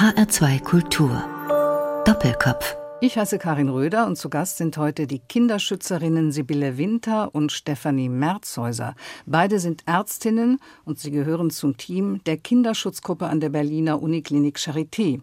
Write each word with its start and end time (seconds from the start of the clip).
HR2 0.00 0.62
Kultur. 0.62 1.22
Doppelkopf. 2.06 2.74
Ich 3.02 3.18
heiße 3.18 3.38
Karin 3.38 3.68
Röder 3.68 4.06
und 4.06 4.16
zu 4.16 4.30
Gast 4.30 4.56
sind 4.56 4.78
heute 4.78 5.06
die 5.06 5.18
Kinderschützerinnen 5.18 6.32
Sibylle 6.32 6.78
Winter 6.78 7.34
und 7.34 7.52
Stefanie 7.52 8.08
Merzhäuser. 8.08 8.94
Beide 9.26 9.58
sind 9.58 9.82
Ärztinnen 9.86 10.58
und 10.86 10.98
sie 10.98 11.10
gehören 11.10 11.50
zum 11.50 11.76
Team 11.76 12.24
der 12.24 12.38
Kinderschutzgruppe 12.38 13.26
an 13.26 13.40
der 13.40 13.50
Berliner 13.50 14.00
Uniklinik 14.00 14.56
Charité. 14.56 15.20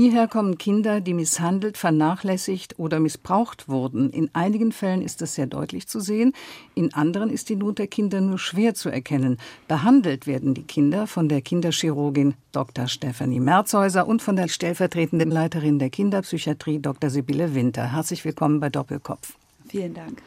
Hierher 0.00 0.28
kommen 0.28 0.58
Kinder, 0.58 1.00
die 1.00 1.12
misshandelt, 1.12 1.76
vernachlässigt 1.76 2.78
oder 2.78 3.00
missbraucht 3.00 3.68
wurden. 3.68 4.10
In 4.10 4.30
einigen 4.32 4.70
Fällen 4.70 5.02
ist 5.02 5.20
das 5.20 5.34
sehr 5.34 5.48
deutlich 5.48 5.88
zu 5.88 5.98
sehen, 5.98 6.34
in 6.76 6.94
anderen 6.94 7.30
ist 7.30 7.48
die 7.48 7.56
Not 7.56 7.80
der 7.80 7.88
Kinder 7.88 8.20
nur 8.20 8.38
schwer 8.38 8.74
zu 8.74 8.90
erkennen. 8.90 9.38
Behandelt 9.66 10.28
werden 10.28 10.54
die 10.54 10.62
Kinder 10.62 11.08
von 11.08 11.28
der 11.28 11.40
Kinderchirurgin 11.40 12.34
Dr. 12.52 12.86
Stefanie 12.86 13.40
Merzhäuser 13.40 14.06
und 14.06 14.22
von 14.22 14.36
der 14.36 14.46
stellvertretenden 14.46 15.32
Leiterin 15.32 15.80
der 15.80 15.90
Kinderpsychiatrie 15.90 16.78
Dr. 16.78 17.10
Sibylle 17.10 17.56
Winter. 17.56 17.90
Herzlich 17.90 18.24
willkommen 18.24 18.60
bei 18.60 18.68
Doppelkopf. 18.68 19.34
Vielen 19.68 19.94
Dank. 19.94 20.22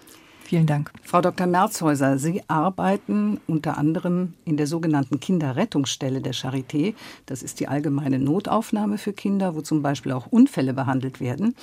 Vielen 0.52 0.68
Dank. 0.68 0.92
Frau 1.02 1.22
Dr. 1.22 1.48
Merzhäuser, 1.48 2.18
Sie 2.18 2.44
arbeiten 2.50 3.40
unter 3.48 3.78
anderem 3.78 4.34
in 4.44 4.58
der 4.58 4.68
sogenannten 4.68 5.22
Kinderrettungsstelle 5.22 6.20
der 6.20 6.34
Charité. 6.34 6.94
Das 7.26 7.42
ist 7.42 7.62
die 7.62 7.70
allgemeine 7.70 8.20
Notaufnahme 8.20 8.98
für 8.98 9.14
Kinder, 9.14 9.56
wo 9.56 9.62
zum 9.62 9.82
Beispiel 9.82 10.12
auch 10.12 10.28
Unfälle 10.28 10.74
behandelt 10.74 11.22
werden. 11.22 11.56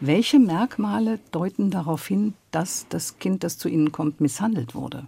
Welche 0.00 0.40
Merkmale 0.40 1.20
deuten 1.30 1.70
darauf 1.70 2.04
hin, 2.04 2.34
dass 2.50 2.86
das 2.88 3.20
Kind, 3.20 3.44
das 3.44 3.58
zu 3.58 3.68
Ihnen 3.68 3.92
kommt, 3.92 4.20
misshandelt 4.20 4.74
wurde? 4.74 5.06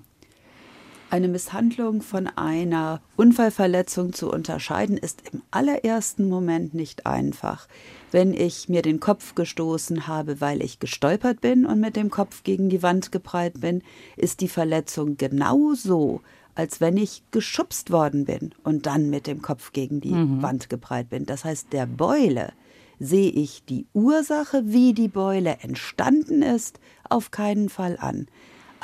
Eine 1.14 1.28
Misshandlung 1.28 2.02
von 2.02 2.26
einer 2.26 3.00
Unfallverletzung 3.14 4.14
zu 4.14 4.32
unterscheiden, 4.32 4.96
ist 4.96 5.22
im 5.32 5.42
allerersten 5.52 6.28
Moment 6.28 6.74
nicht 6.74 7.06
einfach. 7.06 7.68
Wenn 8.10 8.34
ich 8.34 8.68
mir 8.68 8.82
den 8.82 8.98
Kopf 8.98 9.36
gestoßen 9.36 10.08
habe, 10.08 10.40
weil 10.40 10.60
ich 10.60 10.80
gestolpert 10.80 11.40
bin 11.40 11.66
und 11.66 11.78
mit 11.78 11.94
dem 11.94 12.10
Kopf 12.10 12.42
gegen 12.42 12.68
die 12.68 12.82
Wand 12.82 13.12
geprallt 13.12 13.60
bin, 13.60 13.82
ist 14.16 14.40
die 14.40 14.48
Verletzung 14.48 15.16
genauso, 15.16 16.20
als 16.56 16.80
wenn 16.80 16.96
ich 16.96 17.22
geschubst 17.30 17.92
worden 17.92 18.24
bin 18.24 18.50
und 18.64 18.86
dann 18.86 19.08
mit 19.08 19.28
dem 19.28 19.40
Kopf 19.40 19.70
gegen 19.72 20.00
die 20.00 20.14
mhm. 20.14 20.42
Wand 20.42 20.68
geprallt 20.68 21.10
bin. 21.10 21.26
Das 21.26 21.44
heißt, 21.44 21.72
der 21.72 21.86
Beule 21.86 22.52
sehe 22.98 23.30
ich 23.30 23.64
die 23.64 23.86
Ursache, 23.92 24.64
wie 24.66 24.94
die 24.94 25.06
Beule 25.06 25.58
entstanden 25.62 26.42
ist, 26.42 26.80
auf 27.08 27.30
keinen 27.30 27.68
Fall 27.68 27.98
an. 28.00 28.26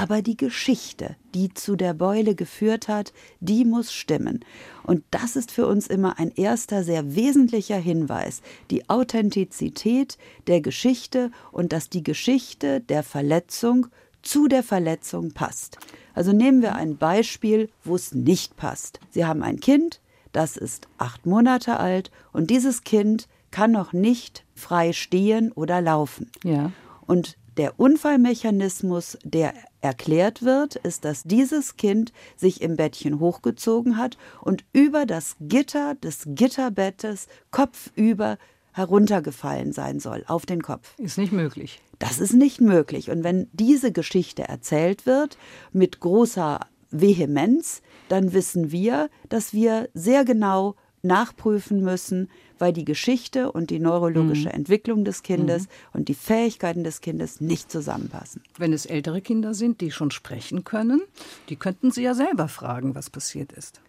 Aber 0.01 0.23
die 0.23 0.39
Geschichte, 0.39 1.15
die 1.35 1.53
zu 1.53 1.77
der 1.77 1.93
Beule 1.93 2.35
geführt 2.35 2.89
hat, 2.89 3.13
die 3.41 3.67
muss 3.67 3.93
stimmen. 3.93 4.43
Und 4.83 5.05
das 5.11 5.37
ist 5.37 5.51
für 5.51 5.67
uns 5.67 5.89
immer 5.89 6.19
ein 6.19 6.33
erster 6.35 6.85
sehr 6.85 7.15
wesentlicher 7.15 7.77
Hinweis. 7.77 8.41
Die 8.71 8.89
Authentizität 8.89 10.17
der 10.47 10.63
Geschichte 10.63 11.31
und 11.53 11.75
dass 11.75 11.91
die 11.91 12.03
Geschichte 12.03 12.81
der 12.81 13.03
Verletzung 13.03 13.89
zu 14.23 14.49
der 14.49 14.63
Verletzung 14.63 15.33
passt. 15.33 15.77
Also 16.15 16.33
nehmen 16.33 16.63
wir 16.63 16.77
ein 16.77 16.97
Beispiel, 16.97 17.69
wo 17.85 17.95
es 17.95 18.15
nicht 18.15 18.57
passt. 18.57 19.01
Sie 19.11 19.27
haben 19.27 19.43
ein 19.43 19.61
Kind, 19.61 20.01
das 20.33 20.57
ist 20.57 20.89
acht 20.97 21.27
Monate 21.27 21.79
alt 21.79 22.11
und 22.33 22.49
dieses 22.49 22.85
Kind 22.85 23.29
kann 23.51 23.71
noch 23.71 23.93
nicht 23.93 24.47
frei 24.55 24.95
stehen 24.95 25.53
oder 25.53 25.83
laufen. 25.83 26.31
Ja. 26.43 26.73
Und 27.07 27.37
der 27.59 27.79
Unfallmechanismus, 27.79 29.19
der 29.25 29.53
erklärt 29.81 30.43
wird, 30.43 30.77
ist, 30.77 31.05
dass 31.05 31.23
dieses 31.25 31.77
Kind 31.77 32.13
sich 32.37 32.61
im 32.61 32.77
Bettchen 32.77 33.21
hochgezogen 33.21 33.97
hat 33.97 34.19
und 34.41 34.65
über 34.73 35.07
das 35.07 35.37
Gitter 35.41 35.95
des 35.95 36.25
Gitterbettes 36.27 37.27
kopfüber 37.51 38.39
heruntergefallen 38.73 39.73
sein 39.73 40.01
soll, 40.01 40.25
auf 40.27 40.47
den 40.47 40.63
Kopf. 40.63 40.95
Ist 40.99 41.19
nicht 41.19 41.33
möglich. 41.33 41.83
Das 41.99 42.19
ist 42.19 42.33
nicht 42.33 42.61
möglich. 42.61 43.11
Und 43.11 43.25
wenn 43.25 43.49
diese 43.53 43.93
Geschichte 43.93 44.43
erzählt 44.43 45.07
wird 45.07 45.37
mit 45.73 46.01
großer 46.01 46.61
Vehemenz, 46.91 47.83
dann 48.09 48.33
wissen 48.33 48.73
wir, 48.73 49.11
dass 49.29 49.53
wir 49.53 49.89
sehr 49.95 50.25
genau 50.25 50.77
nachprüfen 51.03 51.81
müssen, 51.83 52.29
weil 52.61 52.73
die 52.73 52.85
Geschichte 52.85 53.51
und 53.53 53.71
die 53.71 53.79
neurologische 53.79 54.49
mhm. 54.49 54.55
Entwicklung 54.55 55.05
des 55.05 55.23
Kindes 55.23 55.65
mhm. 55.65 55.69
und 55.93 56.09
die 56.09 56.15
Fähigkeiten 56.15 56.85
des 56.85 57.01
Kindes 57.01 57.41
nicht 57.41 57.71
zusammenpassen. 57.71 58.43
Wenn 58.59 58.73
es 58.73 58.87
ältere 58.87 59.21
Kinder 59.21 59.55
sind, 59.55 59.81
die 59.81 59.91
schon 59.91 60.11
sprechen 60.11 60.65
können, 60.65 61.01
die 61.49 61.57
könnten 61.57 61.91
Sie 61.91 62.03
ja 62.03 62.15
selber 62.15 62.49
fragen, 62.49 62.95
was 62.95 63.11
passiert 63.11 63.53
ist. 63.53 63.81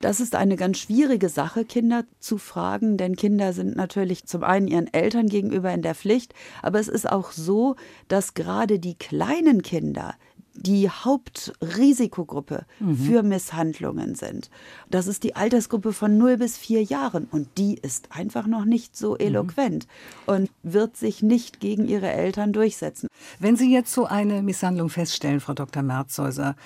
Das 0.00 0.20
ist 0.20 0.34
eine 0.34 0.56
ganz 0.56 0.78
schwierige 0.78 1.30
Sache, 1.30 1.64
Kinder 1.64 2.04
zu 2.18 2.36
fragen, 2.36 2.98
denn 2.98 3.16
Kinder 3.16 3.54
sind 3.54 3.74
natürlich 3.74 4.26
zum 4.26 4.42
einen 4.42 4.68
ihren 4.68 4.92
Eltern 4.92 5.28
gegenüber 5.28 5.72
in 5.72 5.80
der 5.80 5.94
Pflicht, 5.94 6.34
aber 6.62 6.78
es 6.78 6.88
ist 6.88 7.10
auch 7.10 7.32
so, 7.32 7.76
dass 8.08 8.34
gerade 8.34 8.78
die 8.78 8.96
kleinen 8.96 9.62
Kinder 9.62 10.14
die 10.54 10.88
Hauptrisikogruppe 10.88 12.64
mhm. 12.78 12.96
für 12.96 13.22
Misshandlungen 13.22 14.14
sind. 14.14 14.50
Das 14.90 15.06
ist 15.06 15.24
die 15.24 15.36
Altersgruppe 15.36 15.92
von 15.92 16.16
0 16.16 16.38
bis 16.38 16.56
4 16.56 16.82
Jahren 16.82 17.26
und 17.30 17.48
die 17.58 17.74
ist 17.74 18.12
einfach 18.12 18.46
noch 18.46 18.64
nicht 18.64 18.96
so 18.96 19.12
mhm. 19.12 19.20
eloquent 19.20 19.86
mhm. 20.26 20.34
und 20.34 20.50
wird 20.62 20.96
sich 20.96 21.22
nicht 21.22 21.60
gegen 21.60 21.88
ihre 21.88 22.10
Eltern 22.10 22.52
durchsetzen. 22.52 23.08
Wenn 23.38 23.56
Sie 23.56 23.72
jetzt 23.72 23.92
so 23.92 24.06
eine 24.06 24.42
Misshandlung 24.42 24.90
feststellen, 24.90 25.40
Frau 25.40 25.54
Dr. 25.54 25.82
Merzhäuser, 25.82 26.56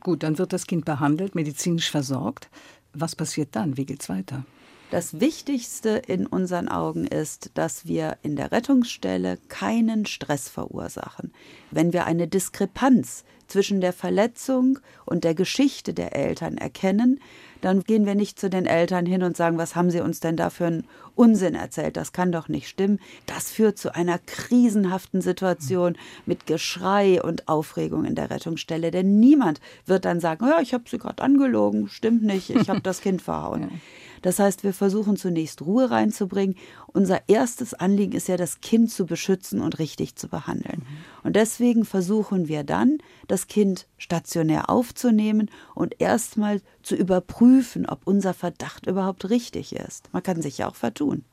gut, 0.00 0.22
dann 0.22 0.38
wird 0.38 0.52
das 0.52 0.66
Kind 0.66 0.84
behandelt, 0.84 1.34
medizinisch 1.34 1.90
versorgt. 1.90 2.48
Was 2.94 3.16
passiert 3.16 3.50
dann? 3.52 3.76
Wie 3.76 3.86
geht 3.86 4.02
es 4.02 4.08
weiter? 4.08 4.44
Das 4.92 5.20
Wichtigste 5.20 6.02
in 6.06 6.26
unseren 6.26 6.68
Augen 6.68 7.06
ist, 7.06 7.52
dass 7.54 7.86
wir 7.86 8.18
in 8.20 8.36
der 8.36 8.52
Rettungsstelle 8.52 9.38
keinen 9.48 10.04
Stress 10.04 10.50
verursachen. 10.50 11.32
Wenn 11.70 11.94
wir 11.94 12.04
eine 12.04 12.28
Diskrepanz 12.28 13.24
zwischen 13.46 13.80
der 13.80 13.94
Verletzung 13.94 14.80
und 15.06 15.24
der 15.24 15.34
Geschichte 15.34 15.94
der 15.94 16.14
Eltern 16.14 16.58
erkennen, 16.58 17.20
dann 17.62 17.84
gehen 17.84 18.04
wir 18.04 18.14
nicht 18.14 18.38
zu 18.38 18.50
den 18.50 18.66
Eltern 18.66 19.06
hin 19.06 19.22
und 19.22 19.34
sagen, 19.34 19.56
was 19.56 19.74
haben 19.76 19.90
sie 19.90 20.00
uns 20.00 20.20
denn 20.20 20.36
da 20.36 20.50
für 20.50 20.66
einen 20.66 20.86
Unsinn 21.14 21.54
erzählt? 21.54 21.96
Das 21.96 22.12
kann 22.12 22.30
doch 22.30 22.48
nicht 22.48 22.68
stimmen. 22.68 23.00
Das 23.24 23.50
führt 23.50 23.78
zu 23.78 23.94
einer 23.94 24.18
krisenhaften 24.18 25.22
Situation 25.22 25.96
mit 26.26 26.46
Geschrei 26.46 27.22
und 27.22 27.48
Aufregung 27.48 28.04
in 28.04 28.14
der 28.14 28.28
Rettungsstelle. 28.28 28.90
Denn 28.90 29.20
niemand 29.20 29.58
wird 29.86 30.04
dann 30.04 30.20
sagen, 30.20 30.46
ja, 30.46 30.60
ich 30.60 30.74
habe 30.74 30.84
sie 30.86 30.98
gerade 30.98 31.22
angelogen, 31.22 31.88
stimmt 31.88 32.24
nicht, 32.24 32.50
ich 32.50 32.68
habe 32.68 32.80
das 32.82 33.00
Kind 33.00 33.22
verhauen. 33.22 33.80
Das 34.22 34.38
heißt, 34.38 34.64
wir 34.64 34.72
versuchen 34.72 35.16
zunächst 35.16 35.62
Ruhe 35.62 35.90
reinzubringen. 35.90 36.56
Unser 36.86 37.28
erstes 37.28 37.74
Anliegen 37.74 38.12
ist 38.12 38.28
ja, 38.28 38.36
das 38.36 38.60
Kind 38.60 38.90
zu 38.90 39.06
beschützen 39.06 39.60
und 39.60 39.78
richtig 39.78 40.16
zu 40.16 40.28
behandeln. 40.28 40.78
Mhm. 40.78 41.24
Und 41.24 41.36
deswegen 41.36 41.84
versuchen 41.84 42.48
wir 42.48 42.64
dann, 42.64 42.98
das 43.28 43.48
Kind 43.48 43.86
stationär 43.98 44.70
aufzunehmen 44.70 45.50
und 45.74 46.00
erstmal 46.00 46.60
zu 46.82 46.94
überprüfen, 46.94 47.86
ob 47.86 48.06
unser 48.06 48.34
Verdacht 48.34 48.86
überhaupt 48.86 49.28
richtig 49.28 49.74
ist. 49.74 50.08
Man 50.12 50.22
kann 50.22 50.40
sich 50.40 50.58
ja 50.58 50.68
auch 50.68 50.76
vertun. 50.76 51.24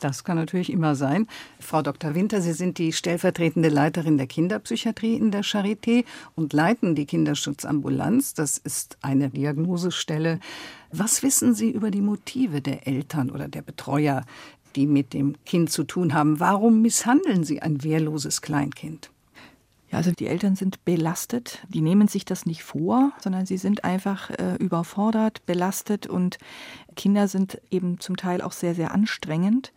Das 0.00 0.24
kann 0.24 0.36
natürlich 0.36 0.70
immer 0.70 0.94
sein. 0.94 1.26
Frau 1.58 1.82
Dr. 1.82 2.14
Winter, 2.14 2.40
Sie 2.40 2.52
sind 2.52 2.78
die 2.78 2.92
stellvertretende 2.92 3.68
Leiterin 3.68 4.18
der 4.18 4.26
Kinderpsychiatrie 4.26 5.14
in 5.14 5.30
der 5.30 5.42
Charité 5.42 6.04
und 6.34 6.52
leiten 6.52 6.94
die 6.94 7.06
Kinderschutzambulanz. 7.06 8.34
Das 8.34 8.58
ist 8.58 8.98
eine 9.00 9.30
Diagnosestelle. 9.30 10.40
Was 10.92 11.22
wissen 11.22 11.54
Sie 11.54 11.70
über 11.70 11.90
die 11.90 12.02
Motive 12.02 12.60
der 12.60 12.86
Eltern 12.86 13.30
oder 13.30 13.48
der 13.48 13.62
Betreuer, 13.62 14.24
die 14.74 14.86
mit 14.86 15.14
dem 15.14 15.34
Kind 15.44 15.70
zu 15.70 15.84
tun 15.84 16.14
haben? 16.14 16.40
Warum 16.40 16.82
misshandeln 16.82 17.44
Sie 17.44 17.62
ein 17.62 17.82
wehrloses 17.82 18.42
Kleinkind? 18.42 19.10
Ja, 19.90 19.98
also 19.98 20.10
die 20.10 20.26
Eltern 20.26 20.56
sind 20.56 20.84
belastet, 20.84 21.64
die 21.68 21.80
nehmen 21.80 22.08
sich 22.08 22.24
das 22.24 22.44
nicht 22.44 22.64
vor, 22.64 23.12
sondern 23.20 23.46
sie 23.46 23.56
sind 23.56 23.84
einfach 23.84 24.30
äh, 24.30 24.56
überfordert, 24.56 25.46
belastet 25.46 26.06
und 26.06 26.38
Kinder 26.96 27.28
sind 27.28 27.60
eben 27.70 28.00
zum 28.00 28.16
Teil 28.16 28.42
auch 28.42 28.52
sehr, 28.52 28.74
sehr 28.74 28.92
anstrengend. 28.92 29.72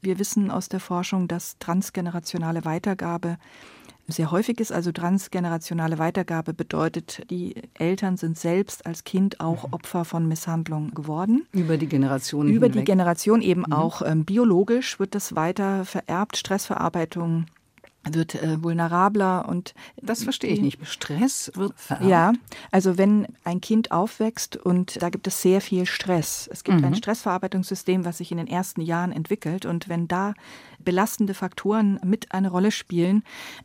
Wir 0.00 0.18
wissen 0.18 0.50
aus 0.50 0.68
der 0.68 0.80
Forschung, 0.80 1.28
dass 1.28 1.58
transgenerationale 1.60 2.64
Weitergabe 2.64 3.38
sehr 4.08 4.30
häufig 4.30 4.60
ist. 4.60 4.72
Also 4.72 4.92
transgenerationale 4.92 5.98
Weitergabe 5.98 6.54
bedeutet, 6.54 7.22
die 7.30 7.54
Eltern 7.74 8.16
sind 8.16 8.38
selbst 8.38 8.86
als 8.86 9.04
Kind 9.04 9.40
auch 9.40 9.68
mhm. 9.68 9.74
Opfer 9.74 10.04
von 10.04 10.26
Misshandlung 10.26 10.92
geworden. 10.92 11.46
Über 11.52 11.76
die 11.76 11.86
Generation. 11.86 12.48
Über 12.48 12.66
hinweg. 12.66 12.82
die 12.82 12.84
Generation 12.84 13.42
eben 13.42 13.62
mhm. 13.66 13.72
auch 13.72 14.02
ähm, 14.02 14.24
biologisch 14.24 14.98
wird 14.98 15.14
das 15.14 15.34
weiter 15.36 15.84
vererbt, 15.84 16.36
Stressverarbeitung 16.36 17.46
wird 18.10 18.34
äh, 18.34 18.62
vulnerabler 18.62 19.48
und 19.48 19.74
das 20.00 20.24
verstehe 20.24 20.50
ich 20.50 20.60
nicht. 20.60 20.86
Stress 20.86 21.52
wird 21.54 21.72
vererbt. 21.76 22.10
Ja, 22.10 22.32
also 22.70 22.98
wenn 22.98 23.28
ein 23.44 23.60
Kind 23.60 23.92
aufwächst 23.92 24.56
und 24.56 25.00
da 25.00 25.08
gibt 25.08 25.26
es 25.26 25.40
sehr 25.40 25.60
viel 25.60 25.86
Stress. 25.86 26.48
Es 26.52 26.64
gibt 26.64 26.78
mhm. 26.78 26.86
ein 26.86 26.94
Stressverarbeitungssystem, 26.96 28.04
was 28.04 28.18
sich 28.18 28.32
in 28.32 28.38
den 28.38 28.48
ersten 28.48 28.80
Jahren 28.80 29.12
entwickelt 29.12 29.66
und 29.66 29.88
wenn 29.88 30.08
da 30.08 30.34
belastende 30.84 31.32
Faktoren 31.32 32.00
mit 32.04 32.32
eine 32.32 32.50
Rolle 32.50 32.72
spielen. 32.72 33.22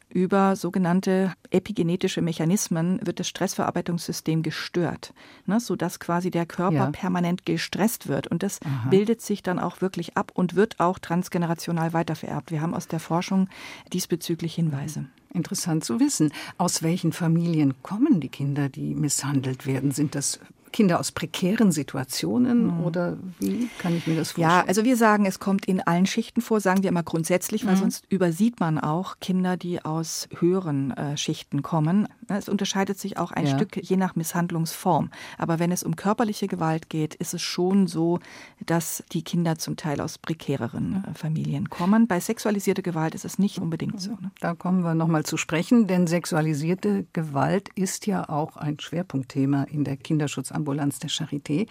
Über 0.09 0.55
sogenannte 0.55 1.33
epigenetische 1.49 2.21
Mechanismen 2.21 2.99
wird 3.03 3.19
das 3.19 3.27
Stressverarbeitungssystem 3.27 4.43
gestört, 4.43 5.13
ne, 5.47 5.59
sodass 5.59 5.99
quasi 5.99 6.29
der 6.29 6.45
Körper 6.45 6.75
ja. 6.75 6.91
permanent 6.91 7.45
gestresst 7.45 8.07
wird. 8.07 8.27
Und 8.27 8.43
das 8.43 8.59
Aha. 8.63 8.89
bildet 8.89 9.21
sich 9.21 9.41
dann 9.41 9.57
auch 9.57 9.81
wirklich 9.81 10.15
ab 10.15 10.31
und 10.35 10.55
wird 10.55 10.79
auch 10.79 10.99
transgenerational 10.99 11.93
weitervererbt. 11.93 12.51
Wir 12.51 12.61
haben 12.61 12.75
aus 12.75 12.87
der 12.87 12.99
Forschung 12.99 13.49
diesbezüglich 13.93 14.26
Hinweise. 14.55 15.05
Interessant 15.33 15.85
zu 15.85 15.99
wissen. 15.99 16.31
Aus 16.57 16.83
welchen 16.83 17.11
Familien 17.13 17.75
kommen 17.83 18.19
die 18.19 18.29
Kinder, 18.29 18.69
die 18.69 18.95
misshandelt 18.95 19.65
werden? 19.65 19.91
Sind 19.91 20.15
das 20.15 20.39
Kinder 20.71 20.99
aus 20.99 21.11
prekären 21.11 21.71
Situationen 21.71 22.77
mhm. 22.77 22.83
oder 22.83 23.17
wie 23.39 23.69
kann 23.79 23.95
ich 23.95 24.07
mir 24.07 24.15
das 24.15 24.31
vorstellen? 24.31 24.49
Ja, 24.49 24.65
also 24.67 24.83
wir 24.83 24.97
sagen, 24.97 25.25
es 25.25 25.39
kommt 25.39 25.65
in 25.65 25.81
allen 25.81 26.05
Schichten 26.05 26.41
vor, 26.41 26.59
sagen 26.59 26.83
wir 26.83 26.89
immer 26.89 27.03
grundsätzlich, 27.03 27.65
weil 27.65 27.75
mhm. 27.75 27.79
sonst 27.79 28.05
übersieht 28.09 28.59
man 28.59 28.79
auch 28.79 29.19
Kinder, 29.19 29.57
die 29.57 29.83
aus 29.83 30.27
höheren 30.39 30.91
äh, 30.91 31.17
Schichten 31.17 31.61
kommen. 31.61 32.07
Es 32.27 32.49
unterscheidet 32.49 32.99
sich 32.99 33.17
auch 33.17 33.31
ein 33.31 33.47
ja. 33.47 33.55
Stück 33.55 33.77
je 33.77 33.97
nach 33.97 34.15
Misshandlungsform. 34.15 35.09
Aber 35.37 35.59
wenn 35.59 35.71
es 35.71 35.83
um 35.83 35.95
körperliche 35.95 36.47
Gewalt 36.47 36.89
geht, 36.89 37.15
ist 37.15 37.33
es 37.33 37.41
schon 37.41 37.87
so, 37.87 38.19
dass 38.65 39.03
die 39.11 39.23
Kinder 39.23 39.57
zum 39.57 39.77
Teil 39.77 40.01
aus 40.01 40.17
prekäreren 40.17 41.03
äh, 41.07 41.13
Familien 41.13 41.69
kommen. 41.69 42.07
Bei 42.07 42.19
sexualisierter 42.19 42.81
Gewalt 42.81 43.15
ist 43.15 43.25
es 43.25 43.39
nicht 43.39 43.59
unbedingt 43.59 43.99
so. 43.99 44.11
Ne? 44.11 44.31
Da 44.39 44.53
kommen 44.53 44.81
wir 44.81 44.93
nochmal 44.93 45.23
zu 45.23 45.37
sprechen, 45.37 45.87
denn 45.87 46.07
sexualisierte 46.07 47.05
Gewalt 47.13 47.69
ist 47.75 48.05
ja 48.05 48.29
auch 48.29 48.57
ein 48.57 48.79
Schwerpunktthema 48.79 49.63
in 49.63 49.83
der 49.83 49.97
Kinderschutzambulanz 49.97 50.66
der 50.75 51.09
Charité. 51.09 51.67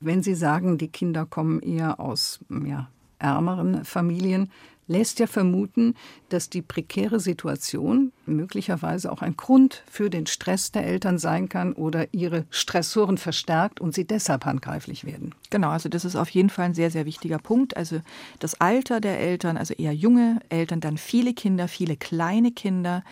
Wenn 0.00 0.22
Sie 0.22 0.34
sagen, 0.34 0.78
die 0.78 0.88
Kinder 0.88 1.26
kommen 1.26 1.60
eher 1.60 2.00
aus 2.00 2.40
ja, 2.66 2.88
ärmeren 3.18 3.84
Familien, 3.84 4.50
lässt 4.90 5.20
ja 5.20 5.28
vermuten, 5.28 5.94
dass 6.30 6.50
die 6.50 6.62
prekäre 6.62 7.20
Situation 7.20 8.12
möglicherweise 8.26 9.12
auch 9.12 9.22
ein 9.22 9.36
Grund 9.36 9.84
für 9.88 10.10
den 10.10 10.26
Stress 10.26 10.72
der 10.72 10.84
Eltern 10.84 11.18
sein 11.18 11.48
kann 11.48 11.74
oder 11.74 12.12
ihre 12.12 12.44
Stressoren 12.50 13.16
verstärkt 13.16 13.80
und 13.80 13.94
sie 13.94 14.04
deshalb 14.04 14.44
handgreiflich 14.44 15.04
werden. 15.04 15.32
Genau, 15.50 15.68
also 15.68 15.88
das 15.88 16.04
ist 16.04 16.16
auf 16.16 16.28
jeden 16.30 16.50
Fall 16.50 16.66
ein 16.66 16.74
sehr, 16.74 16.90
sehr 16.90 17.06
wichtiger 17.06 17.38
Punkt. 17.38 17.76
Also 17.76 18.00
das 18.40 18.60
Alter 18.60 19.00
der 19.00 19.20
Eltern, 19.20 19.56
also 19.56 19.74
eher 19.74 19.94
junge 19.94 20.40
Eltern, 20.48 20.80
dann 20.80 20.98
viele 20.98 21.34
Kinder, 21.34 21.68
viele 21.68 21.96
kleine 21.96 22.50
Kinder, 22.50 23.04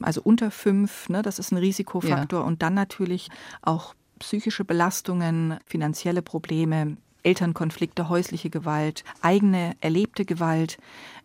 also 0.00 0.20
unter 0.24 0.50
fünf, 0.50 1.08
ne, 1.08 1.22
das 1.22 1.38
ist 1.38 1.52
ein 1.52 1.58
Risikofaktor. 1.58 2.40
Ja. 2.40 2.46
Und 2.46 2.62
dann 2.62 2.74
natürlich 2.74 3.28
auch 3.62 3.94
psychische 4.20 4.64
Belastungen, 4.64 5.58
finanzielle 5.66 6.22
Probleme, 6.22 6.96
Elternkonflikte, 7.22 8.08
häusliche 8.08 8.50
Gewalt, 8.50 9.04
eigene 9.20 9.76
erlebte 9.80 10.24
Gewalt, 10.24 10.78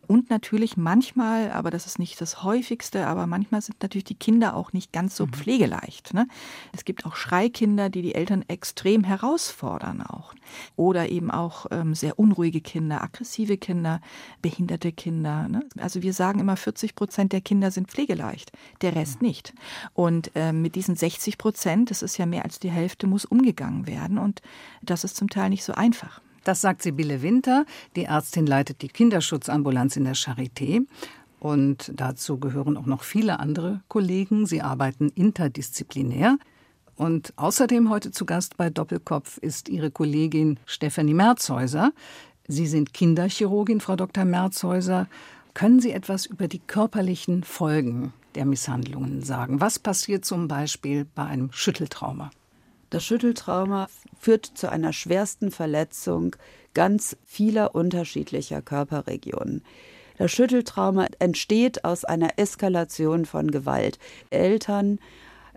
und 0.05 0.29
natürlich 0.29 0.77
manchmal, 0.77 1.51
aber 1.51 1.71
das 1.71 1.85
ist 1.85 1.99
nicht 1.99 2.19
das 2.21 2.43
häufigste, 2.43 3.07
aber 3.07 3.27
manchmal 3.27 3.61
sind 3.61 3.81
natürlich 3.81 4.05
die 4.05 4.15
Kinder 4.15 4.55
auch 4.55 4.73
nicht 4.73 4.91
ganz 4.91 5.15
so 5.15 5.25
mhm. 5.25 5.33
pflegeleicht. 5.33 6.13
Ne? 6.13 6.27
Es 6.73 6.85
gibt 6.85 7.05
auch 7.05 7.15
Schreikinder, 7.15 7.89
die 7.89 8.01
die 8.01 8.15
Eltern 8.15 8.43
extrem 8.47 9.03
herausfordern 9.03 10.01
auch. 10.01 10.33
Oder 10.75 11.09
eben 11.09 11.31
auch 11.31 11.65
ähm, 11.71 11.95
sehr 11.95 12.19
unruhige 12.19 12.61
Kinder, 12.61 13.03
aggressive 13.03 13.57
Kinder, 13.57 14.01
behinderte 14.41 14.91
Kinder. 14.91 15.47
Ne? 15.47 15.61
Also 15.77 16.01
wir 16.01 16.13
sagen 16.13 16.39
immer, 16.39 16.55
40 16.55 16.95
Prozent 16.95 17.33
der 17.33 17.41
Kinder 17.41 17.71
sind 17.71 17.89
pflegeleicht, 17.89 18.51
der 18.81 18.95
Rest 18.95 19.21
mhm. 19.21 19.27
nicht. 19.27 19.53
Und 19.93 20.31
ähm, 20.35 20.61
mit 20.61 20.75
diesen 20.75 20.95
60 20.95 21.37
Prozent, 21.37 21.91
das 21.91 22.01
ist 22.01 22.17
ja 22.17 22.25
mehr 22.25 22.45
als 22.45 22.59
die 22.59 22.71
Hälfte, 22.71 23.07
muss 23.07 23.25
umgegangen 23.25 23.87
werden. 23.87 24.17
Und 24.17 24.41
das 24.81 25.03
ist 25.03 25.15
zum 25.15 25.29
Teil 25.29 25.49
nicht 25.49 25.63
so 25.63 25.73
einfach. 25.73 26.21
Das 26.45 26.61
sagt 26.61 26.83
Sibylle 26.83 27.23
Winter. 27.23 27.65
Die 27.95 28.03
Ärztin 28.03 28.45
leitet 28.45 28.83
die 28.83 28.87
Kinderschutzambulanz 28.87 29.97
in 29.97 30.05
der 30.05 30.15
Charité. 30.15 30.85
Und 31.39 31.91
dazu 31.95 32.39
gehören 32.39 32.77
auch 32.77 32.85
noch 32.85 33.01
viele 33.03 33.39
andere 33.39 33.81
Kollegen. 33.87 34.45
Sie 34.45 34.61
arbeiten 34.61 35.09
interdisziplinär. 35.09 36.37
Und 36.95 37.33
außerdem 37.35 37.89
heute 37.89 38.11
zu 38.11 38.27
Gast 38.27 38.57
bei 38.57 38.69
Doppelkopf 38.69 39.37
ist 39.39 39.69
ihre 39.69 39.89
Kollegin 39.89 40.59
Stefanie 40.67 41.15
Merzhäuser. 41.15 41.91
Sie 42.47 42.67
sind 42.67 42.93
Kinderchirurgin, 42.93 43.81
Frau 43.81 43.95
Dr. 43.95 44.23
Merzhäuser. 44.23 45.07
Können 45.55 45.79
Sie 45.79 45.91
etwas 45.91 46.27
über 46.27 46.47
die 46.47 46.59
körperlichen 46.59 47.43
Folgen 47.43 48.13
der 48.35 48.45
Misshandlungen 48.45 49.23
sagen? 49.23 49.61
Was 49.61 49.79
passiert 49.79 50.25
zum 50.25 50.47
Beispiel 50.47 51.07
bei 51.15 51.25
einem 51.25 51.51
Schütteltrauma? 51.51 52.29
Das 52.95 53.03
Schütteltrauma 53.03 53.89
führt 54.17 54.45
zu 54.45 54.71
einer 54.71 54.93
schwersten 54.93 55.51
Verletzung 55.51 56.37
ganz 56.73 57.17
vieler 57.25 57.75
unterschiedlicher 57.75 58.61
Körperregionen. 58.61 59.65
Das 60.17 60.31
Schütteltrauma 60.31 61.07
entsteht 61.19 61.83
aus 61.83 62.05
einer 62.05 62.39
Eskalation 62.39 63.25
von 63.25 63.51
Gewalt. 63.51 63.99
Eltern 64.29 64.99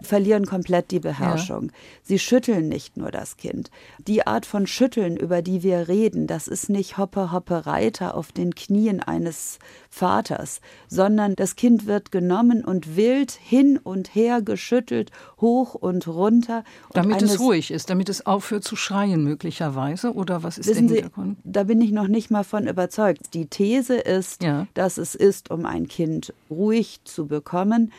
verlieren 0.02 0.46
komplett 0.46 0.90
die 0.90 1.00
Beherrschung. 1.00 1.64
Ja. 1.64 1.72
Sie 2.02 2.18
schütteln 2.18 2.68
nicht 2.68 2.96
nur 2.96 3.10
das 3.10 3.36
Kind. 3.36 3.70
Die 3.98 4.26
Art 4.26 4.46
von 4.46 4.66
Schütteln, 4.66 5.16
über 5.16 5.42
die 5.42 5.62
wir 5.62 5.88
reden, 5.88 6.26
das 6.26 6.48
ist 6.48 6.70
nicht 6.70 6.98
Hoppe, 6.98 7.32
Hoppe, 7.32 7.66
Reiter 7.66 8.14
auf 8.14 8.32
den 8.32 8.54
Knien 8.54 9.00
eines 9.00 9.58
Vaters, 9.90 10.60
sondern 10.88 11.34
das 11.34 11.56
Kind 11.56 11.86
wird 11.86 12.12
genommen 12.12 12.64
und 12.64 12.96
wild 12.96 13.32
hin 13.32 13.78
und 13.82 14.14
her 14.14 14.42
geschüttelt, 14.42 15.10
hoch 15.40 15.74
und 15.74 16.06
runter. 16.06 16.64
Und 16.88 16.96
damit 16.96 17.22
es 17.22 17.40
ruhig 17.40 17.70
ist, 17.70 17.90
damit 17.90 18.08
es 18.08 18.26
aufhört 18.26 18.64
zu 18.64 18.76
schreien 18.76 19.24
möglicherweise, 19.24 20.12
oder 20.12 20.42
was 20.42 20.58
ist 20.58 20.68
der 20.68 20.76
Hintergrund? 20.76 21.38
Sie, 21.44 21.52
da 21.52 21.64
bin 21.64 21.80
ich 21.80 21.92
noch 21.92 22.08
nicht 22.08 22.30
mal 22.30 22.44
von 22.44 22.66
überzeugt. 22.66 23.34
Die 23.34 23.46
These 23.46 23.96
ist, 23.96 24.42
ja. 24.42 24.66
dass 24.74 24.98
es 24.98 25.14
ist, 25.14 25.50
um 25.50 25.66
ein 25.66 25.88
Kind 25.88 26.32
ruhig 26.50 27.00
zu 27.04 27.26
bekommen, 27.26 27.92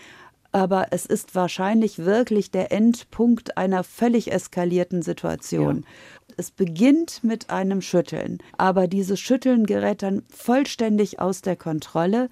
aber 0.52 0.88
es 0.92 1.06
ist 1.06 1.36
wahrscheinlich 1.36 2.00
wirklich 2.00 2.52
der 2.52 2.72
Endpunkt 2.72 3.58
einer 3.58 3.84
völlig 3.84 4.32
eskalierten 4.32 5.02
Situation. 5.02 5.78
Ja. 5.78 6.34
Es 6.38 6.52
beginnt 6.52 7.24
mit 7.24 7.50
einem 7.50 7.82
Schütteln, 7.82 8.40
aber 8.58 8.88
dieses 8.88 9.20
Schütteln 9.20 9.66
gerät 9.66 10.02
dann 10.02 10.24
vollständig 10.30 11.20
aus 11.20 11.42
der 11.42 11.56
Kontrolle 11.56 12.30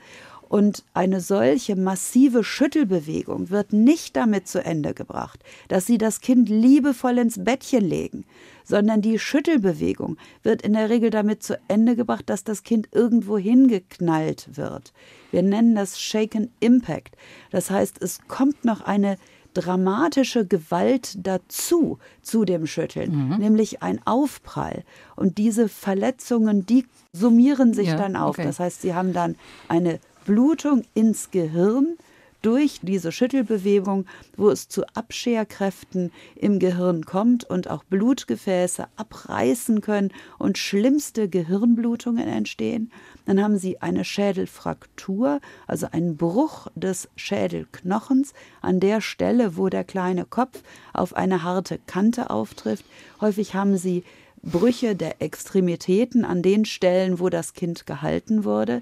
und 0.50 0.84
eine 0.94 1.20
solche 1.20 1.76
massive 1.76 2.44
Schüttelbewegung 2.44 3.50
wird 3.50 3.74
nicht 3.74 4.16
damit 4.16 4.48
zu 4.48 4.64
Ende 4.64 4.94
gebracht, 4.94 5.44
dass 5.68 5.86
sie 5.86 5.98
das 5.98 6.22
Kind 6.22 6.50
liebevoll 6.50 7.18
ins 7.18 7.44
Bettchen 7.44 7.86
legen, 7.86 8.26
sondern 8.64 9.02
die 9.02 9.20
Schüttelbewegung 9.20 10.18
wird 10.44 10.62
in 10.62 10.74
der 10.74 10.90
Regel 10.90 11.10
damit 11.10 11.44
zu 11.44 11.60
Ende 11.68 11.96
gebracht, 11.96 12.30
dass 12.30 12.44
das 12.44 12.64
Kind 12.64 12.90
irgendwo 12.92 13.38
hingeknallt 13.38 14.58
wird. 14.58 14.94
Wir 15.32 15.44
nennen 15.44 15.76
das 15.76 16.00
Shaken 16.00 16.52
Impact. 16.60 17.16
Das 17.52 17.70
heißt, 17.70 18.02
es 18.02 18.20
kommt 18.28 18.66
noch 18.66 18.82
eine 18.82 19.18
dramatische 19.54 20.46
Gewalt 20.46 21.18
dazu 21.26 21.98
zu 22.22 22.46
dem 22.46 22.68
Schütteln, 22.68 23.30
mhm. 23.30 23.38
nämlich 23.38 23.82
ein 23.82 24.00
Aufprall. 24.06 24.84
Und 25.16 25.40
diese 25.40 25.68
Verletzungen, 25.68 26.66
die 26.66 26.86
summieren 27.12 27.74
sich 27.74 27.88
ja, 27.88 27.98
dann 27.98 28.16
auf. 28.16 28.38
Okay. 28.38 28.46
Das 28.46 28.60
heißt, 28.60 28.82
sie 28.82 28.94
haben 28.94 29.14
dann 29.14 29.36
eine 29.68 30.00
Blutung 30.28 30.84
ins 30.94 31.32
Gehirn 31.32 31.96
durch 32.42 32.82
diese 32.84 33.14
Schüttelbewegung, 33.14 34.06
wo 34.36 34.50
es 34.50 34.68
zu 34.68 34.84
Abscherkräften 34.94 36.12
im 36.36 36.60
Gehirn 36.60 37.06
kommt 37.06 37.46
und 37.46 37.70
auch 37.70 37.86
Blutgefäße 37.86 38.88
abreißen 38.98 39.80
können 39.80 40.12
und 40.38 40.58
schlimmste 40.58 41.30
Gehirnblutungen 41.30 42.28
entstehen. 42.28 42.92
Dann 43.26 43.42
haben 43.42 43.58
sie 43.58 43.82
eine 43.82 44.04
Schädelfraktur, 44.04 45.40
also 45.66 45.88
einen 45.92 46.18
Bruch 46.18 46.68
des 46.76 47.08
Schädelknochens 47.16 48.34
an 48.62 48.82
der 48.82 49.00
Stelle, 49.00 49.56
wo 49.56 49.70
der 49.70 49.86
kleine 49.86 50.26
Kopf 50.26 50.62
auf 50.92 51.16
eine 51.16 51.44
harte 51.44 51.80
Kante 51.88 52.30
auftrifft. 52.30 52.86
Häufig 53.22 53.56
haben 53.56 53.78
sie 53.78 54.04
Brüche 54.44 54.96
der 54.96 55.22
Extremitäten 55.22 56.24
an 56.24 56.42
den 56.42 56.66
Stellen, 56.66 57.20
wo 57.20 57.30
das 57.30 57.54
Kind 57.54 57.86
gehalten 57.86 58.44
wurde. 58.44 58.82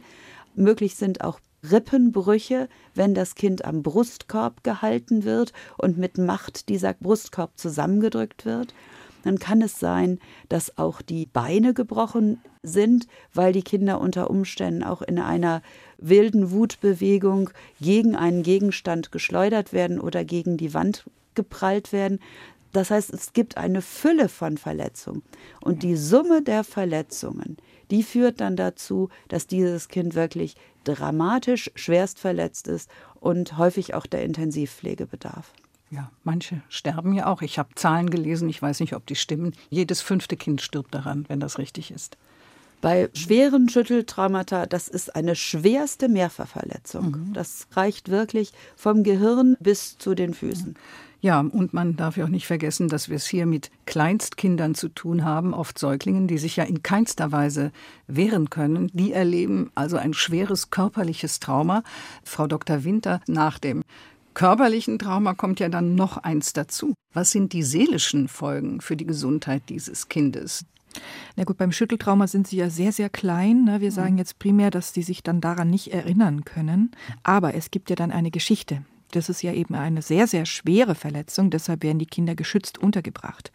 Möglich 0.56 0.96
sind 0.96 1.22
auch 1.22 1.40
Rippenbrüche, 1.72 2.70
wenn 2.94 3.14
das 3.14 3.36
Kind 3.36 3.66
am 3.66 3.82
Brustkorb 3.84 4.64
gehalten 4.64 5.24
wird 5.24 5.54
und 5.78 5.98
mit 5.98 6.18
Macht 6.18 6.70
dieser 6.70 6.94
Brustkorb 6.94 7.52
zusammengedrückt 7.58 8.46
wird. 8.46 8.74
Dann 9.24 9.40
kann 9.40 9.62
es 9.62 9.80
sein, 9.80 10.20
dass 10.50 10.78
auch 10.78 11.02
die 11.02 11.26
Beine 11.26 11.74
gebrochen 11.74 12.40
sind, 12.62 13.08
weil 13.34 13.54
die 13.54 13.64
Kinder 13.64 14.00
unter 14.00 14.30
Umständen 14.30 14.84
auch 14.84 15.02
in 15.02 15.18
einer 15.18 15.64
wilden 15.98 16.52
Wutbewegung 16.52 17.50
gegen 17.82 18.16
einen 18.16 18.44
Gegenstand 18.44 19.12
geschleudert 19.12 19.74
werden 19.74 20.00
oder 20.00 20.24
gegen 20.24 20.58
die 20.58 20.76
Wand 20.76 21.06
geprallt 21.34 21.92
werden. 21.92 22.20
Das 22.76 22.92
heißt, 22.92 23.14
es 23.14 23.32
gibt 23.32 23.56
eine 23.56 23.82
Fülle 23.82 24.28
von 24.28 24.58
Verletzungen. 24.58 25.24
Und 25.62 25.82
die 25.82 25.96
Summe 25.96 26.42
der 26.42 26.66
Verletzungen, 26.66 27.56
die 27.90 28.04
führt 28.04 28.42
dann 28.42 28.58
dazu, 28.58 29.08
dass 29.30 29.48
dieses 29.48 29.88
Kind 29.88 30.14
wirklich 30.14 30.58
dramatisch 30.84 31.72
schwerst 31.76 32.20
verletzt 32.20 32.68
ist 32.68 32.90
und 33.22 33.58
häufig 33.58 33.94
auch 33.94 34.06
der 34.06 34.24
Intensivpflege 34.24 35.06
bedarf. 35.06 35.54
Ja, 35.90 36.12
manche 36.26 36.62
sterben 36.68 37.14
ja 37.14 37.28
auch. 37.28 37.42
Ich 37.42 37.58
habe 37.58 37.70
Zahlen 37.76 38.10
gelesen, 38.10 38.50
ich 38.50 38.62
weiß 38.62 38.82
nicht, 38.82 38.94
ob 38.94 39.06
die 39.06 39.16
stimmen. 39.16 39.54
Jedes 39.70 40.02
fünfte 40.02 40.36
Kind 40.36 40.62
stirbt 40.62 40.94
daran, 40.94 41.24
wenn 41.30 41.40
das 41.40 41.58
richtig 41.58 41.92
ist. 41.92 42.18
Bei 42.82 43.10
schweren 43.14 43.70
Schütteltraumata, 43.70 44.66
das 44.66 44.90
ist 44.90 45.16
eine 45.16 45.36
schwerste 45.36 46.10
Mehrfachverletzung. 46.10 47.12
Mhm. 47.12 47.34
Das 47.34 47.68
reicht 47.72 48.10
wirklich 48.10 48.52
vom 48.76 49.04
Gehirn 49.04 49.56
bis 49.62 49.98
zu 49.98 50.14
den 50.14 50.34
Füßen. 50.34 50.76
Ja, 50.76 50.82
und 51.34 51.74
man 51.74 51.96
darf 51.96 52.18
ja 52.18 52.26
auch 52.26 52.30
nicht 52.30 52.46
vergessen, 52.46 52.88
dass 52.88 53.10
wir 53.10 53.16
es 53.16 53.26
hier 53.26 53.48
mit 53.48 53.72
Kleinstkindern 53.86 54.76
zu 54.76 54.90
tun 54.90 55.26
haben, 55.26 55.56
oft 55.56 55.80
Säuglingen, 55.80 56.28
die 56.28 56.38
sich 56.38 56.58
ja 56.58 56.64
in 56.66 56.84
keinster 56.84 57.32
Weise 57.32 57.72
wehren 58.06 58.52
können. 58.52 58.92
Die 58.94 59.12
erleben 59.12 59.72
also 59.74 59.98
ein 59.98 60.14
schweres 60.14 60.70
körperliches 60.70 61.40
Trauma. 61.40 61.82
Frau 62.24 62.46
Dr. 62.46 62.84
Winter, 62.84 63.22
nach 63.28 63.58
dem 63.58 63.82
körperlichen 64.36 65.00
Trauma 65.00 65.34
kommt 65.34 65.60
ja 65.60 65.70
dann 65.70 65.96
noch 65.96 66.18
eins 66.18 66.54
dazu. 66.54 66.94
Was 67.14 67.32
sind 67.32 67.54
die 67.54 67.64
seelischen 67.64 68.28
Folgen 68.28 68.80
für 68.80 68.96
die 68.96 69.08
Gesundheit 69.08 69.64
dieses 69.70 70.10
Kindes? 70.10 70.64
Na 71.36 71.44
gut, 71.44 71.58
beim 71.58 71.72
Schütteltrauma 71.72 72.28
sind 72.28 72.48
sie 72.48 72.58
ja 72.58 72.70
sehr, 72.70 72.92
sehr 72.92 73.10
klein. 73.10 73.64
Ne? 73.64 73.82
Wir 73.82 73.92
sagen 73.92 74.20
jetzt 74.20 74.38
primär, 74.38 74.70
dass 74.70 74.94
sie 74.94 75.02
sich 75.02 75.24
dann 75.24 75.42
daran 75.42 75.72
nicht 75.72 75.92
erinnern 75.92 76.46
können. 76.46 76.92
Aber 77.24 77.56
es 77.56 77.72
gibt 77.72 77.90
ja 77.90 77.96
dann 77.96 78.12
eine 78.12 78.30
Geschichte. 78.30 78.84
Das 79.16 79.30
ist 79.30 79.42
ja 79.42 79.54
eben 79.54 79.76
eine 79.76 80.02
sehr, 80.02 80.28
sehr 80.28 80.46
schwere 80.46 80.94
Verletzung, 80.94 81.50
deshalb 81.50 81.84
werden 81.84 82.00
die 82.00 82.06
Kinder 82.06 82.36
geschützt 82.36 82.78
untergebracht. 82.78 83.52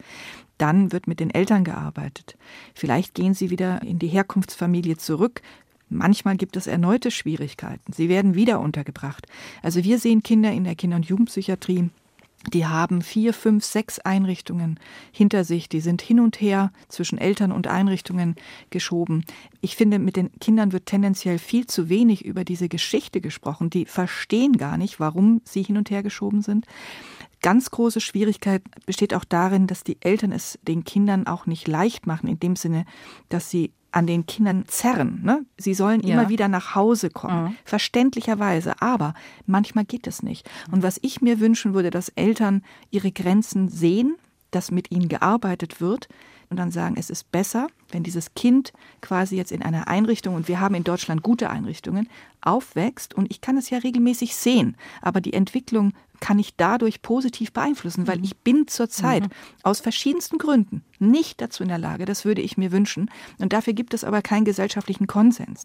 Dann 0.57 0.91
wird 0.91 1.07
mit 1.07 1.19
den 1.19 1.29
Eltern 1.29 1.63
gearbeitet. 1.63 2.35
Vielleicht 2.73 3.13
gehen 3.13 3.33
sie 3.35 3.51
wieder 3.51 3.81
in 3.83 3.99
die 3.99 4.07
Herkunftsfamilie 4.07 4.97
zurück. 4.97 5.41
Manchmal 5.87 6.37
gibt 6.37 6.57
es 6.57 6.67
erneute 6.67 7.11
Schwierigkeiten. 7.11 7.93
Sie 7.93 8.09
werden 8.09 8.33
wieder 8.33 8.59
untergebracht. 8.59 9.27
Also 9.61 9.83
wir 9.83 9.99
sehen 9.99 10.23
Kinder 10.23 10.51
in 10.51 10.63
der 10.63 10.75
Kinder- 10.75 10.95
und 10.95 11.05
Jugendpsychiatrie, 11.05 11.89
die 12.49 12.65
haben 12.65 13.01
vier, 13.01 13.33
fünf, 13.33 13.63
sechs 13.63 13.99
Einrichtungen 13.99 14.79
hinter 15.11 15.43
sich. 15.43 15.69
Die 15.69 15.79
sind 15.79 16.01
hin 16.01 16.19
und 16.19 16.41
her 16.41 16.71
zwischen 16.87 17.17
Eltern 17.17 17.51
und 17.51 17.67
Einrichtungen 17.67 18.35
geschoben. 18.69 19.25
Ich 19.61 19.75
finde, 19.75 19.99
mit 19.99 20.15
den 20.15 20.31
Kindern 20.39 20.71
wird 20.71 20.87
tendenziell 20.87 21.37
viel 21.37 21.67
zu 21.67 21.89
wenig 21.89 22.25
über 22.25 22.43
diese 22.43 22.67
Geschichte 22.67 23.21
gesprochen. 23.21 23.69
Die 23.69 23.85
verstehen 23.85 24.53
gar 24.53 24.77
nicht, 24.77 24.99
warum 24.99 25.41
sie 25.45 25.63
hin 25.63 25.77
und 25.77 25.91
her 25.91 26.03
geschoben 26.03 26.41
sind. 26.41 26.65
Ganz 27.41 27.71
große 27.71 28.01
Schwierigkeit 28.01 28.61
besteht 28.85 29.13
auch 29.13 29.25
darin, 29.25 29.65
dass 29.65 29.83
die 29.83 29.97
Eltern 30.01 30.31
es 30.31 30.59
den 30.61 30.83
Kindern 30.83 31.25
auch 31.25 31.47
nicht 31.47 31.67
leicht 31.67 32.05
machen, 32.05 32.27
in 32.27 32.39
dem 32.39 32.55
Sinne, 32.55 32.85
dass 33.29 33.49
sie 33.49 33.71
an 33.91 34.07
den 34.07 34.25
Kindern 34.25 34.65
zerren. 34.67 35.21
Ne? 35.23 35.45
Sie 35.57 35.73
sollen 35.73 36.01
ja. 36.01 36.13
immer 36.13 36.29
wieder 36.29 36.47
nach 36.47 36.75
Hause 36.75 37.09
kommen, 37.09 37.43
mhm. 37.43 37.55
verständlicherweise. 37.65 38.81
Aber 38.81 39.13
manchmal 39.45 39.85
geht 39.85 40.07
es 40.07 40.23
nicht. 40.23 40.49
Und 40.71 40.83
was 40.83 40.99
ich 41.01 41.21
mir 41.21 41.39
wünschen 41.39 41.73
würde, 41.73 41.89
dass 41.89 42.09
Eltern 42.09 42.63
ihre 42.89 43.11
Grenzen 43.11 43.69
sehen, 43.69 44.15
dass 44.51 44.71
mit 44.71 44.91
ihnen 44.91 45.09
gearbeitet 45.09 45.81
wird 45.81 46.07
und 46.49 46.57
dann 46.57 46.71
sagen, 46.71 46.95
es 46.97 47.09
ist 47.09 47.31
besser, 47.31 47.67
wenn 47.91 48.03
dieses 48.03 48.33
Kind 48.33 48.73
quasi 49.01 49.35
jetzt 49.35 49.51
in 49.51 49.61
einer 49.61 49.87
Einrichtung, 49.87 50.35
und 50.35 50.47
wir 50.47 50.59
haben 50.59 50.75
in 50.75 50.83
Deutschland 50.83 51.23
gute 51.23 51.49
Einrichtungen, 51.49 52.09
aufwächst 52.41 53.13
und 53.13 53.29
ich 53.29 53.41
kann 53.41 53.57
es 53.57 53.69
ja 53.69 53.77
regelmäßig 53.77 54.35
sehen, 54.35 54.75
aber 55.01 55.21
die 55.21 55.33
Entwicklung 55.33 55.93
kann 56.21 56.39
ich 56.39 56.55
dadurch 56.55 57.01
positiv 57.01 57.51
beeinflussen, 57.51 58.07
weil 58.07 58.19
mhm. 58.19 58.23
ich 58.23 58.37
bin 58.37 58.67
zurzeit 58.67 59.23
mhm. 59.23 59.29
aus 59.63 59.81
verschiedensten 59.81 60.37
Gründen 60.37 60.83
nicht 60.99 61.41
dazu 61.41 61.63
in 61.63 61.69
der 61.69 61.79
Lage, 61.79 62.05
das 62.05 62.25
würde 62.25 62.41
ich 62.41 62.57
mir 62.57 62.71
wünschen. 62.71 63.09
Und 63.39 63.53
dafür 63.53 63.73
gibt 63.73 63.93
es 63.93 64.03
aber 64.03 64.21
keinen 64.21 64.45
gesellschaftlichen 64.45 65.07
Konsens, 65.07 65.63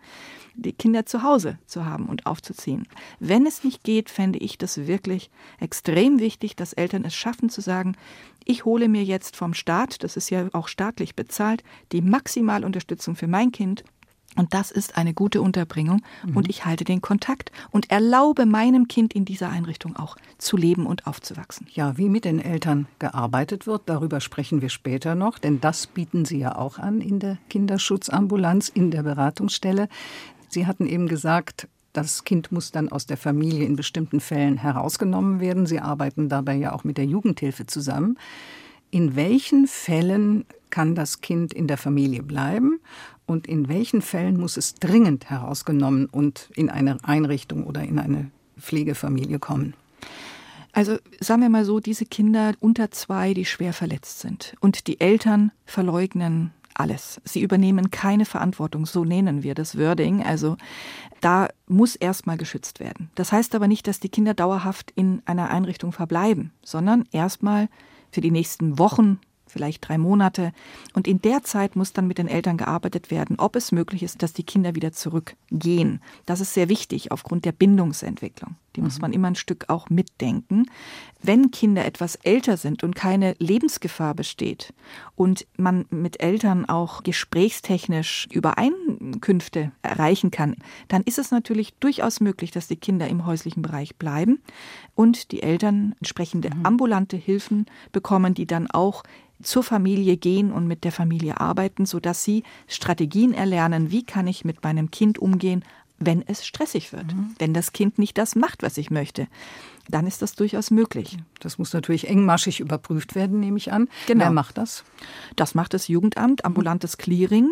die 0.54 0.72
Kinder 0.72 1.04
zu 1.04 1.22
Hause 1.22 1.58
zu 1.66 1.84
haben 1.84 2.06
und 2.06 2.24
aufzuziehen. 2.24 2.88
Wenn 3.20 3.46
es 3.46 3.62
nicht 3.62 3.84
geht, 3.84 4.08
fände 4.08 4.38
ich 4.38 4.56
das 4.56 4.86
wirklich 4.86 5.30
extrem 5.60 6.20
wichtig, 6.20 6.56
dass 6.56 6.72
Eltern 6.72 7.04
es 7.04 7.14
schaffen 7.14 7.50
zu 7.50 7.60
sagen, 7.60 7.96
ich 8.46 8.64
hole 8.64 8.88
mir 8.88 9.04
jetzt 9.04 9.36
vom 9.36 9.52
Staat, 9.52 10.02
das 10.04 10.16
ist 10.16 10.30
ja 10.30 10.48
auch 10.52 10.68
staatlich 10.68 11.16
bezahlt, 11.16 11.64
die 11.92 12.00
Maximalunterstützung 12.16 13.14
für 13.14 13.26
mein 13.26 13.52
Kind 13.52 13.84
und 14.36 14.52
das 14.52 14.70
ist 14.70 14.96
eine 14.96 15.14
gute 15.14 15.40
Unterbringung. 15.40 16.02
Mhm. 16.24 16.36
Und 16.36 16.48
ich 16.48 16.64
halte 16.64 16.84
den 16.84 17.00
Kontakt 17.00 17.50
und 17.70 17.90
erlaube 17.90 18.46
meinem 18.46 18.86
Kind 18.86 19.14
in 19.14 19.24
dieser 19.24 19.48
Einrichtung 19.48 19.96
auch 19.96 20.16
zu 20.38 20.56
leben 20.56 20.86
und 20.86 21.06
aufzuwachsen. 21.06 21.66
Ja, 21.72 21.96
wie 21.96 22.08
mit 22.08 22.24
den 22.24 22.38
Eltern 22.38 22.86
gearbeitet 22.98 23.66
wird, 23.66 23.82
darüber 23.86 24.20
sprechen 24.20 24.60
wir 24.60 24.68
später 24.68 25.14
noch, 25.14 25.38
denn 25.38 25.60
das 25.60 25.86
bieten 25.86 26.24
Sie 26.26 26.38
ja 26.38 26.56
auch 26.56 26.78
an 26.78 27.00
in 27.00 27.18
der 27.18 27.38
Kinderschutzambulanz, 27.48 28.68
in 28.68 28.90
der 28.90 29.02
Beratungsstelle. 29.02 29.88
Sie 30.48 30.66
hatten 30.66 30.86
eben 30.86 31.08
gesagt, 31.08 31.68
das 31.94 32.24
Kind 32.24 32.52
muss 32.52 32.72
dann 32.72 32.90
aus 32.90 33.06
der 33.06 33.16
Familie 33.16 33.64
in 33.64 33.74
bestimmten 33.74 34.20
Fällen 34.20 34.58
herausgenommen 34.58 35.40
werden. 35.40 35.64
Sie 35.64 35.80
arbeiten 35.80 36.28
dabei 36.28 36.54
ja 36.54 36.72
auch 36.74 36.84
mit 36.84 36.98
der 36.98 37.06
Jugendhilfe 37.06 37.64
zusammen. 37.64 38.18
In 38.90 39.16
welchen 39.16 39.66
Fällen 39.66 40.44
kann 40.70 40.94
das 40.94 41.20
Kind 41.20 41.52
in 41.52 41.66
der 41.66 41.78
Familie 41.78 42.22
bleiben 42.22 42.80
und 43.26 43.46
in 43.46 43.68
welchen 43.68 44.02
Fällen 44.02 44.38
muss 44.38 44.56
es 44.56 44.74
dringend 44.74 45.30
herausgenommen 45.30 46.06
und 46.06 46.50
in 46.54 46.70
eine 46.70 47.02
Einrichtung 47.04 47.64
oder 47.64 47.82
in 47.82 47.98
eine 47.98 48.30
Pflegefamilie 48.58 49.38
kommen? 49.38 49.74
Also 50.72 50.98
sagen 51.20 51.40
wir 51.40 51.48
mal 51.48 51.64
so, 51.64 51.80
diese 51.80 52.04
Kinder 52.04 52.52
unter 52.60 52.90
zwei, 52.90 53.32
die 53.32 53.46
schwer 53.46 53.72
verletzt 53.72 54.20
sind 54.20 54.54
und 54.60 54.86
die 54.86 55.00
Eltern 55.00 55.50
verleugnen 55.64 56.52
alles. 56.78 57.20
Sie 57.24 57.40
übernehmen 57.40 57.90
keine 57.90 58.26
Verantwortung, 58.26 58.86
so 58.86 59.04
nennen 59.04 59.42
wir 59.42 59.54
das 59.54 59.78
Wording. 59.78 60.22
Also 60.22 60.56
da 61.20 61.48
muss 61.66 61.96
erstmal 61.96 62.36
geschützt 62.36 62.80
werden. 62.80 63.10
Das 63.14 63.32
heißt 63.32 63.54
aber 63.54 63.68
nicht, 63.68 63.86
dass 63.86 64.00
die 64.00 64.08
Kinder 64.08 64.34
dauerhaft 64.34 64.92
in 64.94 65.22
einer 65.24 65.50
Einrichtung 65.50 65.92
verbleiben, 65.92 66.52
sondern 66.62 67.04
erstmal 67.10 67.68
für 68.10 68.20
die 68.20 68.30
nächsten 68.30 68.78
Wochen, 68.78 69.18
vielleicht 69.46 69.88
drei 69.88 69.98
Monate. 69.98 70.52
Und 70.94 71.08
in 71.08 71.20
der 71.22 71.42
Zeit 71.42 71.76
muss 71.76 71.92
dann 71.92 72.06
mit 72.06 72.18
den 72.18 72.28
Eltern 72.28 72.56
gearbeitet 72.56 73.10
werden, 73.10 73.38
ob 73.38 73.56
es 73.56 73.72
möglich 73.72 74.02
ist, 74.02 74.22
dass 74.22 74.32
die 74.32 74.44
Kinder 74.44 74.74
wieder 74.74 74.92
zurückgehen. 74.92 76.00
Das 76.26 76.40
ist 76.40 76.54
sehr 76.54 76.68
wichtig 76.68 77.12
aufgrund 77.12 77.44
der 77.44 77.52
Bindungsentwicklung. 77.52 78.56
Die 78.76 78.82
muss 78.82 78.96
mhm. 78.96 79.02
man 79.02 79.12
immer 79.12 79.28
ein 79.28 79.34
Stück 79.34 79.68
auch 79.68 79.88
mitdenken. 79.90 80.66
Wenn 81.22 81.50
Kinder 81.50 81.84
etwas 81.84 82.16
älter 82.16 82.56
sind 82.56 82.84
und 82.84 82.94
keine 82.94 83.34
Lebensgefahr 83.38 84.14
besteht 84.14 84.74
und 85.16 85.46
man 85.56 85.86
mit 85.90 86.20
Eltern 86.22 86.66
auch 86.66 87.02
gesprächstechnisch 87.02 88.28
Übereinkünfte 88.30 89.72
erreichen 89.82 90.30
kann, 90.30 90.56
dann 90.88 91.02
ist 91.02 91.18
es 91.18 91.30
natürlich 91.30 91.74
durchaus 91.80 92.20
möglich, 92.20 92.50
dass 92.50 92.68
die 92.68 92.76
Kinder 92.76 93.08
im 93.08 93.26
häuslichen 93.26 93.62
Bereich 93.62 93.96
bleiben 93.96 94.40
und 94.94 95.32
die 95.32 95.42
Eltern 95.42 95.94
entsprechende 95.98 96.50
mhm. 96.54 96.66
ambulante 96.66 97.16
Hilfen 97.16 97.66
bekommen, 97.92 98.34
die 98.34 98.46
dann 98.46 98.70
auch 98.70 99.02
zur 99.42 99.62
Familie 99.62 100.16
gehen 100.16 100.52
und 100.52 100.66
mit 100.66 100.84
der 100.84 100.92
Familie 100.92 101.40
arbeiten, 101.40 101.86
sodass 101.86 102.24
sie 102.24 102.42
Strategien 102.66 103.32
erlernen, 103.32 103.90
wie 103.90 104.04
kann 104.04 104.26
ich 104.26 104.44
mit 104.44 104.62
meinem 104.62 104.90
Kind 104.90 105.18
umgehen, 105.18 105.64
wenn 105.98 106.22
es 106.26 106.46
stressig 106.46 106.92
wird, 106.92 107.14
mhm. 107.14 107.34
wenn 107.38 107.54
das 107.54 107.72
Kind 107.72 107.98
nicht 107.98 108.18
das 108.18 108.34
macht, 108.34 108.62
was 108.62 108.76
ich 108.76 108.90
möchte. 108.90 109.28
Dann 109.88 110.06
ist 110.06 110.22
das 110.22 110.34
durchaus 110.34 110.70
möglich. 110.70 111.18
Das 111.40 111.58
muss 111.58 111.72
natürlich 111.72 112.08
engmaschig 112.08 112.60
überprüft 112.60 113.14
werden, 113.14 113.40
nehme 113.40 113.56
ich 113.56 113.72
an. 113.72 113.88
Genau. 114.06 114.24
Wer 114.24 114.30
macht 114.30 114.58
das? 114.58 114.84
Das 115.36 115.54
macht 115.54 115.74
das 115.74 115.88
Jugendamt, 115.88 116.44
ambulantes 116.44 116.98
Clearing 116.98 117.50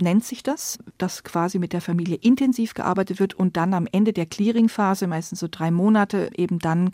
nennt 0.00 0.24
sich 0.24 0.42
das, 0.42 0.78
dass 0.98 1.24
quasi 1.24 1.58
mit 1.58 1.72
der 1.72 1.80
Familie 1.80 2.16
intensiv 2.16 2.74
gearbeitet 2.74 3.20
wird 3.20 3.34
und 3.34 3.56
dann 3.56 3.74
am 3.74 3.86
Ende 3.90 4.12
der 4.12 4.26
Clearingphase, 4.26 5.06
meistens 5.06 5.40
so 5.40 5.48
drei 5.50 5.70
Monate, 5.70 6.30
eben 6.36 6.58
dann 6.58 6.90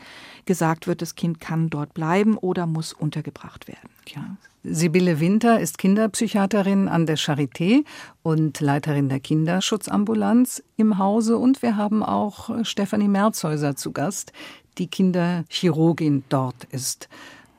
gesagt 0.46 0.86
wird, 0.86 1.02
das 1.02 1.14
Kind 1.14 1.40
kann 1.40 1.70
dort 1.70 1.94
bleiben 1.94 2.36
oder 2.36 2.66
muss 2.66 2.92
untergebracht 2.92 3.68
werden. 3.68 3.90
Ja. 4.06 4.36
Sibylle 4.62 5.20
Winter 5.20 5.58
ist 5.58 5.78
Kinderpsychiaterin 5.78 6.88
an 6.88 7.06
der 7.06 7.16
Charité 7.16 7.84
und 8.22 8.60
Leiterin 8.60 9.08
der 9.08 9.18
Kinderschutzambulanz 9.18 10.62
im 10.76 10.98
Hause. 10.98 11.38
Und 11.38 11.62
wir 11.62 11.76
haben 11.76 12.02
auch 12.02 12.64
Stefanie 12.64 13.08
Merzhäuser 13.08 13.74
zu 13.74 13.92
Gast, 13.92 14.32
die 14.80 14.88
Kinderchirurgin 14.88 16.24
dort 16.28 16.64
ist. 16.72 17.08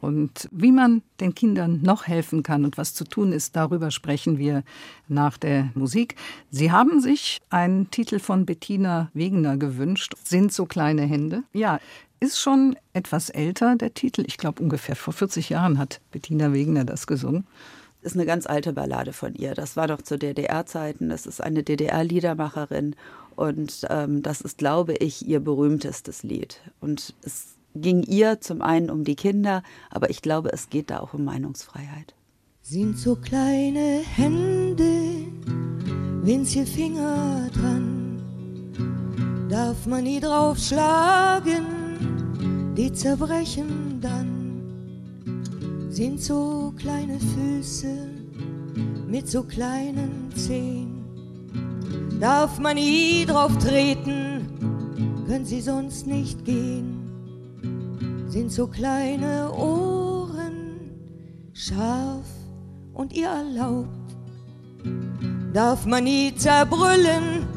Und 0.02 0.50
wie 0.52 0.72
man 0.72 1.04
den 1.20 1.36
Kindern 1.36 1.82
noch 1.84 2.08
helfen 2.08 2.42
kann 2.42 2.66
und 2.66 2.78
was 2.80 2.96
zu 2.96 3.04
tun 3.04 3.32
ist, 3.32 3.56
darüber 3.56 3.92
sprechen 3.92 4.40
wir 4.40 4.64
nach 5.08 5.38
der 5.38 5.70
Musik. 5.76 6.16
Sie 6.50 6.72
haben 6.72 7.00
sich 7.00 7.40
einen 7.52 7.92
Titel 7.92 8.18
von 8.18 8.48
Bettina 8.48 9.12
Wegener 9.14 9.58
gewünscht. 9.58 10.16
Sind 10.24 10.52
so 10.52 10.66
kleine 10.66 11.04
Hände? 11.04 11.44
Ja, 11.54 11.80
ist 12.20 12.40
schon 12.40 12.76
etwas 12.94 13.30
älter, 13.30 13.76
der 13.76 13.94
Titel. 13.94 14.24
Ich 14.26 14.38
glaube, 14.38 14.64
ungefähr 14.64 14.96
vor 14.96 15.14
40 15.14 15.50
Jahren 15.50 15.78
hat 15.78 16.02
Bettina 16.12 16.52
Wegener 16.52 16.84
das 16.84 17.06
gesungen. 17.06 17.46
Ist 18.02 18.16
eine 18.16 18.26
ganz 18.26 18.48
alte 18.48 18.74
Ballade 18.74 19.14
von 19.14 19.36
ihr. 19.36 19.54
Das 19.54 19.78
war 19.78 19.86
noch 19.86 20.02
zu 20.02 20.18
DDR-Zeiten. 20.18 21.10
Das 21.10 21.28
ist 21.28 21.42
eine 21.42 21.62
DDR-Liedermacherin. 21.62 22.96
Und 23.42 23.88
ähm, 23.90 24.22
das 24.22 24.42
ist, 24.42 24.60
glaube 24.60 24.94
ich, 24.94 25.28
ihr 25.28 25.40
berühmtestes 25.40 26.22
Lied. 26.22 26.62
Und 26.80 27.16
es 27.24 27.56
ging 27.74 28.04
ihr 28.04 28.40
zum 28.40 28.62
einen 28.62 28.92
um 28.92 29.04
die 29.04 29.16
Kinder, 29.16 29.64
aber 29.90 30.12
ich 30.12 30.22
glaube, 30.22 30.54
es 30.54 30.70
geht 30.70 30.92
da 30.92 31.00
auch 31.00 31.16
um 31.16 31.24
Meinungsfreiheit. 31.24 32.14
Sind 32.62 33.00
so 33.00 33.16
kleine 33.16 34.04
Hände 34.16 35.26
winzige 36.22 36.68
Finger 36.68 37.50
dran, 37.52 38.22
darf 39.50 39.88
man 39.88 40.04
nie 40.04 40.20
draufschlagen, 40.20 41.66
die 42.78 42.94
zerbrechen 42.94 44.00
dann, 44.02 44.62
sind 45.90 46.22
so 46.22 46.76
kleine 46.78 47.20
Füße 47.20 48.08
mit 49.08 49.28
so 49.28 49.42
kleinen 49.42 50.32
Zehen, 50.36 51.01
darf 52.22 52.60
man 52.60 52.76
nie 52.76 53.26
drauf 53.26 53.58
treten, 53.58 54.48
können 55.26 55.44
sie 55.44 55.60
sonst 55.60 56.06
nicht 56.06 56.46
gehen, 56.46 57.10
sind 58.28 58.52
so 58.52 58.68
kleine 58.68 59.52
Ohren 59.52 60.92
scharf 61.52 62.28
und 62.94 63.12
ihr 63.14 63.28
erlaubt, 63.28 64.16
darf 65.52 65.88
man 65.88 66.04
nie 66.04 66.34
zerbrüllen, 66.36 67.48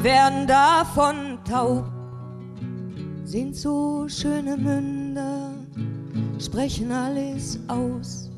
werden 0.00 0.46
davon 0.46 1.38
taub, 1.44 1.86
sind 3.24 3.56
so 3.56 4.06
schöne 4.08 4.56
Münder, 4.56 5.54
sprechen 6.38 6.92
alles 6.92 7.58
aus, 7.66 8.30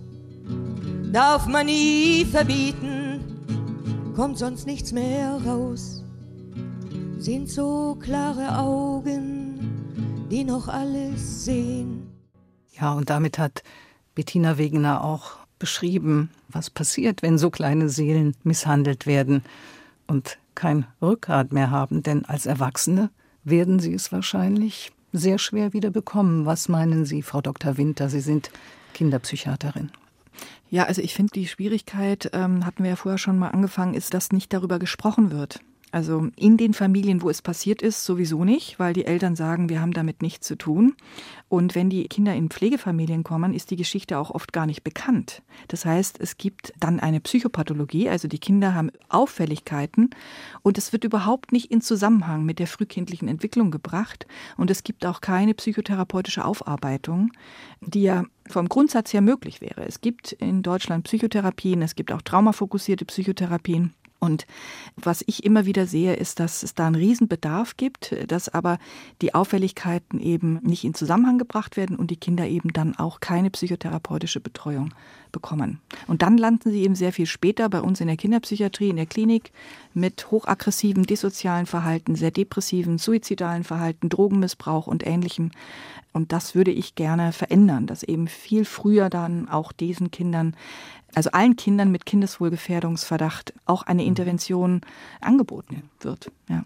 darf 1.13 1.47
man 1.47 1.67
nie 1.67 2.25
verbieten, 2.25 2.98
kommt 4.19 4.37
sonst 4.37 4.67
nichts 4.67 4.91
mehr 4.91 5.41
raus, 5.47 6.03
sind 7.19 7.49
so 7.49 7.97
klare 8.03 8.59
Augen, 8.59 10.27
die 10.29 10.43
noch 10.43 10.67
alles 10.67 11.45
sehen. 11.45 12.11
Ja, 12.73 12.95
und 12.95 13.11
damit 13.11 13.39
hat 13.39 13.63
Bettina 14.17 14.59
Wegener 14.59 15.05
auch 15.05 15.37
beschrieben, 15.61 16.31
was 16.49 16.69
passiert, 16.69 17.23
wenn 17.23 17.39
so 17.39 17.49
kleine 17.51 17.89
Seelen 17.89 18.35
misshandelt 18.43 19.07
werden 19.07 19.45
und 20.09 20.39
kein 20.57 20.85
Rückgrat 21.01 21.53
mehr 21.53 21.71
haben, 21.71 22.03
denn 22.03 22.25
als 22.25 22.47
Erwachsene 22.47 23.11
werden 23.45 23.79
sie 23.79 23.95
es 23.95 24.11
wahrscheinlich 24.11 24.91
sehr 25.13 25.39
schwer 25.39 25.73
wieder 25.73 25.91
bekommen. 25.91 26.45
Was 26.45 26.69
meinen 26.69 27.05
Sie, 27.05 27.23
Frau 27.23 27.41
Dr. 27.41 27.77
Winter? 27.77 28.09
Sie 28.09 28.21
sind 28.21 28.51
Kinderpsychiaterin. 28.95 29.93
Ja, 30.71 30.85
also 30.85 31.01
ich 31.01 31.15
finde, 31.15 31.33
die 31.35 31.47
Schwierigkeit, 31.47 32.31
ähm, 32.35 32.67
hatten 32.67 32.83
wir 32.83 32.91
ja 32.91 32.97
vorher 32.97 33.19
schon 33.19 33.39
mal 33.39 33.49
angefangen, 33.49 33.95
ist, 33.95 34.13
dass 34.15 34.33
nicht 34.33 34.53
darüber 34.53 34.79
gesprochen 34.79 35.31
wird. 35.31 35.61
Also 35.91 36.29
in 36.37 36.59
den 36.59 36.75
Familien, 36.75 37.23
wo 37.23 37.31
es 37.31 37.41
passiert 37.41 37.81
ist, 37.81 38.05
sowieso 38.05 38.45
nicht, 38.45 38.79
weil 38.79 38.93
die 38.93 39.07
Eltern 39.07 39.37
sagen, 39.37 39.71
wir 39.71 39.81
haben 39.81 39.93
damit 39.93 40.21
nichts 40.21 40.47
zu 40.47 40.57
tun. 40.57 40.95
Und 41.49 41.75
wenn 41.75 41.89
die 41.89 42.07
Kinder 42.09 42.35
in 42.35 42.51
Pflegefamilien 42.51 43.25
kommen, 43.25 43.55
ist 43.55 43.71
die 43.71 43.77
Geschichte 43.77 44.19
auch 44.19 44.31
oft 44.31 44.53
gar 44.53 44.67
nicht 44.67 44.85
bekannt. 44.85 45.43
Das 45.69 45.87
heißt, 45.87 46.21
es 46.21 46.37
gibt 46.37 46.75
dann 46.79 47.01
eine 47.01 47.21
Psychopathologie, 47.21 48.11
also 48.11 48.29
die 48.29 48.39
Kinder 48.39 48.75
haben 48.75 48.91
Auffälligkeiten 49.09 50.11
und 50.63 50.77
es 50.77 50.93
wird 50.93 51.05
überhaupt 51.05 51.53
nicht 51.53 51.71
in 51.71 51.81
Zusammenhang 51.81 52.45
mit 52.45 52.59
der 52.59 52.67
frühkindlichen 52.67 53.29
Entwicklung 53.29 53.71
gebracht. 53.71 54.27
Und 54.59 54.71
es 54.71 54.85
gibt 54.85 55.07
auch 55.07 55.23
keine 55.23 55.55
psychotherapeutische 55.55 56.45
Aufarbeitung, 56.45 57.33
die 57.81 58.03
ja 58.03 58.25
vom 58.47 58.69
Grundsatz 58.69 59.15
her 59.15 59.23
möglich 59.23 59.63
wäre. 59.63 59.87
Es 59.87 60.03
gibt 60.03 60.33
in 60.33 60.63
Deutschland 60.63 61.05
Psychotherapien, 61.05 61.81
es 61.81 61.95
gibt 61.95 62.13
auch 62.13 62.21
traumafokussierte 62.21 63.07
Psychotherapien. 63.07 63.95
Und 64.21 64.47
was 64.97 65.23
ich 65.27 65.45
immer 65.45 65.65
wieder 65.65 65.87
sehe, 65.87 66.15
ist, 66.15 66.41
dass 66.41 66.63
es 66.63 66.75
da 66.75 66.87
einen 66.87 66.97
Riesenbedarf 66.97 67.77
gibt, 67.77 68.15
dass 68.27 68.49
aber 68.49 68.79
die 69.23 69.35
Auffälligkeiten 69.35 70.21
eben 70.21 70.59
nicht 70.63 70.85
in 70.85 70.95
Zusammenhang 70.95 71.39
gebracht 71.39 71.77
werden 71.77 71.97
und 71.97 72.11
die 72.11 72.17
Kinder 72.17 72.47
eben 72.47 72.73
dann 72.73 72.97
auch 72.97 73.21
keine 73.21 73.51
psychotherapeutische 73.51 74.41
Betreuung 74.41 74.93
bekommen. 75.31 75.81
Und 76.07 76.23
dann 76.23 76.39
landen 76.39 76.71
sie 76.71 76.83
eben 76.83 76.95
sehr 76.95 77.13
viel 77.13 77.27
später 77.27 77.69
bei 77.69 77.81
uns 77.81 78.01
in 78.01 78.07
der 78.07 78.17
Kinderpsychiatrie, 78.17 78.89
in 78.89 78.97
der 78.97 79.07
Klinik 79.07 79.53
mit 79.95 80.31
hochaggressivem, 80.31 81.07
dissozialen 81.07 81.67
Verhalten, 81.67 82.17
sehr 82.17 82.31
depressiven, 82.31 82.99
suizidalen 82.99 83.65
Verhalten, 83.65 84.09
Drogenmissbrauch 84.09 84.87
und 84.87 85.07
ähnlichem. 85.07 85.51
Und 86.13 86.33
das 86.33 86.55
würde 86.55 86.71
ich 86.71 86.95
gerne 86.95 87.33
verändern, 87.33 87.87
dass 87.87 88.03
eben 88.03 88.27
viel 88.27 88.65
früher 88.65 89.11
dann 89.11 89.49
auch 89.49 89.73
diesen 89.73 90.11
Kindern 90.11 90.57
also 91.15 91.31
allen 91.31 91.57
Kindern 91.57 91.91
mit 91.91 92.07
Kindeswohlgefährdungsverdacht 92.07 93.55
auch 93.67 93.83
eine 93.83 94.03
mhm. 94.03 94.09
Intervention 94.09 94.81
angeboten 95.21 95.83
wird. 96.01 96.31
Ja. 96.49 96.65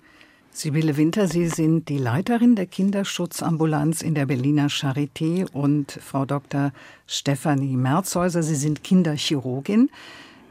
Sibylle 0.55 0.99
Winter, 0.99 1.29
Sie 1.29 1.49
sind 1.49 1.89
die 1.89 1.97
Leiterin 1.97 2.57
der 2.57 2.67
Kinderschutzambulanz 2.67 4.03
in 4.03 4.15
der 4.15 4.27
Berliner 4.27 4.69
Charité 4.69 5.51
und 5.51 5.93
Frau 5.93 6.27
Dr. 6.27 6.73
Stefanie 7.07 7.75
Merzhäuser, 7.75 8.43
Sie 8.43 8.57
sind 8.57 8.85
Kinderchirurgin. 8.85 9.89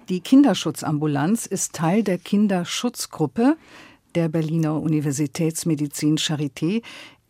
Die 0.10 0.21
Kinderschutzambulanz 0.21 1.45
ist 1.45 1.74
Teil 1.74 2.03
der 2.03 2.17
Kinderschutzgruppe 2.17 3.57
der 4.15 4.27
Berliner 4.27 4.81
Universitätsmedizin 4.81 6.18
Charité. 6.18 6.81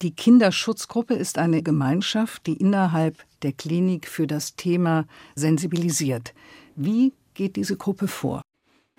Die 0.02 0.16
Kinderschutzgruppe 0.16 1.14
ist 1.14 1.38
eine 1.38 1.62
Gemeinschaft, 1.62 2.48
die 2.48 2.56
innerhalb 2.56 3.18
der 3.44 3.52
Klinik 3.52 4.08
für 4.08 4.26
das 4.26 4.56
Thema 4.56 5.06
sensibilisiert. 5.36 6.34
Wie 6.76 7.14
geht 7.36 7.56
diese 7.56 7.78
Gruppe 7.78 8.08
vor? 8.08 8.42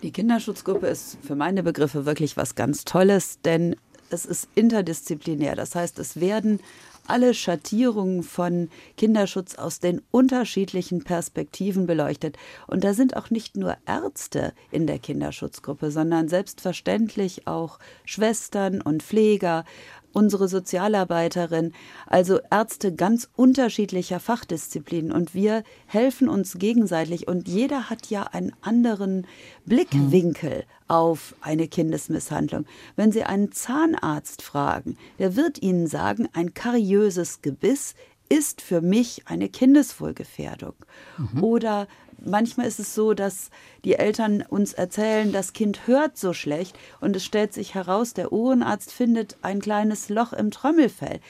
Die 0.04 0.12
Kinderschutzgruppe 0.12 0.86
ist 0.86 1.18
für 1.20 1.34
meine 1.34 1.64
Begriffe 1.64 2.06
wirklich 2.06 2.36
was 2.36 2.54
ganz 2.54 2.84
Tolles, 2.84 3.40
denn 3.44 3.74
es 4.10 4.26
ist 4.26 4.48
interdisziplinär. 4.54 5.56
Das 5.56 5.74
heißt, 5.74 5.98
es 5.98 6.20
werden 6.20 6.60
alle 7.06 7.34
Schattierungen 7.34 8.22
von 8.22 8.68
Kinderschutz 8.96 9.56
aus 9.56 9.80
den 9.80 10.02
unterschiedlichen 10.10 11.02
Perspektiven 11.02 11.86
beleuchtet. 11.86 12.36
Und 12.68 12.84
da 12.84 12.94
sind 12.94 13.16
auch 13.16 13.30
nicht 13.30 13.56
nur 13.56 13.76
Ärzte 13.86 14.52
in 14.70 14.86
der 14.86 14.98
Kinderschutzgruppe, 14.98 15.90
sondern 15.90 16.28
selbstverständlich 16.28 17.48
auch 17.48 17.78
Schwestern 18.04 18.80
und 18.80 19.02
Pfleger, 19.02 19.64
unsere 20.12 20.48
Sozialarbeiterin, 20.48 21.72
also 22.06 22.38
Ärzte 22.50 22.94
ganz 22.94 23.28
unterschiedlicher 23.36 24.20
Fachdisziplinen. 24.20 25.12
Und 25.12 25.34
wir 25.34 25.64
helfen 25.86 26.28
uns 26.28 26.58
gegenseitig. 26.58 27.28
Und 27.28 27.48
jeder 27.48 27.90
hat 27.90 28.08
ja 28.08 28.24
einen 28.24 28.52
anderen 28.62 29.26
Blickwinkel 29.66 30.64
auf 30.88 31.34
eine 31.40 31.68
Kindesmisshandlung. 31.68 32.66
Wenn 32.96 33.12
Sie 33.12 33.24
einen 33.24 33.52
Zahnarzt 33.52 34.42
fragen, 34.42 34.96
der 35.18 35.36
wird 35.36 35.62
Ihnen 35.62 35.86
sagen, 35.86 36.28
ein 36.32 36.54
kariöses 36.54 37.42
Gebiss 37.42 37.94
ist 38.28 38.62
für 38.62 38.80
mich 38.80 39.22
eine 39.26 39.50
Kindeswohlgefährdung. 39.50 40.74
Mhm. 41.18 41.44
Oder 41.44 41.86
manchmal 42.24 42.66
ist 42.66 42.80
es 42.80 42.94
so, 42.94 43.14
dass 43.14 43.50
die 43.84 43.94
Eltern 43.94 44.42
uns 44.48 44.72
erzählen, 44.72 45.32
das 45.32 45.52
Kind 45.52 45.86
hört 45.86 46.16
so 46.16 46.32
schlecht 46.32 46.78
und 47.00 47.16
es 47.16 47.24
stellt 47.24 47.52
sich 47.52 47.74
heraus, 47.74 48.14
der 48.14 48.32
Ohrenarzt 48.32 48.92
findet 48.92 49.36
ein 49.42 49.60
kleines 49.60 50.08
Loch 50.08 50.32
im 50.32 50.50
Trommelfell. 50.50 51.20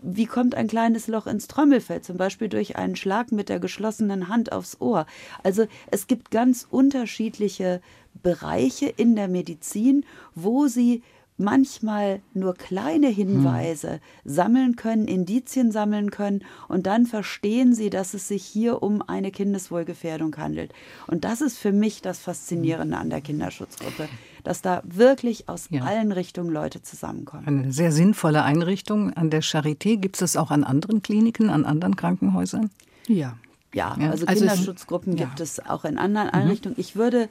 Wie 0.00 0.26
kommt 0.26 0.54
ein 0.54 0.68
kleines 0.68 1.08
Loch 1.08 1.26
ins 1.26 1.48
Trommelfell? 1.48 2.02
Zum 2.02 2.16
Beispiel 2.16 2.48
durch 2.48 2.76
einen 2.76 2.94
Schlag 2.94 3.32
mit 3.32 3.48
der 3.48 3.58
geschlossenen 3.58 4.28
Hand 4.28 4.52
aufs 4.52 4.80
Ohr. 4.80 5.06
Also 5.42 5.66
es 5.90 6.06
gibt 6.06 6.30
ganz 6.30 6.66
unterschiedliche 6.70 7.80
Bereiche 8.22 8.86
in 8.86 9.16
der 9.16 9.28
Medizin, 9.28 10.04
wo 10.34 10.66
sie 10.68 11.02
manchmal 11.38 12.20
nur 12.34 12.54
kleine 12.54 13.08
Hinweise 13.08 13.92
hm. 13.92 13.98
sammeln 14.24 14.76
können, 14.76 15.06
Indizien 15.06 15.72
sammeln 15.72 16.10
können 16.10 16.44
und 16.66 16.86
dann 16.86 17.06
verstehen 17.06 17.74
sie, 17.74 17.90
dass 17.90 18.12
es 18.14 18.28
sich 18.28 18.44
hier 18.44 18.82
um 18.82 19.02
eine 19.02 19.30
Kindeswohlgefährdung 19.30 20.36
handelt. 20.36 20.72
Und 21.06 21.24
das 21.24 21.40
ist 21.40 21.58
für 21.58 21.72
mich 21.72 22.02
das 22.02 22.18
Faszinierende 22.18 22.96
an 22.96 23.08
der 23.08 23.20
Kinderschutzgruppe, 23.20 24.08
dass 24.44 24.62
da 24.62 24.82
wirklich 24.84 25.48
aus 25.48 25.68
ja. 25.70 25.82
allen 25.82 26.12
Richtungen 26.12 26.50
Leute 26.50 26.82
zusammenkommen. 26.82 27.46
Eine 27.46 27.72
sehr 27.72 27.92
sinnvolle 27.92 28.42
Einrichtung. 28.42 29.12
An 29.14 29.30
der 29.30 29.42
Charité 29.42 29.96
gibt 29.96 30.16
es 30.16 30.20
das 30.20 30.36
auch 30.36 30.50
an 30.50 30.64
anderen 30.64 31.02
Kliniken, 31.02 31.50
an 31.50 31.64
anderen 31.64 31.96
Krankenhäusern? 31.96 32.70
Ja. 33.06 33.38
Ja, 33.74 33.90
also, 33.90 34.26
also 34.26 34.46
Kinderschutzgruppen 34.46 35.14
es, 35.14 35.20
ja. 35.20 35.26
gibt 35.26 35.40
es 35.40 35.60
auch 35.64 35.84
in 35.84 35.98
anderen 35.98 36.28
mhm. 36.28 36.34
Einrichtungen. 36.34 36.76
Ich 36.78 36.96
würde 36.96 37.28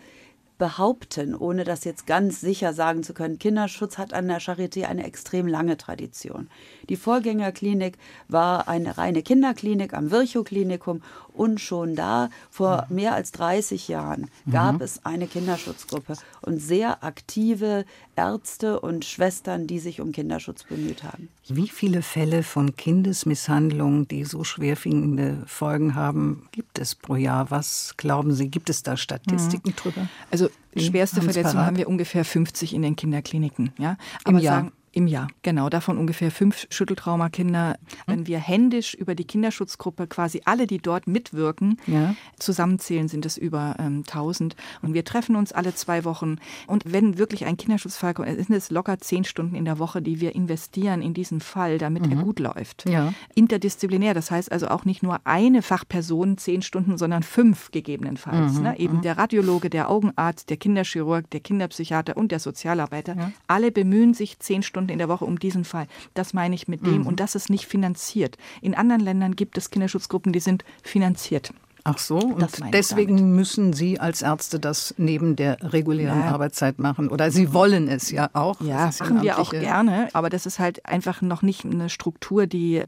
behaupten, 0.57 1.35
ohne 1.35 1.63
das 1.63 1.83
jetzt 1.83 2.07
ganz 2.07 2.41
sicher 2.41 2.73
sagen 2.73 3.03
zu 3.03 3.13
können, 3.13 3.39
Kinderschutz 3.39 3.97
hat 3.97 4.13
an 4.13 4.27
der 4.27 4.41
Charité 4.41 4.85
eine 4.85 5.05
extrem 5.05 5.47
lange 5.47 5.77
Tradition. 5.77 6.49
Die 6.89 6.95
Vorgängerklinik 6.95 7.97
war 8.27 8.67
eine 8.67 8.97
reine 8.97 9.21
Kinderklinik 9.21 9.93
am 9.93 10.11
Virchow-Klinikum 10.11 11.01
und 11.37 11.59
schon 11.59 11.95
da, 11.95 12.29
vor 12.49 12.85
mhm. 12.89 12.95
mehr 12.95 13.13
als 13.13 13.31
30 13.31 13.87
Jahren, 13.87 14.29
gab 14.49 14.75
mhm. 14.75 14.81
es 14.81 15.05
eine 15.05 15.27
Kinderschutzgruppe 15.27 16.15
und 16.41 16.59
sehr 16.59 17.03
aktive 17.03 17.85
Ärzte 18.15 18.79
und 18.79 19.05
Schwestern, 19.05 19.67
die 19.67 19.79
sich 19.79 20.01
um 20.01 20.11
Kinderschutz 20.11 20.63
bemüht 20.63 21.03
haben. 21.03 21.29
Wie 21.47 21.67
viele 21.67 22.01
Fälle 22.01 22.43
von 22.43 22.75
Kindesmisshandlungen, 22.75 24.07
die 24.07 24.25
so 24.25 24.43
schwerwiegende 24.43 25.43
Folgen 25.45 25.95
haben, 25.95 26.47
gibt 26.51 26.79
es 26.79 26.95
pro 26.95 27.15
Jahr? 27.15 27.51
Was 27.51 27.93
glauben 27.97 28.33
Sie, 28.33 28.49
gibt 28.49 28.69
es 28.69 28.83
da 28.83 28.97
Statistiken 28.97 29.69
mhm. 29.69 29.75
drüber? 29.75 30.09
Also 30.31 30.49
schwerste 30.75 31.21
Verletzungen 31.21 31.65
haben 31.65 31.77
wir 31.77 31.87
ungefähr 31.87 32.25
50 32.25 32.73
in 32.73 32.81
den 32.81 32.95
Kinderkliniken. 32.95 33.71
Ja? 33.77 33.97
Aber 34.23 34.37
Im 34.37 34.43
Jahr. 34.43 34.55
Sagen, 34.55 34.71
Im 34.97 35.05
Jahr, 35.05 35.27
genau. 35.43 35.69
Davon 35.69 35.99
ungefähr 35.99 36.31
fünf 36.31 36.65
Schütteltraumakinder. 36.71 37.77
Wenn 38.07 38.25
wir 38.25 38.39
händisch 38.39 38.95
über 38.95 39.13
die 39.13 39.25
Kinderschutzgruppe 39.25 40.07
quasi 40.07 40.41
alle, 40.45 40.65
die 40.65 40.79
dort 40.79 41.05
mitwirken, 41.05 41.79
ja. 41.85 42.15
zusammenzählen, 42.39 43.07
sind 43.07 43.23
es 43.23 43.37
über 43.37 43.75
ähm, 43.77 43.97
1000. 44.07 44.55
Und 44.81 44.95
wir 44.95 45.05
treffen 45.05 45.35
uns 45.35 45.51
alle 45.51 45.75
zwei 45.75 46.03
Wochen. 46.03 46.37
Und 46.65 46.91
wenn 46.91 47.19
wirklich 47.19 47.45
ein 47.45 47.57
Kinderschutzfall 47.57 48.15
kommt, 48.15 48.27
sind 48.27 48.51
es 48.55 48.71
locker 48.71 48.97
zehn 48.97 49.23
Stunden 49.23 49.53
in 49.53 49.65
der 49.65 49.77
Woche, 49.77 50.01
die 50.01 50.19
wir 50.19 50.33
investieren 50.33 51.03
in 51.03 51.13
diesen 51.13 51.41
Fall, 51.41 51.77
damit 51.77 52.07
mhm. 52.07 52.13
er 52.13 52.23
gut 52.23 52.39
läuft. 52.39 52.89
Ja. 52.89 53.13
Interdisziplinär, 53.35 54.15
das 54.15 54.31
heißt 54.31 54.51
also 54.51 54.67
auch 54.69 54.83
nicht 54.83 55.03
nur 55.03 55.19
eine 55.25 55.61
Fachperson 55.61 56.39
zehn 56.39 56.63
Stunden, 56.63 56.97
sondern 56.97 57.21
fünf 57.21 57.69
gegebenenfalls. 57.69 58.53
Mhm. 58.53 58.63
Ne? 58.63 58.79
Eben 58.79 58.97
mhm. 58.97 59.01
der 59.03 59.19
Radiologe, 59.19 59.69
der 59.69 59.91
Augenarzt, 59.91 60.49
der 60.49 60.57
Kinderchirurg, 60.57 61.29
der 61.29 61.41
Kinderpsychiater 61.41 62.17
und 62.17 62.31
der 62.31 62.39
Sozialarbeiter. 62.39 63.15
Ja. 63.15 63.31
Alle 63.45 63.71
bemühen 63.71 64.15
sich 64.15 64.39
zehn 64.39 64.63
Stunden 64.63 64.86
Stunden 64.87 64.93
in 64.93 64.99
der 64.99 65.09
Woche 65.09 65.25
um 65.25 65.39
diesen 65.39 65.65
Fall. 65.65 65.87
Das 66.13 66.33
meine 66.33 66.55
ich 66.55 66.67
mit 66.67 66.85
dem. 66.85 67.01
Mhm. 67.01 67.07
Und 67.07 67.19
das 67.19 67.35
ist 67.35 67.49
nicht 67.49 67.65
finanziert. 67.65 68.37
In 68.61 68.75
anderen 68.75 69.01
Ländern 69.01 69.35
gibt 69.35 69.57
es 69.57 69.69
Kinderschutzgruppen, 69.69 70.33
die 70.33 70.39
sind 70.39 70.63
finanziert. 70.83 71.51
Ach 71.83 71.97
so, 71.97 72.17
und 72.17 72.73
deswegen 72.73 73.33
müssen 73.33 73.71
Sie 73.71 73.97
als 73.97 74.21
Ärzte 74.21 74.59
das 74.59 74.93
neben 74.97 75.37
der 75.37 75.57
regulären 75.71 76.19
ja. 76.19 76.31
Arbeitszeit 76.31 76.79
machen. 76.79 77.07
Oder 77.07 77.31
Sie 77.31 77.53
wollen 77.53 77.87
es 77.87 78.11
ja 78.11 78.29
auch. 78.33 78.59
Ja, 78.59 78.91
machen 78.99 79.21
wir 79.21 79.39
auch 79.39 79.51
gerne. 79.51 80.09
Aber 80.11 80.29
das 80.29 80.45
ist 80.45 80.59
halt 80.59 80.85
einfach 80.85 81.21
noch 81.21 81.43
nicht 81.43 81.63
eine 81.63 81.89
Struktur, 81.89 82.45
die 82.45 82.83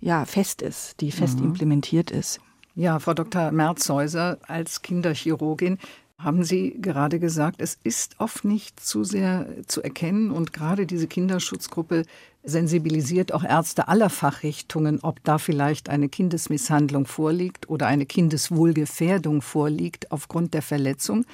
ja 0.00 0.26
fest 0.26 0.60
ist, 0.60 1.00
die 1.00 1.12
fest 1.12 1.38
mhm. 1.38 1.46
implementiert 1.46 2.10
ist. 2.10 2.40
Ja, 2.74 2.98
Frau 2.98 3.14
Dr. 3.14 3.52
Merzhäuser 3.52 4.38
als 4.46 4.82
Kinderchirurgin, 4.82 5.78
haben 6.22 6.44
Sie 6.44 6.76
gerade 6.80 7.18
gesagt, 7.18 7.60
es 7.60 7.78
ist 7.82 8.16
oft 8.18 8.44
nicht 8.44 8.80
zu 8.80 9.04
sehr 9.04 9.46
zu 9.66 9.82
erkennen 9.82 10.30
und 10.30 10.52
gerade 10.52 10.86
diese 10.86 11.06
Kinderschutzgruppe 11.06 12.04
sensibilisiert 12.44 13.32
auch 13.32 13.44
Ärzte 13.44 13.88
aller 13.88 14.10
Fachrichtungen, 14.10 15.00
ob 15.02 15.22
da 15.24 15.38
vielleicht 15.38 15.88
eine 15.88 16.08
Kindesmisshandlung 16.08 17.06
vorliegt 17.06 17.68
oder 17.68 17.86
eine 17.86 18.06
Kindeswohlgefährdung 18.06 19.42
vorliegt 19.42 20.10
aufgrund 20.10 20.54
der 20.54 20.62
Verletzung. 20.62 21.24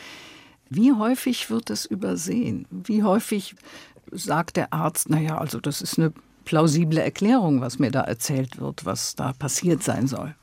Wie 0.69 0.93
häufig 0.93 1.51
wird 1.51 1.71
es 1.71 1.87
übersehen? 1.87 2.67
Wie 2.71 3.03
häufig 3.03 3.57
sagt 4.13 4.57
der 4.57 4.73
Arzt, 4.73 5.09
naja, 5.09 5.39
also 5.39 5.61
das 5.61 5.81
ist 5.81 5.99
eine 5.99 6.13
plausible 6.45 7.01
Erklärung, 7.01 7.61
was 7.61 7.79
mir 7.79 7.91
da 7.91 8.03
erzählt 8.03 8.61
wird, 8.61 8.85
was 8.85 9.15
da 9.15 9.33
passiert 9.33 9.83
sein 9.83 10.07
soll? 10.07 10.35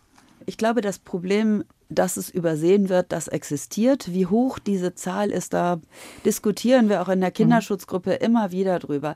Ich 0.46 0.58
glaube, 0.58 0.82
das 0.82 1.00
Problem 1.00 1.64
dass 1.90 2.18
es 2.18 2.30
übersehen 2.30 2.90
wird, 2.90 3.12
das 3.12 3.28
existiert. 3.28 4.12
Wie 4.12 4.26
hoch 4.26 4.60
diese 4.60 4.96
Zahl 4.96 5.32
ist, 5.32 5.54
da 5.54 5.80
diskutieren 6.26 6.90
wir 6.90 7.02
auch 7.02 7.10
in 7.10 7.22
der 7.22 7.30
mhm. 7.30 7.36
Kinderschutzgruppe 7.36 8.14
immer 8.14 8.52
wieder 8.52 8.80
drüber. 8.80 9.16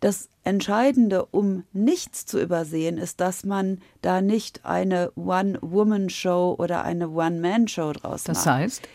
Das 0.00 0.28
Entscheidende, 0.44 1.24
um 1.26 1.64
nichts 1.72 2.26
zu 2.26 2.40
übersehen, 2.40 2.98
ist, 2.98 3.20
dass 3.20 3.44
man 3.44 3.80
da 4.02 4.20
nicht 4.20 4.64
eine 4.64 5.10
One-Woman-Show 5.16 6.56
oder 6.58 6.84
eine 6.84 7.08
One-Man-Show 7.08 7.94
draus 7.94 8.28
macht. 8.28 8.36
Das 8.36 8.46
heißt? 8.46 8.88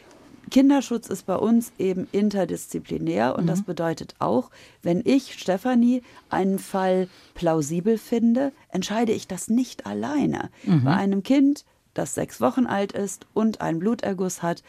Kinderschutz 0.50 1.08
ist 1.08 1.26
bei 1.26 1.36
uns 1.36 1.72
eben 1.80 2.08
interdisziplinär 2.12 3.36
und 3.36 3.46
mhm. 3.46 3.48
das 3.48 3.64
bedeutet 3.64 4.16
auch, 4.20 4.52
wenn 4.82 5.02
ich, 5.04 5.40
Stefanie, 5.40 6.04
einen 6.30 6.60
Fall 6.60 7.08
plausibel 7.34 7.98
finde, 7.98 8.52
entscheide 8.70 9.14
ich 9.14 9.28
das 9.28 9.48
nicht 9.48 9.86
alleine. 9.86 10.50
Mhm. 10.64 10.84
Bei 10.84 10.92
einem 10.92 11.24
Kind 11.24 11.66
das 11.94 12.16
sechs 12.16 12.42
Wochen 12.42 12.66
alt 12.66 12.92
ist 12.92 13.26
und 13.34 13.62
einen 13.62 13.80
Bluterguss 13.80 14.42
hat, 14.42 14.64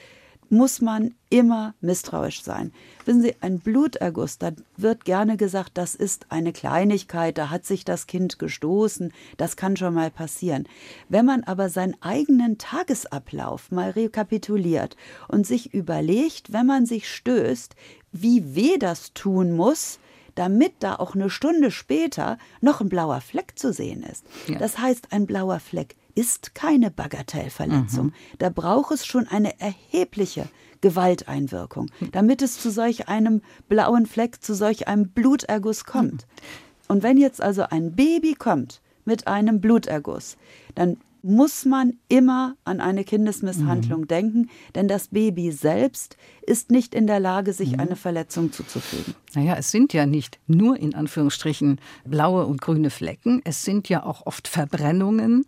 muss 0.52 0.82
man 0.82 1.14
immer 1.30 1.74
misstrauisch 1.80 2.42
sein. 2.42 2.72
Wissen 3.06 3.22
Sie, 3.22 3.34
ein 3.40 3.58
Bluterguss, 3.58 4.36
da 4.36 4.50
wird 4.76 5.06
gerne 5.06 5.38
gesagt, 5.38 5.70
das 5.74 5.94
ist 5.94 6.26
eine 6.28 6.52
Kleinigkeit, 6.52 7.38
da 7.38 7.48
hat 7.48 7.64
sich 7.64 7.86
das 7.86 8.06
Kind 8.06 8.38
gestoßen, 8.38 9.14
das 9.38 9.56
kann 9.56 9.78
schon 9.78 9.94
mal 9.94 10.10
passieren. 10.10 10.68
Wenn 11.08 11.24
man 11.24 11.42
aber 11.44 11.70
seinen 11.70 11.96
eigenen 12.02 12.58
Tagesablauf 12.58 13.70
mal 13.70 13.90
rekapituliert 13.90 14.98
und 15.26 15.46
sich 15.46 15.72
überlegt, 15.72 16.52
wenn 16.52 16.66
man 16.66 16.84
sich 16.84 17.08
stößt, 17.08 17.74
wie 18.12 18.54
weh 18.54 18.76
das 18.76 19.14
tun 19.14 19.52
muss, 19.52 20.00
damit 20.34 20.74
da 20.80 20.96
auch 20.96 21.14
eine 21.14 21.30
Stunde 21.30 21.70
später 21.70 22.36
noch 22.60 22.82
ein 22.82 22.90
blauer 22.90 23.22
Fleck 23.22 23.58
zu 23.58 23.72
sehen 23.72 24.02
ist. 24.02 24.24
Ja. 24.48 24.58
Das 24.58 24.78
heißt, 24.78 25.12
ein 25.12 25.26
blauer 25.26 25.60
Fleck 25.60 25.96
ist 26.14 26.54
keine 26.54 26.90
Bagatellverletzung. 26.90 28.06
Mhm. 28.06 28.12
Da 28.38 28.48
braucht 28.50 28.92
es 28.92 29.06
schon 29.06 29.26
eine 29.26 29.58
erhebliche 29.60 30.48
Gewalteinwirkung, 30.80 31.90
damit 32.10 32.42
es 32.42 32.60
zu 32.60 32.70
solch 32.70 33.08
einem 33.08 33.40
blauen 33.68 34.06
Fleck, 34.06 34.42
zu 34.42 34.54
solch 34.54 34.88
einem 34.88 35.10
Bluterguss 35.10 35.84
kommt. 35.84 36.26
Mhm. 36.26 36.88
Und 36.88 37.02
wenn 37.02 37.16
jetzt 37.16 37.40
also 37.40 37.62
ein 37.62 37.94
Baby 37.94 38.34
kommt 38.34 38.82
mit 39.04 39.26
einem 39.26 39.60
Bluterguss, 39.60 40.36
dann 40.74 40.98
muss 41.22 41.64
man 41.64 41.94
immer 42.08 42.56
an 42.64 42.80
eine 42.80 43.04
Kindesmisshandlung 43.04 44.02
mhm. 44.02 44.08
denken, 44.08 44.50
denn 44.74 44.88
das 44.88 45.08
Baby 45.08 45.52
selbst 45.52 46.16
ist 46.44 46.70
nicht 46.70 46.94
in 46.94 47.06
der 47.06 47.20
Lage, 47.20 47.52
sich 47.52 47.72
mhm. 47.72 47.80
eine 47.80 47.96
Verletzung 47.96 48.52
zuzufügen. 48.52 49.14
Naja, 49.34 49.54
es 49.56 49.70
sind 49.70 49.92
ja 49.92 50.04
nicht 50.04 50.40
nur 50.48 50.76
in 50.76 50.94
Anführungsstrichen 50.94 51.80
blaue 52.04 52.46
und 52.46 52.60
grüne 52.60 52.90
Flecken, 52.90 53.40
es 53.44 53.62
sind 53.62 53.88
ja 53.88 54.04
auch 54.04 54.26
oft 54.26 54.48
Verbrennungen, 54.48 55.46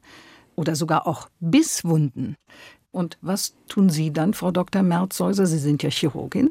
oder 0.57 0.77
sogar 0.77 1.07
auch 1.07 1.29
Bisswunden. 1.41 2.37
Und 2.91 3.19
was 3.21 3.55
tun 3.69 3.91
Sie 3.91 4.13
dann, 4.13 4.35
Frau 4.35 4.51
Dr. 4.51 4.83
Merzhäuser? 4.83 5.47
Sie 5.47 5.59
sind 5.59 5.83
ja 5.83 5.91
Chirurgin. 5.91 6.51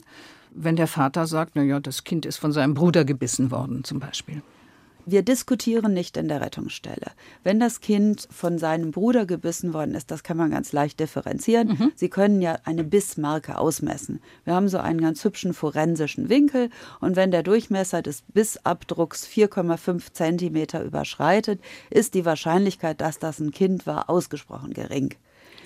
Wenn 0.51 0.75
der 0.75 0.87
Vater 0.87 1.25
sagt, 1.25 1.55
na 1.55 1.63
ja, 1.63 1.79
das 1.79 2.03
Kind 2.03 2.25
ist 2.25 2.37
von 2.37 2.51
seinem 2.51 2.73
Bruder 2.73 3.05
gebissen 3.05 3.49
worden, 3.49 3.83
zum 3.83 3.99
Beispiel. 3.99 4.41
Wir 5.05 5.21
diskutieren 5.21 5.93
nicht 5.93 6.17
in 6.17 6.27
der 6.27 6.41
Rettungsstelle. 6.41 7.11
Wenn 7.43 7.59
das 7.59 7.81
Kind 7.81 8.27
von 8.31 8.57
seinem 8.57 8.91
Bruder 8.91 9.25
gebissen 9.25 9.73
worden 9.73 9.95
ist, 9.95 10.11
das 10.11 10.23
kann 10.23 10.37
man 10.37 10.51
ganz 10.51 10.71
leicht 10.71 10.99
differenzieren. 10.99 11.69
Mhm. 11.69 11.91
Sie 11.95 12.09
können 12.09 12.41
ja 12.41 12.57
eine 12.63 12.83
Bissmarke 12.83 13.57
ausmessen. 13.57 14.21
Wir 14.45 14.53
haben 14.53 14.69
so 14.69 14.77
einen 14.77 15.01
ganz 15.01 15.23
hübschen 15.23 15.53
forensischen 15.53 16.29
Winkel 16.29 16.69
und 16.99 17.15
wenn 17.15 17.31
der 17.31 17.43
Durchmesser 17.43 18.01
des 18.01 18.23
Bissabdrucks 18.33 19.27
4,5 19.27 20.13
Zentimeter 20.13 20.83
überschreitet, 20.83 21.61
ist 21.89 22.13
die 22.13 22.25
Wahrscheinlichkeit, 22.25 23.01
dass 23.01 23.19
das 23.19 23.39
ein 23.39 23.51
Kind 23.51 23.85
war, 23.85 24.09
ausgesprochen 24.09 24.73
gering. 24.73 25.15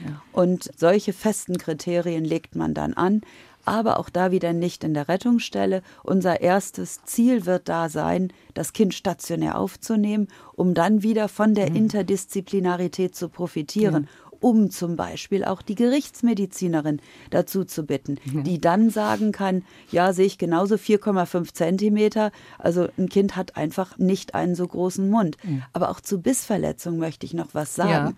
Ja. 0.05 0.21
Und 0.31 0.69
solche 0.75 1.13
festen 1.13 1.57
Kriterien 1.57 2.23
legt 2.23 2.55
man 2.55 2.73
dann 2.73 2.93
an 2.93 3.21
aber 3.67 3.99
auch 3.99 4.09
da 4.09 4.31
wieder 4.31 4.53
nicht 4.53 4.83
in 4.83 4.93
der 4.93 5.07
Rettungsstelle. 5.07 5.81
Unser 6.03 6.41
erstes 6.41 7.03
Ziel 7.03 7.45
wird 7.45 7.69
da 7.69 7.89
sein, 7.89 8.31
das 8.53 8.73
Kind 8.73 8.93
stationär 8.93 9.57
aufzunehmen, 9.57 10.27
um 10.55 10.73
dann 10.73 11.03
wieder 11.03 11.27
von 11.27 11.53
der 11.53 11.69
mhm. 11.69 11.75
Interdisziplinarität 11.75 13.15
zu 13.15 13.29
profitieren. 13.29 14.03
Ja 14.03 14.09
um 14.39 14.69
zum 14.69 14.95
Beispiel 14.95 15.43
auch 15.43 15.61
die 15.61 15.75
Gerichtsmedizinerin 15.75 17.01
dazu 17.29 17.63
zu 17.65 17.83
bitten, 17.83 18.17
ja. 18.31 18.41
die 18.41 18.59
dann 18.59 18.89
sagen 18.89 19.31
kann, 19.31 19.63
ja, 19.91 20.13
sehe 20.13 20.25
ich 20.25 20.37
genauso 20.37 20.75
4,5 20.75 21.53
Zentimeter. 21.53 22.31
Also 22.57 22.87
ein 22.97 23.09
Kind 23.09 23.35
hat 23.35 23.57
einfach 23.57 23.97
nicht 23.97 24.35
einen 24.35 24.55
so 24.55 24.67
großen 24.67 25.09
Mund. 25.09 25.37
Ja. 25.43 25.67
Aber 25.73 25.89
auch 25.89 26.01
zu 26.01 26.21
Bissverletzungen 26.21 26.99
möchte 26.99 27.25
ich 27.25 27.33
noch 27.33 27.53
was 27.53 27.75
sagen. 27.75 28.09
Ja. 28.09 28.13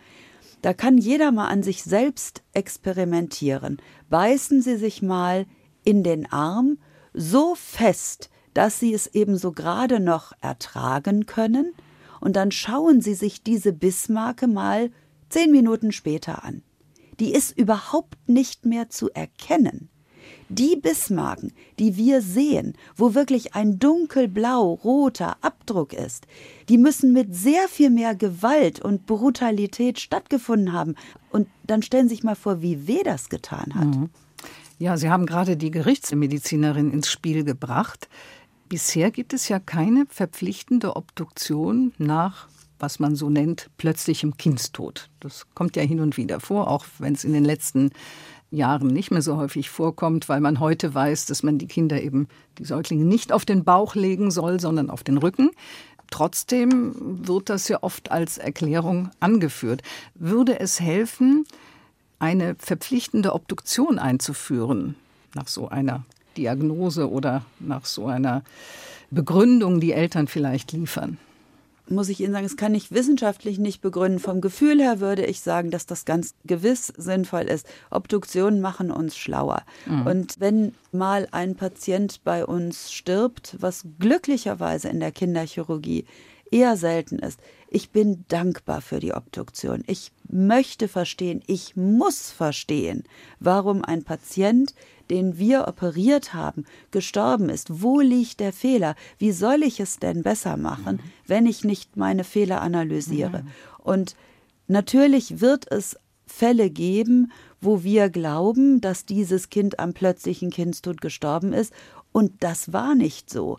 Da 0.61 0.73
kann 0.73 0.97
jeder 0.97 1.31
mal 1.31 1.47
an 1.47 1.63
sich 1.63 1.83
selbst 1.83 2.43
experimentieren. 2.53 3.77
Beißen 4.09 4.61
Sie 4.61 4.77
sich 4.77 5.01
mal 5.01 5.45
in 5.83 6.03
den 6.03 6.31
Arm 6.31 6.77
so 7.13 7.55
fest, 7.55 8.29
dass 8.53 8.79
Sie 8.79 8.93
es 8.93 9.07
eben 9.07 9.37
so 9.37 9.51
gerade 9.51 9.99
noch 9.99 10.33
ertragen 10.41 11.25
können, 11.25 11.73
und 12.21 12.35
dann 12.35 12.51
schauen 12.51 12.99
Sie 12.99 13.13
sich 13.13 13.43
diese 13.43 13.71
Bissmarke 13.71 14.47
mal 14.47 14.91
zehn 15.29 15.51
Minuten 15.51 15.93
später 15.93 16.43
an. 16.43 16.63
Die 17.19 17.33
ist 17.33 17.57
überhaupt 17.57 18.17
nicht 18.27 18.65
mehr 18.65 18.89
zu 18.89 19.09
erkennen. 19.09 19.89
Die 20.49 20.75
Bismarcken, 20.75 21.53
die 21.77 21.95
wir 21.95 22.21
sehen, 22.21 22.73
wo 22.95 23.13
wirklich 23.13 23.53
ein 23.53 23.77
dunkelblau-roter 23.77 25.37
Abdruck 25.41 25.93
ist, 25.93 26.25
die 26.69 26.79
müssen 26.79 27.13
mit 27.13 27.35
sehr 27.35 27.67
viel 27.67 27.91
mehr 27.91 28.15
Gewalt 28.15 28.79
und 28.81 29.05
Brutalität 29.05 29.99
stattgefunden 29.99 30.73
haben. 30.73 30.95
Und 31.31 31.47
dann 31.65 31.83
stellen 31.83 32.09
Sie 32.09 32.15
sich 32.15 32.23
mal 32.23 32.35
vor, 32.35 32.63
wie 32.63 32.87
weh 32.87 33.03
das 33.03 33.29
getan 33.29 33.75
hat. 33.75 33.85
Mhm. 33.85 34.09
Ja, 34.79 34.97
Sie 34.97 35.09
haben 35.09 35.27
gerade 35.27 35.55
die 35.55 35.71
Gerichtsmedizinerin 35.71 36.91
ins 36.91 37.11
Spiel 37.11 37.43
gebracht. 37.43 38.09
Bisher 38.69 39.11
gibt 39.11 39.33
es 39.33 39.49
ja 39.49 39.59
keine 39.59 40.05
verpflichtende 40.09 40.95
Obduktion 40.95 41.93
nach 41.97 42.47
was 42.79 42.99
man 42.99 43.15
so 43.15 43.29
nennt, 43.29 43.69
plötzlichem 43.77 44.37
Kindstod. 44.37 45.09
Das 45.19 45.45
kommt 45.53 45.75
ja 45.75 45.83
hin 45.83 45.99
und 45.99 46.17
wieder 46.17 46.39
vor, 46.39 46.69
auch 46.69 46.85
wenn 46.97 47.13
es 47.13 47.23
in 47.23 47.33
den 47.33 47.45
letzten 47.45 47.91
Jahren 48.51 48.87
nicht 48.87 49.11
mehr 49.11 49.21
so 49.21 49.37
häufig 49.37 49.69
vorkommt, 49.69 50.27
weil 50.29 50.41
man 50.41 50.59
heute 50.59 50.93
weiß, 50.93 51.25
dass 51.25 51.43
man 51.43 51.57
die 51.57 51.67
Kinder 51.67 52.01
eben, 52.01 52.27
die 52.57 52.65
Säuglinge 52.65 53.05
nicht 53.05 53.31
auf 53.31 53.45
den 53.45 53.63
Bauch 53.63 53.95
legen 53.95 54.31
soll, 54.31 54.59
sondern 54.59 54.89
auf 54.89 55.03
den 55.03 55.17
Rücken. 55.17 55.51
Trotzdem 56.09 56.95
wird 57.27 57.49
das 57.49 57.67
ja 57.67 57.83
oft 57.83 58.11
als 58.11 58.39
Erklärung 58.39 59.11
angeführt. 59.19 59.83
Würde 60.15 60.59
es 60.59 60.79
helfen, 60.79 61.45
eine 62.17 62.55
verpflichtende 62.55 63.33
Obduktion 63.33 63.99
einzuführen 63.99 64.95
nach 65.35 65.47
so 65.47 65.69
einer 65.69 66.03
Diagnose 66.35 67.09
oder 67.09 67.43
nach 67.59 67.85
so 67.85 68.07
einer 68.07 68.43
Begründung 69.11 69.79
die 69.79 69.93
Eltern 69.93 70.27
vielleicht 70.27 70.71
liefern? 70.71 71.17
Muss 71.89 72.09
ich 72.09 72.21
Ihnen 72.21 72.33
sagen, 72.33 72.45
es 72.45 72.57
kann 72.57 72.75
ich 72.75 72.91
wissenschaftlich 72.91 73.59
nicht 73.59 73.81
begründen. 73.81 74.19
Vom 74.19 74.41
Gefühl 74.41 74.79
her 74.79 74.99
würde 74.99 75.25
ich 75.25 75.41
sagen, 75.41 75.71
dass 75.71 75.85
das 75.85 76.05
ganz 76.05 76.35
gewiss 76.45 76.87
sinnvoll 76.97 77.43
ist. 77.43 77.67
Obduktionen 77.91 78.61
machen 78.61 78.91
uns 78.91 79.17
schlauer. 79.17 79.63
Mhm. 79.85 80.05
Und 80.05 80.39
wenn 80.39 80.75
mal 80.91 81.27
ein 81.31 81.55
Patient 81.55 82.23
bei 82.23 82.45
uns 82.45 82.91
stirbt, 82.91 83.55
was 83.59 83.85
glücklicherweise 83.99 84.89
in 84.89 84.99
der 84.99 85.11
Kinderchirurgie 85.11 86.05
eher 86.51 86.77
selten 86.77 87.19
ist. 87.19 87.39
Ich 87.67 87.91
bin 87.91 88.25
dankbar 88.27 88.81
für 88.81 88.99
die 88.99 89.13
Obduktion. 89.13 89.83
Ich 89.87 90.11
möchte 90.27 90.87
verstehen, 90.87 91.43
ich 91.47 91.75
muss 91.75 92.31
verstehen, 92.31 93.03
warum 93.39 93.83
ein 93.83 94.03
Patient, 94.03 94.73
den 95.09 95.37
wir 95.37 95.67
operiert 95.67 96.33
haben, 96.33 96.65
gestorben 96.91 97.49
ist. 97.49 97.81
Wo 97.81 97.99
liegt 97.99 98.39
der 98.39 98.53
Fehler? 98.53 98.95
Wie 99.17 99.31
soll 99.31 99.63
ich 99.63 99.79
es 99.79 99.99
denn 99.99 100.23
besser 100.23 100.57
machen, 100.57 100.97
mhm. 100.97 101.11
wenn 101.27 101.45
ich 101.45 101.63
nicht 101.63 101.97
meine 101.97 102.23
Fehler 102.23 102.61
analysiere? 102.61 103.43
Mhm. 103.43 103.47
Und 103.79 104.15
natürlich 104.67 105.41
wird 105.41 105.71
es 105.71 105.97
Fälle 106.25 106.69
geben, 106.69 107.31
wo 107.59 107.83
wir 107.83 108.09
glauben, 108.09 108.81
dass 108.81 109.05
dieses 109.05 109.49
Kind 109.49 109.79
am 109.79 109.93
plötzlichen 109.93 110.51
Kindstod 110.51 111.01
gestorben 111.01 111.53
ist. 111.53 111.73
Und 112.11 112.43
das 112.43 112.71
war 112.71 112.95
nicht 112.95 113.29
so. 113.29 113.57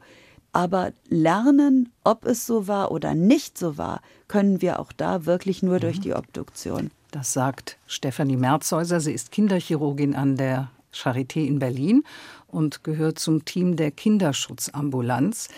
Aber 0.52 0.92
lernen, 1.08 1.90
ob 2.02 2.24
es 2.24 2.46
so 2.46 2.66
war 2.66 2.90
oder 2.90 3.14
nicht 3.14 3.56
so 3.56 3.78
war, 3.78 4.00
können 4.26 4.62
wir 4.62 4.80
auch 4.80 4.92
da 4.92 5.26
wirklich 5.26 5.62
nur 5.62 5.78
durch 5.78 5.98
mhm. 5.98 6.02
die 6.02 6.14
Obduktion. 6.14 6.90
Das 7.10 7.32
sagt 7.32 7.76
Stefanie 7.86 8.36
Merzhäuser. 8.36 9.00
Sie 9.00 9.12
ist 9.12 9.32
Kinderchirurgin 9.32 10.14
an 10.14 10.36
der 10.36 10.70
Charité 10.92 11.46
in 11.46 11.59
Berlin 11.59 12.03
und 12.46 12.85
gehört 12.85 13.18
zum 13.18 13.44
Team 13.44 13.76
der 13.76 13.90
Kinderschutzambulanz. 13.90 15.48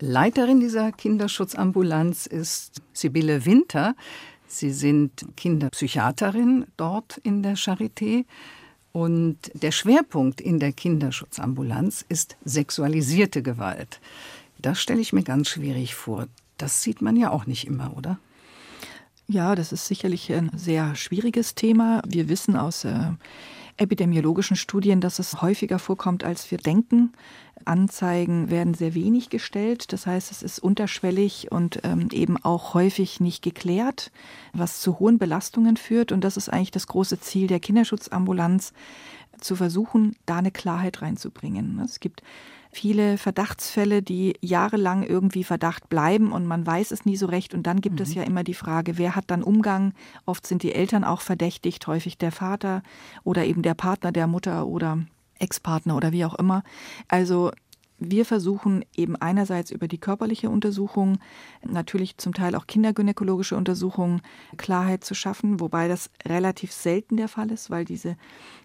Leiterin 0.00 0.60
dieser 0.60 0.92
Kinderschutzambulanz 0.92 2.26
ist 2.26 2.80
Sibylle 2.92 3.44
Winter. 3.44 3.94
Sie 4.46 4.72
sind 4.72 5.26
Kinderpsychiaterin 5.36 6.66
dort 6.76 7.18
in 7.18 7.42
der 7.42 7.56
Charité. 7.56 8.24
Und 8.92 9.38
der 9.54 9.70
Schwerpunkt 9.70 10.40
in 10.40 10.58
der 10.58 10.72
Kinderschutzambulanz 10.72 12.04
ist 12.08 12.36
sexualisierte 12.44 13.42
Gewalt. 13.42 14.00
Das 14.58 14.80
stelle 14.80 15.00
ich 15.00 15.12
mir 15.12 15.22
ganz 15.22 15.48
schwierig 15.48 15.94
vor. 15.94 16.26
Das 16.58 16.82
sieht 16.82 17.00
man 17.00 17.16
ja 17.16 17.30
auch 17.30 17.46
nicht 17.46 17.66
immer, 17.66 17.96
oder? 17.96 18.18
Ja, 19.28 19.54
das 19.54 19.70
ist 19.70 19.86
sicherlich 19.86 20.32
ein 20.32 20.50
sehr 20.56 20.96
schwieriges 20.96 21.54
Thema. 21.54 22.02
Wir 22.04 22.28
wissen 22.28 22.56
aus 22.56 22.84
äh, 22.84 23.12
epidemiologischen 23.80 24.56
Studien, 24.56 25.00
dass 25.00 25.18
es 25.18 25.42
häufiger 25.42 25.78
vorkommt, 25.78 26.24
als 26.24 26.50
wir 26.50 26.58
denken. 26.58 27.12
Anzeigen 27.64 28.50
werden 28.50 28.74
sehr 28.74 28.94
wenig 28.94 29.30
gestellt. 29.30 29.92
Das 29.92 30.06
heißt, 30.06 30.30
es 30.30 30.42
ist 30.42 30.58
unterschwellig 30.58 31.50
und 31.50 31.80
ähm, 31.84 32.08
eben 32.12 32.42
auch 32.42 32.74
häufig 32.74 33.20
nicht 33.20 33.42
geklärt, 33.42 34.10
was 34.52 34.80
zu 34.80 34.98
hohen 34.98 35.18
Belastungen 35.18 35.76
führt. 35.76 36.12
Und 36.12 36.22
das 36.22 36.36
ist 36.36 36.48
eigentlich 36.48 36.70
das 36.70 36.86
große 36.86 37.20
Ziel 37.20 37.46
der 37.46 37.60
Kinderschutzambulanz, 37.60 38.72
zu 39.40 39.56
versuchen, 39.56 40.16
da 40.26 40.36
eine 40.36 40.50
Klarheit 40.50 41.02
reinzubringen. 41.02 41.80
Es 41.80 42.00
gibt 42.00 42.22
viele 42.72 43.18
Verdachtsfälle, 43.18 44.02
die 44.02 44.34
jahrelang 44.40 45.02
irgendwie 45.02 45.44
Verdacht 45.44 45.88
bleiben 45.88 46.32
und 46.32 46.46
man 46.46 46.66
weiß 46.66 46.90
es 46.92 47.04
nie 47.04 47.16
so 47.16 47.26
recht. 47.26 47.54
Und 47.54 47.64
dann 47.66 47.80
gibt 47.80 47.96
mhm. 47.96 48.02
es 48.02 48.14
ja 48.14 48.22
immer 48.22 48.44
die 48.44 48.54
Frage, 48.54 48.98
wer 48.98 49.16
hat 49.16 49.24
dann 49.28 49.42
Umgang? 49.42 49.92
Oft 50.26 50.46
sind 50.46 50.62
die 50.62 50.74
Eltern 50.74 51.04
auch 51.04 51.20
verdächtigt, 51.20 51.86
häufig 51.86 52.18
der 52.18 52.32
Vater 52.32 52.82
oder 53.24 53.44
eben 53.44 53.62
der 53.62 53.74
Partner 53.74 54.12
der 54.12 54.26
Mutter 54.26 54.66
oder 54.66 54.98
Ex-Partner 55.38 55.96
oder 55.96 56.12
wie 56.12 56.24
auch 56.24 56.34
immer. 56.34 56.62
Also 57.08 57.50
wir 58.00 58.24
versuchen 58.24 58.84
eben 58.96 59.14
einerseits 59.14 59.70
über 59.70 59.86
die 59.86 59.98
körperliche 59.98 60.48
Untersuchung, 60.48 61.18
natürlich 61.62 62.16
zum 62.16 62.32
Teil 62.32 62.54
auch 62.54 62.66
kindergynäkologische 62.66 63.56
Untersuchungen, 63.56 64.22
Klarheit 64.56 65.04
zu 65.04 65.14
schaffen, 65.14 65.60
wobei 65.60 65.86
das 65.86 66.10
relativ 66.26 66.72
selten 66.72 67.18
der 67.18 67.28
Fall 67.28 67.50
ist, 67.50 67.68
weil 67.68 67.84
diese 67.84 68.16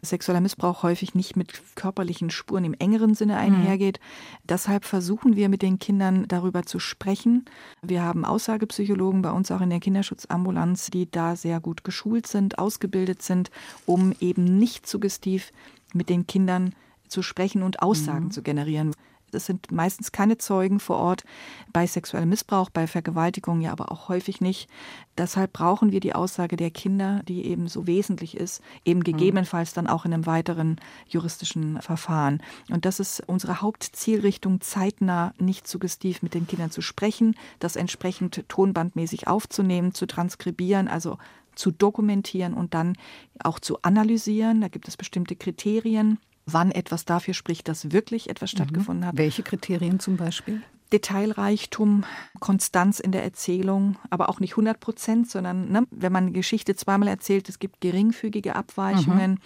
sexueller 0.01 0.39
Missbrauch 0.39 0.83
häufig 0.83 1.15
nicht 1.15 1.35
mit 1.35 1.61
körperlichen 1.75 2.29
Spuren 2.29 2.63
im 2.63 2.73
engeren 2.75 3.13
Sinne 3.13 3.33
mhm. 3.33 3.39
einhergeht. 3.39 3.99
Mhm. 3.99 4.37
Deshalb 4.45 4.85
versuchen 4.85 5.35
wir 5.35 5.49
mit 5.49 5.61
den 5.61 5.79
Kindern 5.79 6.25
darüber 6.29 6.63
zu 6.63 6.79
sprechen. 6.79 7.43
Wir 7.81 8.03
haben 8.03 8.23
Aussagepsychologen 8.23 9.21
bei 9.21 9.31
uns 9.31 9.51
auch 9.51 9.61
in 9.61 9.69
der 9.69 9.81
Kinderschutzambulanz, 9.81 10.91
die 10.91 11.11
da 11.11 11.35
sehr 11.35 11.59
gut 11.59 11.83
geschult 11.83 12.25
sind, 12.25 12.57
ausgebildet 12.57 13.21
sind, 13.21 13.51
um 13.85 14.13
eben 14.21 14.57
nicht 14.57 14.87
suggestiv 14.87 15.51
mit 15.93 16.09
den 16.09 16.25
Kindern 16.25 16.73
zu 17.07 17.21
sprechen 17.21 17.63
und 17.63 17.81
Aussagen 17.81 18.25
mhm. 18.25 18.31
zu 18.31 18.41
generieren. 18.41 18.93
Es 19.35 19.45
sind 19.45 19.71
meistens 19.71 20.11
keine 20.11 20.37
Zeugen 20.37 20.79
vor 20.79 20.97
Ort 20.97 21.23
bei 21.71 21.85
sexuellem 21.85 22.29
Missbrauch, 22.29 22.69
bei 22.69 22.87
Vergewaltigung 22.87 23.61
ja 23.61 23.71
aber 23.71 23.91
auch 23.91 24.09
häufig 24.09 24.41
nicht. 24.41 24.69
Deshalb 25.17 25.53
brauchen 25.53 25.91
wir 25.91 25.99
die 25.99 26.15
Aussage 26.15 26.57
der 26.57 26.71
Kinder, 26.71 27.21
die 27.27 27.45
eben 27.45 27.67
so 27.67 27.87
wesentlich 27.87 28.37
ist, 28.37 28.61
eben 28.83 28.99
mhm. 28.99 29.03
gegebenenfalls 29.03 29.73
dann 29.73 29.87
auch 29.87 30.05
in 30.05 30.13
einem 30.13 30.25
weiteren 30.25 30.77
juristischen 31.07 31.81
Verfahren. 31.81 32.41
Und 32.69 32.85
das 32.85 32.99
ist 32.99 33.23
unsere 33.27 33.61
Hauptzielrichtung, 33.61 34.61
zeitnah 34.61 35.33
nicht 35.37 35.67
suggestiv 35.67 36.21
mit 36.21 36.33
den 36.33 36.47
Kindern 36.47 36.71
zu 36.71 36.81
sprechen, 36.81 37.35
das 37.59 37.75
entsprechend 37.75 38.43
tonbandmäßig 38.47 39.27
aufzunehmen, 39.27 39.93
zu 39.93 40.05
transkribieren, 40.05 40.87
also 40.87 41.17
zu 41.55 41.71
dokumentieren 41.71 42.53
und 42.53 42.73
dann 42.73 42.97
auch 43.39 43.59
zu 43.59 43.81
analysieren. 43.81 44.61
Da 44.61 44.67
gibt 44.67 44.87
es 44.87 44.97
bestimmte 44.97 45.35
Kriterien 45.35 46.19
wann 46.45 46.71
etwas 46.71 47.05
dafür 47.05 47.33
spricht, 47.33 47.67
dass 47.67 47.91
wirklich 47.91 48.29
etwas 48.29 48.53
mhm. 48.53 48.57
stattgefunden 48.57 49.05
hat. 49.05 49.17
Welche 49.17 49.43
Kriterien 49.43 49.99
zum 49.99 50.17
Beispiel? 50.17 50.61
Detailreichtum, 50.93 52.05
Konstanz 52.39 52.99
in 52.99 53.11
der 53.11 53.23
Erzählung, 53.23 53.97
aber 54.11 54.29
auch 54.29 54.39
nicht 54.39 54.53
100 54.53 54.79
Prozent, 54.79 55.29
sondern 55.29 55.71
ne, 55.71 55.87
wenn 55.89 56.11
man 56.11 56.25
eine 56.25 56.31
Geschichte 56.31 56.75
zweimal 56.75 57.09
erzählt, 57.09 57.49
es 57.49 57.57
gibt 57.57 57.81
geringfügige 57.81 58.55
Abweichungen, 58.55 59.31
mhm. 59.31 59.37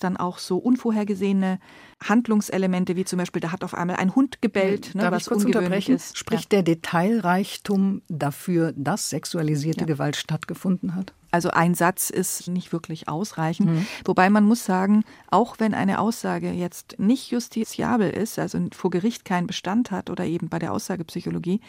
dann 0.00 0.16
auch 0.18 0.38
so 0.38 0.58
unvorhergesehene 0.58 1.58
Handlungselemente, 2.04 2.94
wie 2.94 3.06
zum 3.06 3.18
Beispiel, 3.18 3.40
da 3.40 3.52
hat 3.52 3.64
auf 3.64 3.72
einmal 3.72 3.96
ein 3.96 4.14
Hund 4.14 4.42
gebellt, 4.42 4.94
ne, 4.94 5.10
was 5.10 5.28
ungewöhnlich 5.28 5.88
ist. 5.88 6.18
Spricht 6.18 6.52
ja. 6.52 6.60
der 6.60 6.74
Detailreichtum 6.74 8.02
dafür, 8.08 8.74
dass 8.76 9.08
sexualisierte 9.08 9.80
ja. 9.80 9.86
Gewalt 9.86 10.16
stattgefunden 10.16 10.94
hat? 10.94 11.14
Also 11.36 11.50
ein 11.50 11.74
Satz 11.74 12.08
ist 12.08 12.48
nicht 12.48 12.72
wirklich 12.72 13.08
ausreichend. 13.08 13.68
Mhm. 13.68 13.86
Wobei 14.06 14.30
man 14.30 14.44
muss 14.44 14.64
sagen, 14.64 15.04
auch 15.30 15.56
wenn 15.58 15.74
eine 15.74 15.98
Aussage 15.98 16.50
jetzt 16.50 16.98
nicht 16.98 17.30
justiziabel 17.30 18.08
ist, 18.08 18.38
also 18.38 18.58
vor 18.72 18.88
Gericht 18.88 19.26
keinen 19.26 19.46
Bestand 19.46 19.90
hat 19.90 20.08
oder 20.08 20.24
eben 20.24 20.48
bei 20.48 20.58
der 20.58 20.72
Aussagepsychologie, 20.72 21.60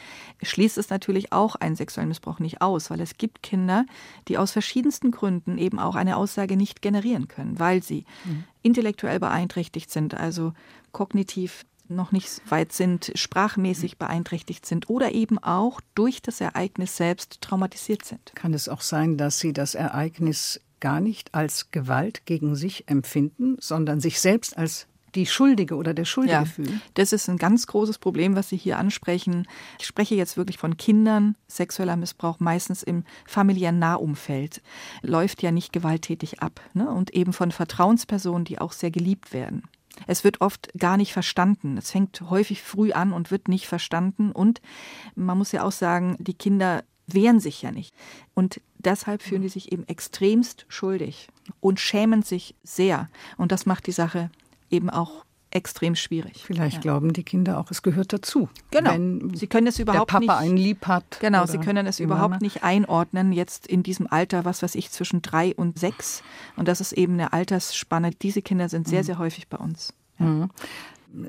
schließt 0.41 0.77
es 0.77 0.89
natürlich 0.89 1.33
auch 1.33 1.57
einen 1.57 1.75
sexuellen 1.75 2.07
Missbrauch 2.07 2.39
nicht 2.39 2.61
aus, 2.61 2.89
weil 2.89 3.01
es 3.01 3.17
gibt 3.17 3.43
Kinder, 3.43 3.85
die 4.29 4.37
aus 4.37 4.53
verschiedensten 4.53 5.11
Gründen 5.11 5.57
eben 5.57 5.79
auch 5.79 5.95
eine 5.95 6.15
Aussage 6.15 6.55
nicht 6.55 6.81
generieren 6.81 7.27
können, 7.27 7.59
weil 7.59 7.83
sie 7.83 8.05
mhm. 8.23 8.45
intellektuell 8.61 9.19
beeinträchtigt 9.19 9.91
sind, 9.91 10.13
also 10.13 10.53
kognitiv 10.93 11.65
noch 11.89 12.11
nicht 12.11 12.41
weit 12.49 12.73
sind, 12.73 13.11
sprachmäßig 13.15 13.97
beeinträchtigt 13.97 14.65
sind 14.65 14.89
oder 14.89 15.11
eben 15.13 15.37
auch 15.39 15.81
durch 15.95 16.21
das 16.21 16.41
Ereignis 16.41 16.97
selbst 16.97 17.41
traumatisiert 17.41 18.05
sind. 18.05 18.31
Kann 18.35 18.53
es 18.53 18.69
auch 18.69 18.81
sein, 18.81 19.17
dass 19.17 19.39
Sie 19.39 19.53
das 19.53 19.75
Ereignis 19.75 20.61
gar 20.79 20.99
nicht 20.99 21.33
als 21.33 21.71
Gewalt 21.71 22.25
gegen 22.25 22.55
sich 22.55 22.87
empfinden, 22.87 23.57
sondern 23.59 23.99
sich 23.99 24.19
selbst 24.19 24.57
als 24.57 24.87
die 25.15 25.25
Schuldige 25.25 25.75
oder 25.75 25.93
der 25.93 26.05
Schuldige 26.05 26.33
ja, 26.33 26.45
fühlen? 26.45 26.81
Das 26.93 27.11
ist 27.13 27.27
ein 27.29 27.37
ganz 27.37 27.67
großes 27.67 27.97
Problem, 27.97 28.35
was 28.35 28.49
Sie 28.49 28.57
hier 28.57 28.77
ansprechen. 28.77 29.47
Ich 29.79 29.85
spreche 29.85 30.15
jetzt 30.15 30.37
wirklich 30.37 30.57
von 30.57 30.77
Kindern. 30.77 31.35
Sexueller 31.47 31.95
Missbrauch 31.95 32.39
meistens 32.39 32.83
im 32.83 33.03
familiären 33.25 33.79
Nahumfeld 33.79 34.61
läuft 35.01 35.41
ja 35.41 35.51
nicht 35.51 35.73
gewalttätig 35.73 36.41
ab. 36.41 36.61
Ne? 36.73 36.89
Und 36.89 37.11
eben 37.11 37.33
von 37.33 37.51
Vertrauenspersonen, 37.51 38.45
die 38.45 38.59
auch 38.59 38.71
sehr 38.71 38.91
geliebt 38.91 39.33
werden. 39.33 39.63
Es 40.05 40.23
wird 40.23 40.41
oft 40.41 40.71
gar 40.77 40.97
nicht 40.97 41.13
verstanden. 41.13 41.77
Es 41.77 41.91
fängt 41.91 42.21
häufig 42.29 42.61
früh 42.61 42.91
an 42.91 43.13
und 43.13 43.31
wird 43.31 43.47
nicht 43.47 43.67
verstanden. 43.67 44.31
Und 44.31 44.61
man 45.15 45.37
muss 45.37 45.51
ja 45.51 45.63
auch 45.63 45.71
sagen, 45.71 46.15
die 46.19 46.33
Kinder 46.33 46.83
wehren 47.07 47.39
sich 47.39 47.61
ja 47.61 47.71
nicht. 47.71 47.95
Und 48.33 48.61
deshalb 48.77 49.21
fühlen 49.21 49.41
die 49.41 49.49
sich 49.49 49.71
eben 49.71 49.87
extremst 49.87 50.65
schuldig 50.67 51.29
und 51.59 51.79
schämen 51.79 52.21
sich 52.21 52.55
sehr. 52.63 53.09
Und 53.37 53.51
das 53.51 53.65
macht 53.65 53.87
die 53.87 53.91
Sache 53.91 54.29
eben 54.69 54.89
auch 54.89 55.25
extrem 55.51 55.95
schwierig. 55.95 56.43
Vielleicht 56.45 56.77
ja. 56.77 56.81
glauben 56.81 57.13
die 57.13 57.23
Kinder 57.23 57.57
auch, 57.57 57.71
es 57.71 57.81
gehört 57.81 58.13
dazu. 58.13 58.49
Genau. 58.71 58.91
Wenn 58.91 59.33
sie 59.33 59.47
können 59.47 59.67
es 59.67 59.79
überhaupt 59.79 60.11
der 60.11 60.19
Papa 60.19 60.41
nicht, 60.41 60.49
einen 60.49 60.57
lieb 60.57 60.87
hat. 60.87 61.19
Genau, 61.19 61.45
sie 61.45 61.57
können 61.57 61.87
es 61.87 61.99
überhaupt 61.99 62.31
Mama. 62.31 62.41
nicht 62.41 62.63
einordnen 62.63 63.31
jetzt 63.31 63.67
in 63.67 63.83
diesem 63.83 64.07
Alter, 64.07 64.45
was 64.45 64.61
weiß 64.61 64.75
ich, 64.75 64.91
zwischen 64.91 65.21
drei 65.21 65.53
und 65.55 65.79
sechs. 65.79 66.21
Und 66.55 66.67
das 66.67 66.81
ist 66.81 66.91
eben 66.91 67.13
eine 67.13 67.33
Altersspanne. 67.33 68.11
Diese 68.11 68.41
Kinder 68.41 68.69
sind 68.69 68.87
sehr, 68.87 69.01
mhm. 69.01 69.05
sehr 69.05 69.17
häufig 69.19 69.47
bei 69.47 69.57
uns. 69.57 69.93
Ja. 70.19 70.25
Mhm. 70.25 70.49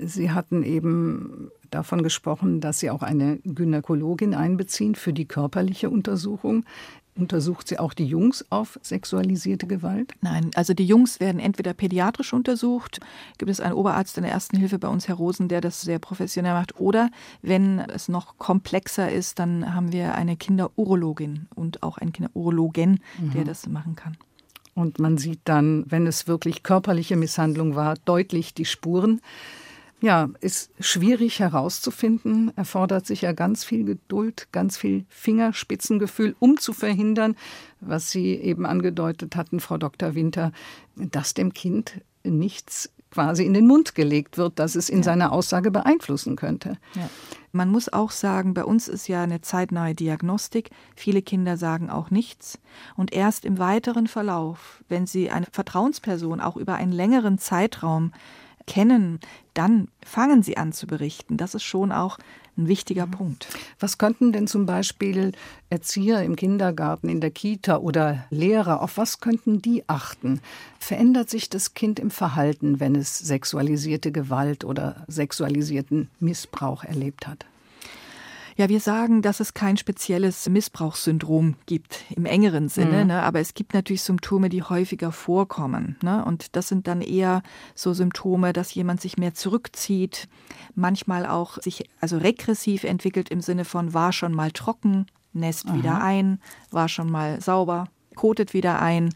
Sie 0.02 0.33
hatten 0.33 0.64
eben 0.64 1.50
davon 1.70 2.02
gesprochen, 2.02 2.61
dass 2.61 2.81
Sie 2.81 2.90
auch 2.90 3.02
eine 3.02 3.38
Gynäkologin 3.44 4.35
einbeziehen 4.35 4.96
für 4.96 5.12
die 5.12 5.26
körperliche 5.26 5.88
Untersuchung. 5.88 6.64
Untersucht 7.18 7.66
sie 7.66 7.78
auch 7.78 7.94
die 7.94 8.07
Jungs 8.07 8.44
auf 8.50 8.78
sexualisierte 8.83 9.66
Gewalt? 9.66 10.14
Nein, 10.20 10.50
also 10.54 10.72
die 10.72 10.87
Jungs 10.87 11.18
werden 11.18 11.40
entweder 11.40 11.74
pädiatrisch 11.74 12.33
untersucht, 12.33 13.00
gibt 13.38 13.50
es 13.50 13.61
einen 13.61 13.74
Oberarzt 13.74 14.16
in 14.16 14.22
der 14.22 14.33
ersten 14.33 14.57
Hilfe 14.57 14.78
bei 14.78 14.88
uns, 14.88 15.09
Herr 15.09 15.16
Rosen, 15.16 15.48
der 15.48 15.61
das 15.61 15.81
sehr 15.81 15.98
professionell 15.98 16.54
macht, 16.54 16.78
oder 16.78 17.11
wenn 17.42 17.81
es 17.81 18.09
noch 18.09 18.38
komplexer 18.38 19.11
ist, 19.11 19.40
dann 19.40 19.74
haben 19.74 19.92
wir 19.92 20.14
eine 20.14 20.37
Kinderurologin 20.37 21.48
und 21.57 21.83
auch 21.83 21.98
einen 21.98 22.12
Kinderurologen, 22.12 23.00
mhm. 23.18 23.33
der 23.33 23.44
das 23.44 23.66
machen 23.66 23.96
kann. 23.96 24.16
Und 24.74 25.00
man 25.00 25.18
sieht 25.18 25.40
dann, 25.42 25.85
wenn 25.88 26.07
es 26.07 26.28
wirklich 26.28 26.62
körperliche 26.62 27.16
Misshandlung 27.16 27.74
war, 27.74 27.96
deutlich 28.04 28.54
die 28.54 28.64
Spuren. 28.64 29.20
Ja, 30.00 30.28
ist 30.40 30.70
schwierig 30.78 31.40
herauszufinden, 31.40 32.52
erfordert 32.56 33.06
sicher 33.06 33.34
ganz 33.34 33.64
viel 33.64 33.84
Geduld, 33.84 34.46
ganz 34.52 34.76
viel 34.76 35.04
Fingerspitzengefühl, 35.08 36.37
um 36.38 36.56
zu 36.56 36.72
verhindern, 36.72 37.34
was 37.80 38.11
Sie 38.11 38.34
eben 38.34 38.64
angedeutet 38.64 39.34
hatten, 39.34 39.58
Frau 39.58 39.76
Dr. 39.76 40.14
Winter, 40.14 40.52
dass 40.94 41.34
dem 41.34 41.52
Kind 41.52 42.00
nichts 42.22 42.90
quasi 43.11 43.44
in 43.44 43.54
den 43.54 43.66
Mund 43.66 43.94
gelegt 43.94 44.37
wird, 44.38 44.58
dass 44.58 44.74
es 44.74 44.88
in 44.88 44.98
ja. 44.98 45.04
seiner 45.04 45.32
Aussage 45.32 45.70
beeinflussen 45.70 46.37
könnte. 46.37 46.76
Ja. 46.94 47.08
Man 47.52 47.70
muss 47.70 47.90
auch 47.90 48.11
sagen, 48.11 48.54
bei 48.54 48.64
uns 48.64 48.88
ist 48.88 49.08
ja 49.08 49.22
eine 49.22 49.40
zeitnahe 49.40 49.94
Diagnostik. 49.94 50.70
Viele 50.94 51.22
Kinder 51.22 51.56
sagen 51.56 51.88
auch 51.90 52.11
nichts. 52.11 52.58
Und 52.96 53.12
erst 53.12 53.44
im 53.44 53.58
weiteren 53.58 54.06
Verlauf, 54.06 54.84
wenn 54.88 55.06
sie 55.06 55.30
eine 55.30 55.46
Vertrauensperson 55.50 56.40
auch 56.40 56.56
über 56.56 56.74
einen 56.74 56.92
längeren 56.92 57.38
Zeitraum 57.38 58.12
kennen, 58.68 59.18
dann 59.54 59.88
fangen 60.04 60.44
sie 60.44 60.57
an 60.57 60.72
zu 60.72 60.87
berichten. 60.87 61.37
Das 61.37 61.57
ist 61.57 61.64
schon 61.64 61.90
auch 61.90 62.18
ein 62.57 62.68
wichtiger 62.68 63.07
mhm. 63.07 63.11
Punkt. 63.12 63.48
Was 63.81 63.98
könnten 63.98 64.33
denn 64.33 64.46
zum 64.46 64.66
Beispiel 64.66 65.33
Erzieher 65.70 66.22
im 66.22 66.37
Kindergarten, 66.37 67.09
in 67.09 67.20
der 67.20 67.31
Kita 67.31 67.78
oder 67.78 68.26
Lehrer, 68.31 68.83
auf 68.83 68.96
was 68.96 69.20
könnten 69.20 69.62
die 69.62 69.88
achten? 69.88 70.40
Verändert 70.78 71.31
sich 71.31 71.48
das 71.48 71.74
Kind 71.74 71.98
im 71.98 72.11
Verhalten, 72.11 72.78
wenn 72.78 72.94
es 72.94 73.18
sexualisierte 73.18 74.12
Gewalt 74.12 74.64
oder 74.64 75.04
sexualisierten 75.09 76.09
Missbrauch 76.20 76.85
erlebt 76.85 77.26
hat? 77.26 77.46
Ja, 78.58 78.68
wir 78.68 78.80
sagen, 78.80 79.22
dass 79.22 79.38
es 79.38 79.54
kein 79.54 79.76
spezielles 79.76 80.48
Missbrauchssyndrom 80.48 81.54
gibt 81.66 82.04
im 82.10 82.26
engeren 82.26 82.68
Sinne, 82.68 83.02
mhm. 83.02 83.06
ne? 83.06 83.22
aber 83.22 83.38
es 83.38 83.54
gibt 83.54 83.72
natürlich 83.72 84.02
Symptome, 84.02 84.48
die 84.48 84.64
häufiger 84.64 85.12
vorkommen. 85.12 85.96
Ne? 86.02 86.24
Und 86.24 86.56
das 86.56 86.66
sind 86.66 86.88
dann 86.88 87.00
eher 87.00 87.44
so 87.76 87.94
Symptome, 87.94 88.52
dass 88.52 88.74
jemand 88.74 89.00
sich 89.00 89.16
mehr 89.16 89.32
zurückzieht, 89.32 90.28
manchmal 90.74 91.24
auch 91.24 91.62
sich 91.62 91.88
also 92.00 92.18
regressiv 92.18 92.82
entwickelt 92.82 93.28
im 93.28 93.42
Sinne 93.42 93.64
von 93.64 93.94
war 93.94 94.12
schon 94.12 94.32
mal 94.32 94.50
trocken, 94.50 95.06
nässt 95.32 95.68
Aha. 95.68 95.76
wieder 95.76 96.02
ein, 96.02 96.40
war 96.72 96.88
schon 96.88 97.12
mal 97.12 97.40
sauber, 97.40 97.86
kotet 98.16 98.54
wieder 98.54 98.82
ein 98.82 99.14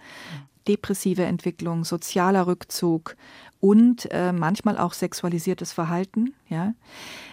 depressive 0.68 1.24
Entwicklung, 1.24 1.82
sozialer 1.84 2.46
Rückzug 2.46 3.16
und 3.62 4.10
äh, 4.10 4.32
manchmal 4.32 4.76
auch 4.76 4.92
sexualisiertes 4.92 5.72
Verhalten. 5.72 6.34
Ja? 6.48 6.74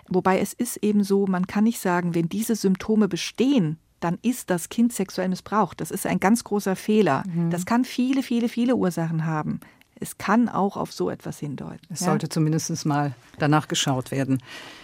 Wobei 0.07 0.39
es 0.39 0.53
ist 0.53 0.77
eben 0.77 1.03
so, 1.03 1.25
man 1.25 1.47
kann 1.47 1.63
nicht 1.63 1.79
sagen, 1.79 2.13
wenn 2.13 2.29
diese 2.29 2.55
Symptome 2.55 3.07
bestehen, 3.07 3.79
dann 3.99 4.19
ist 4.21 4.51
das 4.51 4.69
Kind 4.69 4.93
sexuell 4.93 5.27
missbraucht. 5.27 5.81
Das 5.81 5.89
ist 5.89 6.05
ein 6.05 6.19
ganz 6.19 6.43
großer 6.43 6.75
Fehler. 6.75 7.23
Mhm. 7.33 7.49
Das 7.49 7.65
kann 7.65 7.83
viele, 7.83 8.21
viele, 8.21 8.47
viele 8.47 8.75
Ursachen 8.75 9.25
haben. 9.25 9.59
Es 9.95 10.19
kann 10.19 10.49
auch 10.49 10.77
auf 10.77 10.93
so 10.93 11.09
etwas 11.09 11.39
hindeuten. 11.39 11.87
Es 11.89 12.01
ja? 12.01 12.05
sollte 12.05 12.29
zumindest 12.29 12.85
mal 12.85 13.15
danach 13.39 13.67
geschaut 13.67 14.11
werden. 14.11 14.37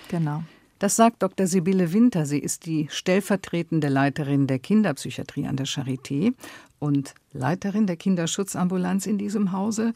Genau. 0.10 0.43
Das 0.79 0.95
sagt 0.95 1.21
Dr. 1.21 1.45
Sibylle 1.45 1.93
Winter. 1.93 2.25
Sie 2.25 2.39
ist 2.39 2.65
die 2.65 2.88
stellvertretende 2.89 3.88
Leiterin 3.88 4.47
der 4.47 4.58
Kinderpsychiatrie 4.58 5.45
an 5.45 5.58
der 5.58 5.67
Charité 5.67 6.34
und 6.79 7.13
Leiterin 7.34 7.86
der 7.86 7.97
Kinderschutzambulanz 7.97 9.05
in 9.05 9.19
diesem 9.19 9.51
Hause. 9.51 9.93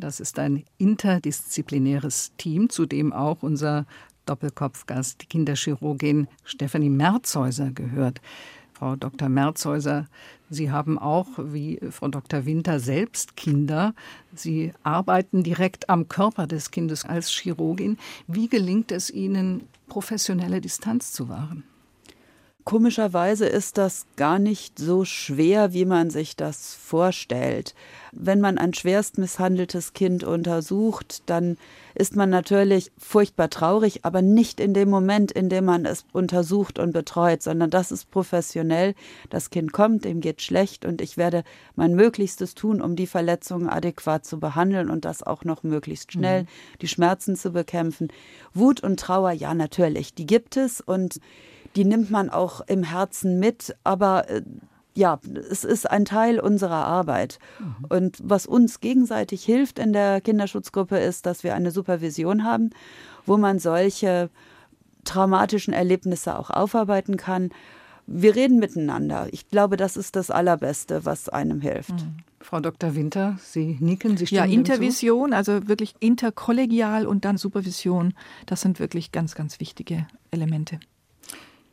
Das 0.00 0.18
ist 0.18 0.38
ein 0.38 0.64
interdisziplinäres 0.78 2.32
Team, 2.38 2.70
zu 2.70 2.86
dem 2.86 3.12
auch 3.12 3.42
unser 3.42 3.86
Doppelkopfgast, 4.24 5.20
die 5.20 5.26
Kinderchirurgin 5.26 6.26
Stefanie 6.42 6.88
Merzhäuser 6.88 7.70
gehört. 7.70 8.20
Frau 8.72 8.96
Dr. 8.96 9.28
Merzhäuser, 9.28 10.08
Sie 10.48 10.70
haben 10.70 10.98
auch, 10.98 11.26
wie 11.36 11.78
Frau 11.90 12.08
Dr. 12.08 12.46
Winter, 12.46 12.80
selbst 12.80 13.36
Kinder. 13.36 13.94
Sie 14.34 14.72
arbeiten 14.82 15.42
direkt 15.42 15.90
am 15.90 16.08
Körper 16.08 16.46
des 16.46 16.70
Kindes 16.70 17.04
als 17.04 17.28
Chirurgin. 17.28 17.98
Wie 18.26 18.48
gelingt 18.48 18.90
es 18.90 19.10
Ihnen, 19.10 19.68
professionelle 19.86 20.62
Distanz 20.62 21.12
zu 21.12 21.28
wahren? 21.28 21.64
Komischerweise 22.70 23.46
ist 23.46 23.78
das 23.78 24.06
gar 24.14 24.38
nicht 24.38 24.78
so 24.78 25.04
schwer, 25.04 25.72
wie 25.72 25.84
man 25.84 26.08
sich 26.08 26.36
das 26.36 26.72
vorstellt. 26.72 27.74
Wenn 28.12 28.40
man 28.40 28.58
ein 28.58 28.74
schwerst 28.74 29.18
misshandeltes 29.18 29.92
Kind 29.92 30.22
untersucht, 30.22 31.24
dann 31.26 31.56
ist 31.96 32.14
man 32.14 32.30
natürlich 32.30 32.92
furchtbar 32.96 33.50
traurig, 33.50 34.04
aber 34.04 34.22
nicht 34.22 34.60
in 34.60 34.72
dem 34.72 34.88
Moment, 34.88 35.32
in 35.32 35.48
dem 35.48 35.64
man 35.64 35.84
es 35.84 36.04
untersucht 36.12 36.78
und 36.78 36.92
betreut, 36.92 37.42
sondern 37.42 37.70
das 37.70 37.90
ist 37.90 38.08
professionell. 38.12 38.94
Das 39.30 39.50
Kind 39.50 39.72
kommt, 39.72 40.04
dem 40.04 40.20
geht 40.20 40.40
schlecht 40.40 40.84
und 40.84 41.00
ich 41.00 41.16
werde 41.16 41.42
mein 41.74 41.96
Möglichstes 41.96 42.54
tun, 42.54 42.80
um 42.80 42.94
die 42.94 43.08
Verletzungen 43.08 43.68
adäquat 43.68 44.24
zu 44.24 44.38
behandeln 44.38 44.90
und 44.90 45.04
das 45.04 45.24
auch 45.24 45.42
noch 45.42 45.64
möglichst 45.64 46.12
schnell, 46.12 46.42
mhm. 46.44 46.46
die 46.82 46.88
Schmerzen 46.88 47.34
zu 47.34 47.50
bekämpfen. 47.50 48.12
Wut 48.54 48.80
und 48.80 49.00
Trauer, 49.00 49.32
ja, 49.32 49.54
natürlich, 49.54 50.14
die 50.14 50.26
gibt 50.26 50.56
es 50.56 50.80
und 50.80 51.18
die 51.76 51.84
nimmt 51.84 52.10
man 52.10 52.30
auch 52.30 52.60
im 52.62 52.82
Herzen 52.82 53.38
mit, 53.38 53.76
aber 53.84 54.28
äh, 54.28 54.42
ja, 54.94 55.20
es 55.50 55.64
ist 55.64 55.90
ein 55.90 56.04
Teil 56.04 56.40
unserer 56.40 56.84
Arbeit. 56.84 57.38
Mhm. 57.58 57.86
Und 57.88 58.18
was 58.22 58.46
uns 58.46 58.80
gegenseitig 58.80 59.44
hilft 59.44 59.78
in 59.78 59.92
der 59.92 60.20
Kinderschutzgruppe 60.20 60.98
ist, 60.98 61.26
dass 61.26 61.44
wir 61.44 61.54
eine 61.54 61.70
Supervision 61.70 62.44
haben, 62.44 62.70
wo 63.24 63.36
man 63.36 63.58
solche 63.58 64.30
traumatischen 65.04 65.72
Erlebnisse 65.72 66.38
auch 66.38 66.50
aufarbeiten 66.50 67.16
kann. 67.16 67.50
Wir 68.06 68.34
reden 68.34 68.58
miteinander. 68.58 69.28
Ich 69.30 69.48
glaube, 69.48 69.76
das 69.76 69.96
ist 69.96 70.16
das 70.16 70.30
Allerbeste, 70.30 71.04
was 71.04 71.28
einem 71.28 71.60
hilft. 71.60 71.92
Mhm. 71.92 72.16
Frau 72.40 72.60
Dr. 72.60 72.94
Winter, 72.94 73.38
Sie 73.42 73.76
nicken, 73.80 74.16
Sie 74.16 74.26
stimmen 74.26 74.50
Ja, 74.50 74.58
Intervision, 74.58 75.32
also 75.32 75.68
wirklich 75.68 75.94
interkollegial 76.00 77.06
und 77.06 77.24
dann 77.24 77.36
Supervision, 77.36 78.14
das 78.46 78.62
sind 78.62 78.80
wirklich 78.80 79.12
ganz, 79.12 79.34
ganz 79.34 79.60
wichtige 79.60 80.06
Elemente. 80.30 80.80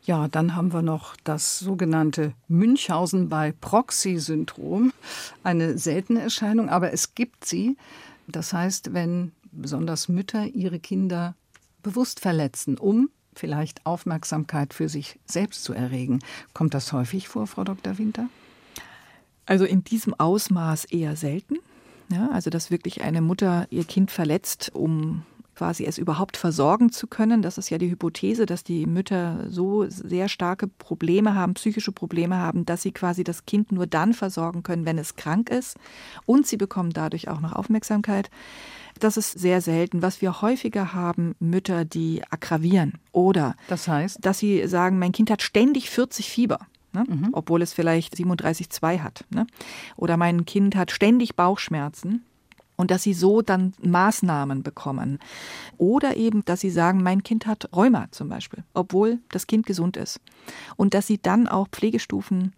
Ja, 0.08 0.30
dann 0.30 0.56
haben 0.56 0.72
wir 0.72 0.82
noch 0.82 1.18
das 1.26 1.60
sogenannte 1.60 2.34
Münchhausen 2.48 3.28
bei 3.28 3.52
Proxy-Syndrom. 3.52 4.94
Eine 5.44 5.78
seltene 5.78 6.22
Erscheinung, 6.22 6.70
aber 6.70 6.94
es 6.94 7.14
gibt 7.14 7.44
sie. 7.44 7.76
Das 8.26 8.54
heißt, 8.54 8.94
wenn 8.94 9.34
besonders 9.52 10.08
Mütter 10.08 10.46
ihre 10.46 10.80
Kinder 10.80 11.36
bewusst 11.84 12.22
verletzen, 12.22 12.78
um 12.78 13.10
vielleicht 13.36 13.86
Aufmerksamkeit 13.86 14.74
für 14.74 14.88
sich 14.88 15.20
selbst 15.26 15.66
zu 15.66 15.74
erregen. 15.74 16.20
Kommt 16.54 16.74
das 16.74 16.94
häufig 16.94 17.28
vor, 17.28 17.46
Frau 17.46 17.66
Dr. 17.66 17.98
Winter? 17.98 18.30
Also 19.46 19.66
in 19.66 19.84
diesem 19.84 20.14
Ausmaß 20.14 20.86
eher 20.86 21.18
selten. 21.18 21.58
Ja, 22.10 22.30
also 22.32 22.50
dass 22.50 22.72
wirklich 22.72 23.02
eine 23.02 23.20
Mutter 23.20 23.68
ihr 23.72 23.84
Kind 23.84 24.10
verletzt, 24.10 24.72
um 24.74 25.24
quasi 25.58 25.86
es 25.86 25.98
überhaupt 25.98 26.38
versorgen 26.38 26.92
zu 26.92 27.08
können. 27.08 27.42
Das 27.42 27.58
ist 27.58 27.72
ja 27.72 27.80
die 27.80 27.90
Hypothese, 27.90 28.46
dass 28.46 28.64
die 28.64 28.86
Mütter 28.86 29.50
so 29.50 29.90
sehr 29.90 30.30
starke 30.30 30.68
Probleme 30.68 31.34
haben, 31.34 31.56
psychische 31.56 31.92
Probleme 31.92 32.38
haben, 32.38 32.64
dass 32.66 32.84
sie 32.84 32.92
quasi 32.92 33.24
das 33.24 33.48
Kind 33.48 33.72
nur 33.72 33.88
dann 33.88 34.14
versorgen 34.14 34.62
können, 34.62 34.86
wenn 34.86 35.00
es 35.00 35.16
krank 35.16 35.50
ist. 35.50 35.76
Und 36.28 36.46
sie 36.46 36.58
bekommen 36.58 36.92
dadurch 36.92 37.28
auch 37.28 37.42
noch 37.42 37.54
Aufmerksamkeit. 37.54 38.30
Das 39.00 39.18
ist 39.18 39.40
sehr 39.40 39.62
selten. 39.62 40.04
Was 40.04 40.22
wir 40.22 40.44
häufiger 40.44 40.94
haben, 40.94 41.36
Mütter, 41.40 41.86
die 41.86 42.22
aggravieren 42.30 42.94
oder 43.12 43.56
das 43.68 43.88
heißt, 43.88 44.20
dass 44.22 44.38
sie 44.38 44.68
sagen, 44.68 45.00
mein 45.00 45.12
Kind 45.12 45.32
hat 45.32 45.42
ständig 45.42 45.90
40 45.90 46.30
Fieber. 46.30 46.60
Ne? 46.94 47.04
Mhm. 47.08 47.30
Obwohl 47.32 47.64
es 47.64 47.74
vielleicht 47.74 48.16
37,2 48.16 49.00
hat. 49.00 49.26
Ne? 49.32 49.48
Oder 49.96 50.18
mein 50.18 50.46
Kind 50.46 50.76
hat 50.76 50.92
ständig 50.92 51.36
Bauchschmerzen 51.36 52.24
und 52.78 52.92
dass 52.92 53.04
sie 53.04 53.14
so 53.14 53.42
dann 53.42 53.74
Maßnahmen 53.82 54.64
bekommen. 54.64 55.20
Oder 55.78 56.16
eben, 56.16 56.46
dass 56.46 56.62
sie 56.62 56.70
sagen, 56.70 57.04
mein 57.04 57.24
Kind 57.24 57.46
hat 57.46 57.70
Rheuma 57.76 58.08
zum 58.12 58.30
Beispiel, 58.30 58.64
obwohl 58.74 59.20
das 59.30 59.48
Kind 59.48 59.66
gesund 59.66 59.98
ist. 59.98 60.22
Und 60.78 60.94
dass 60.94 61.08
sie 61.08 61.18
dann 61.22 61.48
auch 61.48 61.68
Pflegestufen 61.68 62.54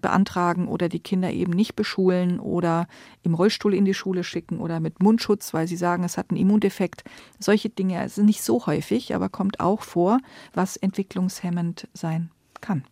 beantragen 0.00 0.68
oder 0.68 0.88
die 0.88 1.00
Kinder 1.00 1.30
eben 1.30 1.52
nicht 1.52 1.76
beschulen 1.76 2.40
oder 2.40 2.86
im 3.22 3.34
Rollstuhl 3.34 3.74
in 3.74 3.84
die 3.84 3.94
Schule 3.94 4.24
schicken 4.24 4.58
oder 4.58 4.80
mit 4.80 5.02
Mundschutz, 5.02 5.52
weil 5.54 5.68
sie 5.68 5.76
sagen, 5.76 6.04
es 6.04 6.16
hat 6.16 6.30
einen 6.30 6.40
Immundefekt. 6.40 7.04
Solche 7.38 7.68
Dinge 7.68 8.08
sind 8.08 8.26
nicht 8.26 8.42
so 8.42 8.66
häufig, 8.66 9.14
aber 9.14 9.28
kommt 9.28 9.60
auch 9.60 9.82
vor, 9.82 10.18
was 10.54 10.76
entwicklungshemmend 10.76 11.88
sein 11.94 12.30
kann. 12.60 12.84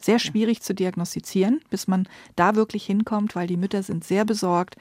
Sehr 0.00 0.20
schwierig 0.20 0.62
zu 0.62 0.74
diagnostizieren, 0.74 1.60
bis 1.70 1.88
man 1.88 2.08
da 2.36 2.54
wirklich 2.54 2.86
hinkommt, 2.86 3.34
weil 3.34 3.48
die 3.48 3.56
Mütter 3.56 3.82
sind 3.82 4.04
sehr 4.04 4.24
besorgt, 4.24 4.76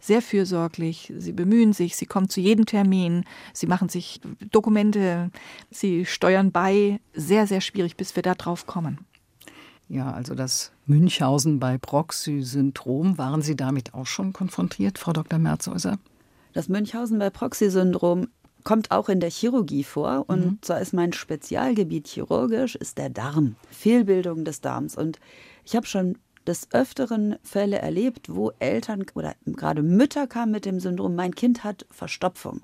sehr 0.00 0.22
fürsorglich, 0.22 1.12
sie 1.18 1.32
bemühen 1.32 1.72
sich, 1.72 1.96
sie 1.96 2.06
kommen 2.06 2.28
zu 2.28 2.40
jedem 2.40 2.66
Termin, 2.66 3.24
sie 3.52 3.66
machen 3.66 3.88
sich 3.88 4.20
Dokumente, 4.50 5.30
sie 5.70 6.06
steuern 6.06 6.50
bei. 6.52 7.00
Sehr, 7.12 7.46
sehr 7.46 7.60
schwierig, 7.60 7.96
bis 7.96 8.16
wir 8.16 8.22
da 8.22 8.34
drauf 8.34 8.66
kommen. 8.66 8.98
Ja, 9.88 10.12
also 10.12 10.34
das 10.34 10.72
Münchhausen 10.86 11.58
bei 11.58 11.76
Proxy-Syndrom. 11.76 13.18
Waren 13.18 13.42
Sie 13.42 13.56
damit 13.56 13.92
auch 13.92 14.06
schon 14.06 14.32
konfrontiert, 14.32 14.98
Frau 14.98 15.12
Dr. 15.12 15.38
Merzhäuser? 15.38 15.98
Das 16.52 16.68
Münchhausen 16.68 17.18
bei 17.18 17.28
Proxy-Syndrom 17.28 18.28
kommt 18.62 18.90
auch 18.90 19.08
in 19.08 19.20
der 19.20 19.30
Chirurgie 19.30 19.84
vor 19.84 20.24
und 20.28 20.44
mhm. 20.44 20.58
zwar 20.60 20.80
ist 20.80 20.92
mein 20.92 21.12
Spezialgebiet 21.12 22.06
chirurgisch 22.08 22.76
ist 22.76 22.98
der 22.98 23.08
Darm, 23.10 23.56
Fehlbildung 23.70 24.44
des 24.44 24.60
Darms 24.60 24.96
und 24.96 25.18
ich 25.64 25.74
habe 25.76 25.86
schon 25.86 26.18
des 26.50 26.66
Öfteren 26.72 27.36
Fälle 27.44 27.78
erlebt, 27.78 28.34
wo 28.34 28.50
Eltern 28.58 29.06
oder 29.14 29.36
gerade 29.46 29.82
Mütter 29.82 30.26
kamen 30.26 30.50
mit 30.50 30.64
dem 30.64 30.80
Syndrom, 30.80 31.14
mein 31.14 31.32
Kind 31.32 31.62
hat 31.62 31.86
Verstopfung. 31.90 32.62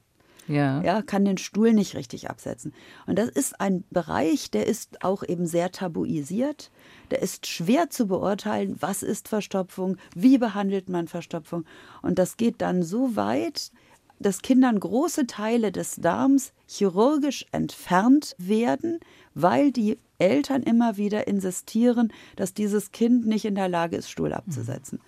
Ja. 0.49 0.81
ja, 0.83 1.03
kann 1.03 1.25
den 1.25 1.39
Stuhl 1.39 1.73
nicht 1.73 1.97
richtig 1.97 2.31
absetzen. 2.31 2.73
Und 3.07 3.19
das 3.19 3.29
ist 3.29 3.61
ein 3.61 3.83
Bereich, 3.91 4.51
der 4.51 4.67
ist 4.67 5.05
auch 5.05 5.25
eben 5.25 5.47
sehr 5.47 5.73
tabuisiert. 5.73 6.71
Der 7.11 7.21
ist 7.21 7.47
schwer 7.49 7.91
zu 7.91 8.07
beurteilen, 8.07 8.77
was 8.79 9.03
ist 9.03 9.29
Verstopfung, 9.29 9.97
wie 10.15 10.39
behandelt 10.39 10.89
man 10.89 11.09
Verstopfung. 11.09 11.65
Und 12.03 12.21
das 12.21 12.37
geht 12.37 12.61
dann 12.61 12.85
so 12.85 13.17
weit, 13.17 13.73
dass 14.21 14.43
Kindern 14.43 14.79
große 14.79 15.27
Teile 15.27 15.73
des 15.73 15.97
Darms 15.97 16.53
chirurgisch 16.69 17.47
entfernt 17.51 18.35
werden, 18.39 19.01
weil 19.35 19.73
die 19.73 19.99
Eltern 20.19 20.63
immer 20.63 20.97
wieder 20.97 21.27
insistieren, 21.27 22.13
dass 22.37 22.55
dieses 22.55 22.93
Kind 22.93 23.27
nicht 23.27 23.45
in 23.45 23.55
der 23.55 23.69
Lage 23.69 23.97
ist, 23.97 24.11
Stuhl 24.11 24.33
abzusetzen. 24.33 25.01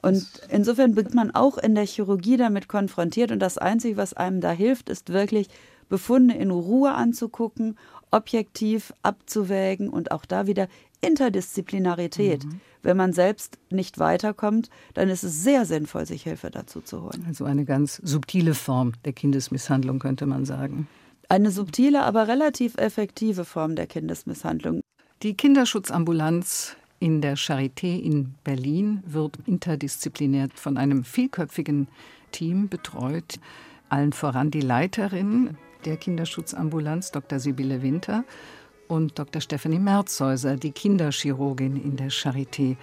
Und 0.00 0.26
insofern 0.48 0.96
wird 0.96 1.14
man 1.14 1.32
auch 1.32 1.58
in 1.58 1.74
der 1.74 1.86
Chirurgie 1.86 2.36
damit 2.36 2.68
konfrontiert. 2.68 3.32
Und 3.32 3.40
das 3.40 3.58
Einzige, 3.58 3.96
was 3.96 4.14
einem 4.14 4.40
da 4.40 4.52
hilft, 4.52 4.88
ist 4.88 5.12
wirklich 5.12 5.48
Befunde 5.88 6.34
in 6.34 6.50
Ruhe 6.50 6.92
anzugucken, 6.92 7.76
objektiv 8.10 8.92
abzuwägen 9.02 9.88
und 9.88 10.12
auch 10.12 10.24
da 10.24 10.46
wieder 10.46 10.68
Interdisziplinarität. 11.00 12.44
Mhm. 12.44 12.60
Wenn 12.82 12.96
man 12.96 13.12
selbst 13.12 13.58
nicht 13.70 13.98
weiterkommt, 13.98 14.70
dann 14.94 15.08
ist 15.08 15.24
es 15.24 15.42
sehr 15.42 15.66
sinnvoll, 15.66 16.06
sich 16.06 16.22
Hilfe 16.22 16.50
dazu 16.50 16.80
zu 16.80 17.02
holen. 17.02 17.24
Also 17.26 17.44
eine 17.44 17.64
ganz 17.64 18.00
subtile 18.02 18.54
Form 18.54 18.92
der 19.04 19.12
Kindesmisshandlung, 19.12 19.98
könnte 19.98 20.26
man 20.26 20.44
sagen. 20.44 20.86
Eine 21.30 21.50
subtile, 21.50 22.04
aber 22.04 22.26
relativ 22.26 22.78
effektive 22.78 23.44
Form 23.44 23.76
der 23.76 23.86
Kindesmisshandlung. 23.86 24.80
Die 25.22 25.34
Kinderschutzambulanz 25.34 26.74
in 27.00 27.20
der 27.20 27.36
Charité 27.36 28.00
in 28.00 28.34
Berlin 28.44 29.02
wird 29.06 29.36
interdisziplinär 29.44 30.48
von 30.54 30.78
einem 30.78 31.04
vielköpfigen 31.04 31.88
Team 32.32 32.68
betreut. 32.68 33.40
Allen 33.90 34.14
voran 34.14 34.50
die 34.50 34.62
Leiterin 34.62 35.58
der 35.84 35.98
Kinderschutzambulanz, 35.98 37.12
Dr. 37.12 37.38
Sibylle 37.38 37.82
Winter, 37.82 38.24
und 38.88 39.18
Dr. 39.18 39.42
Stephanie 39.42 39.78
Merzhäuser, 39.78 40.56
die 40.56 40.72
Kinderchirurgin 40.72 41.76
in 41.76 41.96
der 41.96 42.10
Charité. 42.10 42.76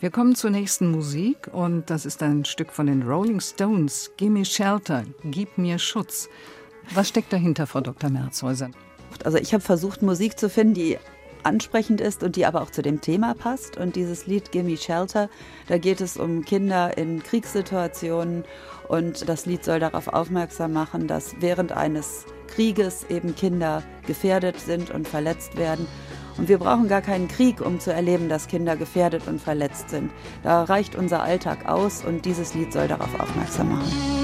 Wir 0.00 0.10
kommen 0.10 0.34
zur 0.34 0.50
nächsten 0.50 0.90
Musik 0.90 1.48
und 1.52 1.90
das 1.90 2.06
ist 2.06 2.22
ein 2.22 2.46
Stück 2.46 2.72
von 2.72 2.86
den 2.86 3.02
Rolling 3.02 3.40
Stones. 3.40 4.10
Gimme 4.16 4.46
Shelter, 4.46 5.04
gib 5.24 5.58
mir 5.58 5.78
Schutz. 5.78 6.30
Was 6.94 7.08
steckt 7.08 7.32
dahinter, 7.32 7.66
Frau 7.66 7.80
Dr. 7.80 8.10
Merzhäuser? 8.10 8.70
Also 9.24 9.38
ich 9.38 9.52
habe 9.52 9.62
versucht, 9.62 10.02
Musik 10.02 10.38
zu 10.38 10.48
finden, 10.48 10.74
die 10.74 10.98
ansprechend 11.44 12.00
ist 12.00 12.22
und 12.22 12.36
die 12.36 12.46
aber 12.46 12.62
auch 12.62 12.70
zu 12.70 12.82
dem 12.82 13.00
Thema 13.00 13.34
passt. 13.34 13.76
Und 13.76 13.96
dieses 13.96 14.26
Lied 14.26 14.52
Gimme 14.52 14.76
Shelter, 14.76 15.28
da 15.68 15.78
geht 15.78 16.00
es 16.00 16.16
um 16.16 16.44
Kinder 16.44 16.96
in 16.96 17.22
Kriegssituationen 17.22 18.44
und 18.88 19.28
das 19.28 19.46
Lied 19.46 19.64
soll 19.64 19.80
darauf 19.80 20.08
aufmerksam 20.08 20.72
machen, 20.72 21.06
dass 21.06 21.36
während 21.40 21.72
eines 21.72 22.26
Krieges 22.48 23.04
eben 23.08 23.34
Kinder 23.34 23.82
gefährdet 24.06 24.60
sind 24.60 24.90
und 24.90 25.08
verletzt 25.08 25.56
werden. 25.56 25.86
Und 26.38 26.48
wir 26.48 26.58
brauchen 26.58 26.88
gar 26.88 27.02
keinen 27.02 27.28
Krieg, 27.28 27.60
um 27.60 27.78
zu 27.78 27.92
erleben, 27.92 28.28
dass 28.28 28.48
Kinder 28.48 28.76
gefährdet 28.76 29.26
und 29.26 29.40
verletzt 29.40 29.90
sind. 29.90 30.10
Da 30.42 30.64
reicht 30.64 30.94
unser 30.96 31.22
Alltag 31.22 31.68
aus 31.68 32.04
und 32.04 32.24
dieses 32.24 32.54
Lied 32.54 32.72
soll 32.72 32.88
darauf 32.88 33.18
aufmerksam 33.20 33.70
machen. 33.70 34.21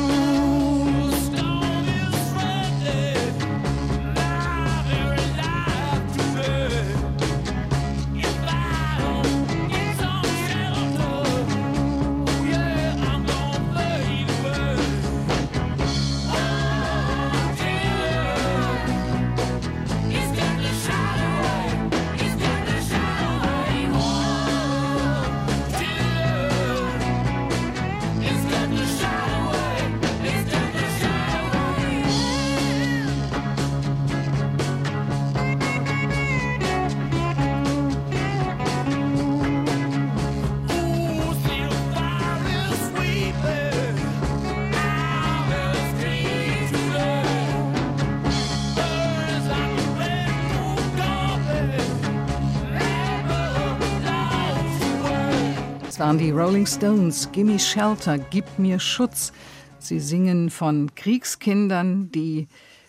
Waren 56.08 56.16
die 56.16 56.30
Rolling 56.30 56.64
Stones. 56.64 57.30
Gimme 57.32 57.58
Shelter, 57.58 58.16
gib 58.16 58.58
mir 58.58 58.80
Schutz. 58.80 59.30
Sie 59.78 60.00
singen 60.00 60.48
von 60.48 60.94
Kriegskindern, 60.94 62.10
die 62.10 62.48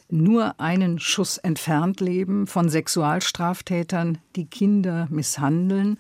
nur 0.10 0.58
einen 0.62 1.00
Schuss 1.00 1.38
entfernt 1.38 2.00
leben, 2.00 2.48
von 2.48 2.70
Sexualstraftätern, 2.70 4.20
die 4.38 4.46
Kinder 4.46 5.10
misshandeln. 5.12 5.98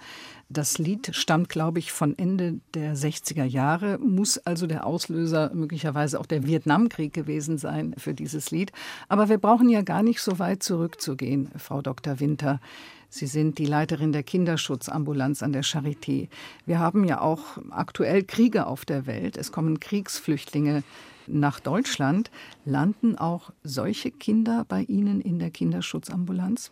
Das 0.48 0.78
Lied 0.78 1.14
stammt, 1.14 1.50
glaube 1.50 1.80
ich, 1.80 1.92
von 1.92 2.18
Ende 2.18 2.62
der 2.74 2.96
60er 2.96 3.44
Jahre, 3.44 3.98
muss 4.00 4.38
also 4.38 4.66
der 4.66 4.86
Auslöser 4.86 5.52
möglicherweise 5.54 6.22
auch 6.22 6.26
der 6.26 6.48
Vietnamkrieg 6.48 7.12
gewesen 7.12 7.58
sein 7.58 7.96
für 7.98 8.14
dieses 8.14 8.50
Lied. 8.50 8.72
Aber 9.10 9.28
wir 9.28 9.40
brauchen 9.40 9.68
ja 9.68 9.82
gar 9.82 10.04
nicht 10.04 10.22
so 10.22 10.40
weit 10.40 10.64
zurückzugehen, 10.64 11.52
Frau 11.58 11.82
Dr. 11.82 12.22
Winter. 12.22 12.62
Sie 13.10 13.26
sind 13.26 13.57
die 13.57 13.66
Leiterin 13.66 14.12
der 14.12 14.24
Kinderschutzambulanz 14.24 15.41
an 15.41 15.51
der 15.51 15.64
Charité. 15.64 16.30
Wir 16.66 16.80
haben 16.80 17.03
ja 17.05 17.22
auch 17.22 17.57
aktuell 17.72 18.24
Kriege 18.24 18.68
auf 18.68 18.86
der 18.86 19.07
Welt. 19.07 19.36
Es 19.36 19.51
kommen 19.51 19.80
Kriegsflüchtlinge 19.80 20.84
nach 21.26 21.60
Deutschland. 21.60 22.30
Landen 22.66 23.18
auch 23.18 23.51
solche 23.64 24.12
Kinder 24.12 24.64
bei 24.68 24.84
Ihnen 24.84 25.22
in 25.22 25.39
der 25.39 25.49
Kinderschutzambulanz? 25.49 26.72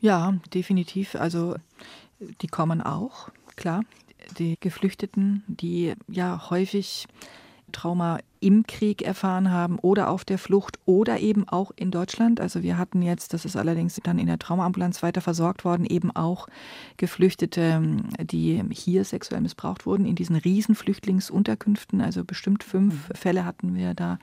Ja, 0.00 0.34
definitiv. 0.54 1.14
Also 1.16 1.56
die 2.40 2.48
kommen 2.48 2.80
auch, 2.80 3.28
klar. 3.54 3.84
Die 4.38 4.56
Geflüchteten, 4.58 5.44
die 5.48 5.94
ja 6.08 6.48
häufig 6.50 7.06
Trauma 7.72 8.18
im 8.40 8.66
Krieg 8.66 9.02
erfahren 9.02 9.50
haben 9.50 9.78
oder 9.78 10.10
auf 10.10 10.24
der 10.24 10.38
Flucht 10.38 10.78
oder 10.84 11.20
eben 11.20 11.48
auch 11.48 11.70
in 11.76 11.90
Deutschland. 11.90 12.40
Also 12.40 12.62
wir 12.62 12.76
hatten 12.76 13.02
jetzt, 13.02 13.32
das 13.32 13.44
ist 13.44 13.56
allerdings 13.56 14.00
dann 14.02 14.18
in 14.18 14.26
der 14.26 14.38
Traumaambulanz 14.38 15.02
weiter 15.02 15.20
versorgt 15.20 15.64
worden, 15.64 15.86
eben 15.86 16.10
auch 16.10 16.48
Geflüchtete, 16.96 17.82
die 18.20 18.62
hier 18.70 19.04
sexuell 19.04 19.40
missbraucht 19.40 19.86
wurden, 19.86 20.06
in 20.06 20.16
diesen 20.16 20.36
Riesenflüchtlingsunterkünften. 20.36 22.00
Also 22.00 22.24
bestimmt 22.24 22.64
fünf 22.64 23.08
mhm. 23.08 23.14
Fälle 23.14 23.44
hatten 23.44 23.74
wir 23.74 23.94
da 23.94 24.18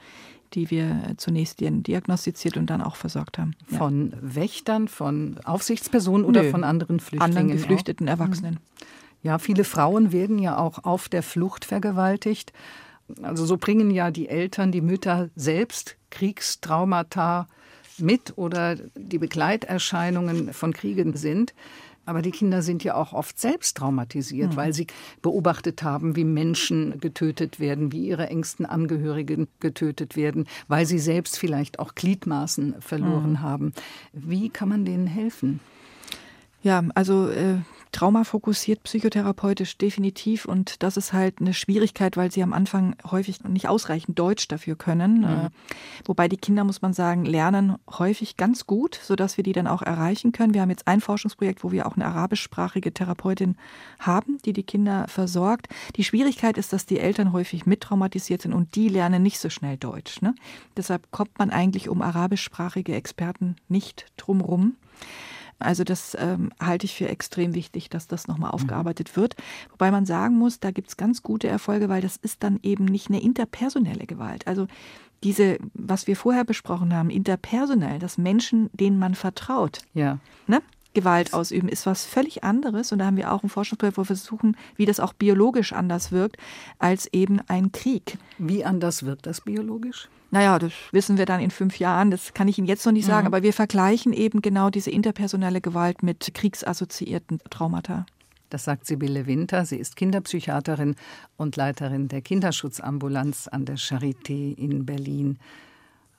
die 0.55 0.71
wir 0.71 1.13
zunächst 1.17 1.59
diagnostiziert 1.59 2.57
und 2.57 2.71
dann 2.71 2.81
auch 2.81 2.95
versorgt 2.95 3.37
haben. 3.37 3.51
Ja. 3.69 3.77
Von 3.77 4.13
Wächtern, 4.19 4.87
von 4.87 5.39
Aufsichtspersonen 5.43 6.25
oder 6.25 6.41
Nö, 6.41 6.49
von 6.49 6.63
anderen 6.63 6.99
Flüchtlingen? 6.99 7.37
Anderen 7.37 7.55
geflüchteten 7.55 8.07
auch? 8.07 8.13
Erwachsenen. 8.13 8.55
Mhm. 8.55 8.87
Ja, 9.21 9.37
viele 9.37 9.63
Frauen 9.63 10.11
werden 10.11 10.39
ja 10.39 10.57
auch 10.57 10.83
auf 10.85 11.09
der 11.09 11.23
Flucht 11.23 11.65
vergewaltigt. 11.65 12.53
Also 13.21 13.45
so 13.45 13.57
bringen 13.57 13.91
ja 13.91 14.11
die 14.11 14.29
Eltern, 14.29 14.71
die 14.71 14.81
Mütter 14.81 15.29
selbst 15.35 15.95
Kriegstraumata 16.09 17.47
mit 17.97 18.33
oder 18.37 18.75
die 18.95 19.17
Begleiterscheinungen 19.17 20.53
von 20.53 20.73
Kriegen 20.73 21.15
sind. 21.15 21.53
Aber 22.05 22.23
die 22.23 22.31
Kinder 22.31 22.63
sind 22.63 22.83
ja 22.83 22.95
auch 22.95 23.13
oft 23.13 23.39
selbst 23.39 23.77
traumatisiert, 23.77 24.53
mhm. 24.53 24.55
weil 24.55 24.73
sie 24.73 24.87
beobachtet 25.21 25.83
haben, 25.83 26.15
wie 26.15 26.23
Menschen 26.23 26.99
getötet 26.99 27.59
werden, 27.59 27.91
wie 27.91 28.07
ihre 28.07 28.27
engsten 28.27 28.65
Angehörigen 28.65 29.47
getötet 29.59 30.15
werden, 30.15 30.47
weil 30.67 30.87
sie 30.87 30.97
selbst 30.97 31.37
vielleicht 31.37 31.77
auch 31.77 31.93
Gliedmaßen 31.93 32.81
verloren 32.81 33.31
mhm. 33.31 33.41
haben. 33.41 33.73
Wie 34.11 34.49
kann 34.49 34.69
man 34.69 34.85
denen 34.85 35.05
helfen? 35.05 35.59
Ja, 36.63 36.83
also 36.95 37.29
äh, 37.29 37.57
traumafokussiert 37.91 38.83
psychotherapeutisch 38.83 39.77
definitiv 39.77 40.45
und 40.45 40.83
das 40.83 40.97
ist 40.97 41.13
halt 41.13 41.39
eine 41.39 41.53
Schwierigkeit, 41.53 42.17
weil 42.17 42.31
sie 42.31 42.43
am 42.43 42.53
Anfang 42.53 42.95
häufig 43.09 43.43
nicht 43.43 43.67
ausreichend 43.67 44.17
Deutsch 44.19 44.47
dafür 44.47 44.75
können. 44.75 45.19
Mhm. 45.19 45.23
Äh, 45.23 45.49
wobei 46.05 46.27
die 46.27 46.37
Kinder, 46.37 46.63
muss 46.63 46.81
man 46.81 46.93
sagen, 46.93 47.25
lernen 47.25 47.75
häufig 47.89 48.37
ganz 48.37 48.67
gut, 48.67 48.99
sodass 49.01 49.37
wir 49.37 49.43
die 49.43 49.53
dann 49.53 49.67
auch 49.67 49.81
erreichen 49.81 50.31
können. 50.31 50.53
Wir 50.53 50.61
haben 50.61 50.69
jetzt 50.69 50.87
ein 50.87 51.01
Forschungsprojekt, 51.01 51.63
wo 51.63 51.71
wir 51.71 51.87
auch 51.87 51.95
eine 51.95 52.05
arabischsprachige 52.05 52.93
Therapeutin 52.93 53.55
haben, 53.99 54.37
die 54.45 54.53
die 54.53 54.63
Kinder 54.63 55.07
versorgt. 55.07 55.67
Die 55.95 56.03
Schwierigkeit 56.03 56.57
ist, 56.57 56.73
dass 56.73 56.85
die 56.85 56.99
Eltern 56.99 57.33
häufig 57.33 57.65
mittraumatisiert 57.65 58.43
sind 58.43 58.53
und 58.53 58.75
die 58.75 58.89
lernen 58.89 59.23
nicht 59.23 59.39
so 59.39 59.49
schnell 59.49 59.77
Deutsch. 59.77 60.21
Ne? 60.21 60.35
Deshalb 60.77 61.11
kommt 61.11 61.39
man 61.39 61.49
eigentlich 61.49 61.89
um 61.89 62.01
arabischsprachige 62.01 62.93
Experten 62.93 63.55
nicht 63.67 64.05
drumrum. 64.17 64.75
Also 65.59 65.83
das 65.83 66.15
ähm, 66.19 66.51
halte 66.59 66.85
ich 66.85 66.95
für 66.95 67.07
extrem 67.07 67.53
wichtig, 67.53 67.89
dass 67.89 68.07
das 68.07 68.27
nochmal 68.27 68.49
mhm. 68.49 68.55
aufgearbeitet 68.55 69.15
wird. 69.15 69.35
Wobei 69.71 69.91
man 69.91 70.05
sagen 70.05 70.37
muss, 70.37 70.59
da 70.59 70.71
gibt 70.71 70.89
es 70.89 70.97
ganz 70.97 71.21
gute 71.21 71.47
Erfolge, 71.47 71.89
weil 71.89 72.01
das 72.01 72.17
ist 72.17 72.43
dann 72.43 72.59
eben 72.63 72.85
nicht 72.85 73.09
eine 73.09 73.21
interpersonelle 73.21 74.05
Gewalt. 74.05 74.47
Also 74.47 74.67
diese, 75.23 75.57
was 75.73 76.07
wir 76.07 76.15
vorher 76.15 76.45
besprochen 76.45 76.93
haben, 76.93 77.09
interpersonell, 77.09 77.99
dass 77.99 78.17
Menschen, 78.17 78.69
denen 78.73 78.99
man 78.99 79.15
vertraut, 79.15 79.79
ja. 79.93 80.19
ne, 80.47 80.61
Gewalt 80.99 81.33
ausüben, 81.33 81.69
ist 81.69 81.85
was 81.85 82.05
völlig 82.05 82.43
anderes. 82.43 82.91
Und 82.91 82.99
da 82.99 83.05
haben 83.05 83.17
wir 83.17 83.31
auch 83.31 83.43
ein 83.43 83.49
Forschungsprojekt, 83.49 83.97
wo 83.97 84.01
wir 84.01 84.05
versuchen, 84.05 84.57
wie 84.75 84.85
das 84.85 84.99
auch 84.99 85.13
biologisch 85.13 85.73
anders 85.73 86.11
wirkt, 86.11 86.37
als 86.77 87.07
eben 87.13 87.39
ein 87.47 87.71
Krieg. 87.71 88.17
Wie 88.37 88.65
anders 88.65 89.03
wirkt 89.03 89.25
das 89.25 89.41
biologisch? 89.41 90.09
Naja, 90.31 90.59
das 90.59 90.73
wissen 90.91 91.17
wir 91.17 91.25
dann 91.25 91.39
in 91.39 91.49
fünf 91.49 91.79
Jahren, 91.79 92.11
das 92.11 92.33
kann 92.35 92.47
ich 92.47 92.59
Ihnen 92.59 92.67
jetzt 92.67 92.85
noch 92.85 92.93
nicht 92.93 93.05
sagen, 93.05 93.27
mhm. 93.27 93.33
aber 93.33 93.41
wir 93.41 93.53
vergleichen 93.53 94.13
eben 94.13 94.41
genau 94.41 94.69
diese 94.69 94.91
interpersonelle 94.91 95.59
Gewalt 95.59 96.03
mit 96.03 96.33
kriegsassoziierten 96.35 97.39
Traumata. 97.49 98.05
Das 98.49 98.63
sagt 98.63 98.85
Sibylle 98.85 99.25
Winter. 99.25 99.65
Sie 99.65 99.77
ist 99.77 99.95
Kinderpsychiaterin 99.95 100.95
und 101.37 101.55
Leiterin 101.55 102.07
der 102.07 102.21
Kinderschutzambulanz 102.21 103.47
an 103.47 103.65
der 103.65 103.77
Charité 103.77 104.57
in 104.57 104.85
Berlin. 104.85 105.37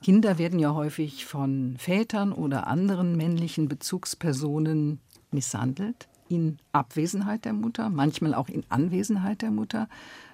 Kinder 0.01 0.39
werden 0.39 0.57
ja 0.57 0.73
häufig 0.73 1.25
von 1.25 1.75
Vätern 1.77 2.33
oder 2.33 2.65
anderen 2.65 3.15
männlichen 3.15 3.67
Bezugspersonen 3.67 4.99
misshandelt, 5.31 6.07
in 6.27 6.57
Abwesenheit 6.71 7.45
der 7.45 7.53
Mutter, 7.53 7.89
manchmal 7.89 8.33
auch 8.33 8.49
in 8.49 8.63
Anwesenheit 8.69 9.43
der 9.43 9.51
Mutter. 9.51 9.87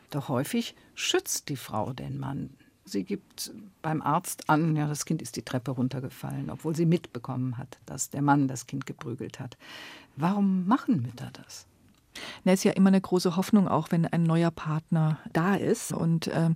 Doch 0.09 0.29
häufig 0.29 0.75
schützt 0.95 1.49
die 1.49 1.57
Frau 1.57 1.91
den 1.91 2.17
Mann. 2.17 2.51
Sie 2.85 3.03
gibt 3.03 3.51
beim 3.81 4.01
Arzt 4.01 4.49
an, 4.49 4.77
ja, 4.77 4.87
das 4.87 5.03
Kind 5.03 5.21
ist 5.21 5.35
die 5.35 5.41
Treppe 5.41 5.71
runtergefallen, 5.71 6.49
obwohl 6.49 6.73
sie 6.73 6.85
mitbekommen 6.85 7.57
hat, 7.57 7.77
dass 7.85 8.09
der 8.09 8.21
Mann 8.21 8.47
das 8.47 8.67
Kind 8.67 8.85
geprügelt 8.85 9.41
hat. 9.41 9.57
Warum 10.15 10.65
machen 10.65 11.01
Mütter 11.01 11.29
das? 11.33 11.67
Na, 12.45 12.53
ist 12.53 12.63
ja 12.63 12.71
immer 12.71 12.87
eine 12.87 13.01
große 13.01 13.35
Hoffnung, 13.35 13.67
auch 13.67 13.91
wenn 13.91 14.05
ein 14.05 14.23
neuer 14.23 14.51
Partner 14.51 15.19
da 15.33 15.55
ist. 15.55 15.91
Und 15.91 16.29
ähm, 16.33 16.53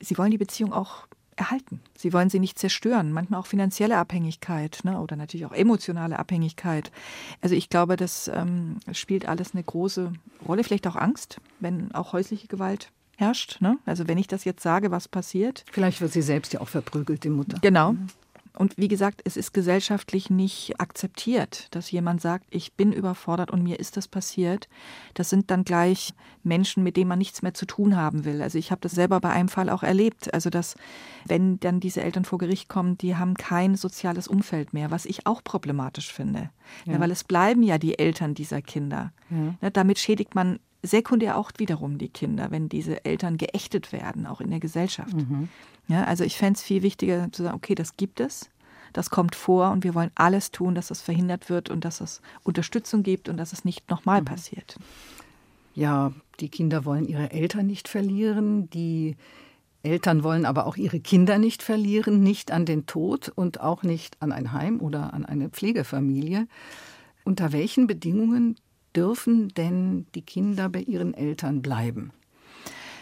sie 0.00 0.18
wollen 0.18 0.32
die 0.32 0.38
Beziehung 0.38 0.72
auch 0.72 1.06
erhalten. 1.40 1.80
Sie 1.96 2.12
wollen 2.12 2.30
sie 2.30 2.38
nicht 2.38 2.58
zerstören. 2.58 3.12
Manchmal 3.12 3.40
auch 3.40 3.46
finanzielle 3.46 3.96
Abhängigkeit 3.96 4.80
ne? 4.84 5.00
oder 5.00 5.16
natürlich 5.16 5.46
auch 5.46 5.52
emotionale 5.52 6.18
Abhängigkeit. 6.18 6.92
Also 7.40 7.54
ich 7.54 7.68
glaube, 7.68 7.96
das 7.96 8.30
ähm, 8.32 8.76
spielt 8.92 9.26
alles 9.26 9.54
eine 9.54 9.64
große 9.64 10.12
Rolle. 10.46 10.62
Vielleicht 10.62 10.86
auch 10.86 10.96
Angst, 10.96 11.40
wenn 11.58 11.92
auch 11.94 12.12
häusliche 12.12 12.46
Gewalt 12.46 12.92
herrscht. 13.16 13.60
Ne? 13.60 13.78
Also 13.86 14.06
wenn 14.06 14.18
ich 14.18 14.28
das 14.28 14.44
jetzt 14.44 14.62
sage, 14.62 14.90
was 14.90 15.08
passiert. 15.08 15.64
Vielleicht 15.72 16.00
wird 16.00 16.12
sie 16.12 16.22
selbst 16.22 16.52
ja 16.52 16.60
auch 16.60 16.68
verprügelt, 16.68 17.24
die 17.24 17.30
Mutter. 17.30 17.58
Genau. 17.60 17.94
Und 18.60 18.76
wie 18.76 18.88
gesagt, 18.88 19.22
es 19.24 19.38
ist 19.38 19.54
gesellschaftlich 19.54 20.28
nicht 20.28 20.78
akzeptiert, 20.78 21.68
dass 21.70 21.90
jemand 21.90 22.20
sagt, 22.20 22.44
ich 22.50 22.74
bin 22.74 22.92
überfordert 22.92 23.50
und 23.50 23.62
mir 23.62 23.80
ist 23.80 23.96
das 23.96 24.06
passiert. 24.06 24.68
Das 25.14 25.30
sind 25.30 25.50
dann 25.50 25.64
gleich 25.64 26.12
Menschen, 26.42 26.82
mit 26.82 26.98
denen 26.98 27.08
man 27.08 27.18
nichts 27.18 27.40
mehr 27.40 27.54
zu 27.54 27.64
tun 27.64 27.96
haben 27.96 28.26
will. 28.26 28.42
Also 28.42 28.58
ich 28.58 28.70
habe 28.70 28.82
das 28.82 28.92
selber 28.92 29.18
bei 29.18 29.30
einem 29.30 29.48
Fall 29.48 29.70
auch 29.70 29.82
erlebt. 29.82 30.34
Also 30.34 30.50
dass, 30.50 30.74
wenn 31.24 31.58
dann 31.60 31.80
diese 31.80 32.02
Eltern 32.02 32.26
vor 32.26 32.38
Gericht 32.38 32.68
kommen, 32.68 32.98
die 32.98 33.16
haben 33.16 33.32
kein 33.32 33.76
soziales 33.76 34.28
Umfeld 34.28 34.74
mehr, 34.74 34.90
was 34.90 35.06
ich 35.06 35.26
auch 35.26 35.42
problematisch 35.42 36.12
finde. 36.12 36.50
Ja. 36.84 36.92
Ja, 36.92 37.00
weil 37.00 37.12
es 37.12 37.24
bleiben 37.24 37.62
ja 37.62 37.78
die 37.78 37.98
Eltern 37.98 38.34
dieser 38.34 38.60
Kinder. 38.60 39.14
Ja. 39.30 39.54
Ne, 39.62 39.70
damit 39.72 39.98
schädigt 39.98 40.34
man 40.34 40.60
sekundär 40.82 41.36
auch 41.36 41.50
wiederum 41.58 41.98
die 41.98 42.08
Kinder, 42.08 42.50
wenn 42.50 42.68
diese 42.68 43.04
Eltern 43.04 43.36
geächtet 43.36 43.92
werden, 43.92 44.26
auch 44.26 44.40
in 44.40 44.50
der 44.50 44.60
Gesellschaft. 44.60 45.14
Mhm. 45.14 45.48
Ja, 45.88 46.04
also 46.04 46.24
ich 46.24 46.36
fände 46.36 46.56
es 46.56 46.62
viel 46.62 46.82
wichtiger 46.82 47.30
zu 47.32 47.42
sagen, 47.42 47.56
okay, 47.56 47.74
das 47.74 47.96
gibt 47.96 48.20
es, 48.20 48.50
das 48.92 49.10
kommt 49.10 49.34
vor 49.34 49.70
und 49.70 49.84
wir 49.84 49.94
wollen 49.94 50.10
alles 50.14 50.50
tun, 50.50 50.74
dass 50.74 50.88
das 50.88 51.02
verhindert 51.02 51.50
wird 51.50 51.70
und 51.70 51.84
dass 51.84 52.00
es 52.00 52.22
Unterstützung 52.44 53.02
gibt 53.02 53.28
und 53.28 53.36
dass 53.36 53.52
es 53.52 53.64
nicht 53.64 53.90
nochmal 53.90 54.20
mhm. 54.20 54.26
passiert. 54.26 54.76
Ja, 55.74 56.12
die 56.40 56.48
Kinder 56.48 56.84
wollen 56.84 57.06
ihre 57.06 57.30
Eltern 57.30 57.66
nicht 57.66 57.88
verlieren, 57.88 58.68
die 58.70 59.16
Eltern 59.82 60.22
wollen 60.22 60.44
aber 60.44 60.66
auch 60.66 60.76
ihre 60.76 61.00
Kinder 61.00 61.38
nicht 61.38 61.62
verlieren, 61.62 62.20
nicht 62.20 62.50
an 62.50 62.66
den 62.66 62.86
Tod 62.86 63.32
und 63.34 63.60
auch 63.60 63.82
nicht 63.82 64.20
an 64.20 64.32
ein 64.32 64.52
Heim 64.52 64.80
oder 64.80 65.14
an 65.14 65.24
eine 65.24 65.48
Pflegefamilie. 65.48 66.46
Unter 67.24 67.52
welchen 67.52 67.86
Bedingungen 67.86 68.56
dürfen 68.96 69.48
denn 69.48 70.06
die 70.14 70.22
Kinder 70.22 70.68
bei 70.68 70.80
ihren 70.80 71.14
Eltern 71.14 71.62
bleiben? 71.62 72.12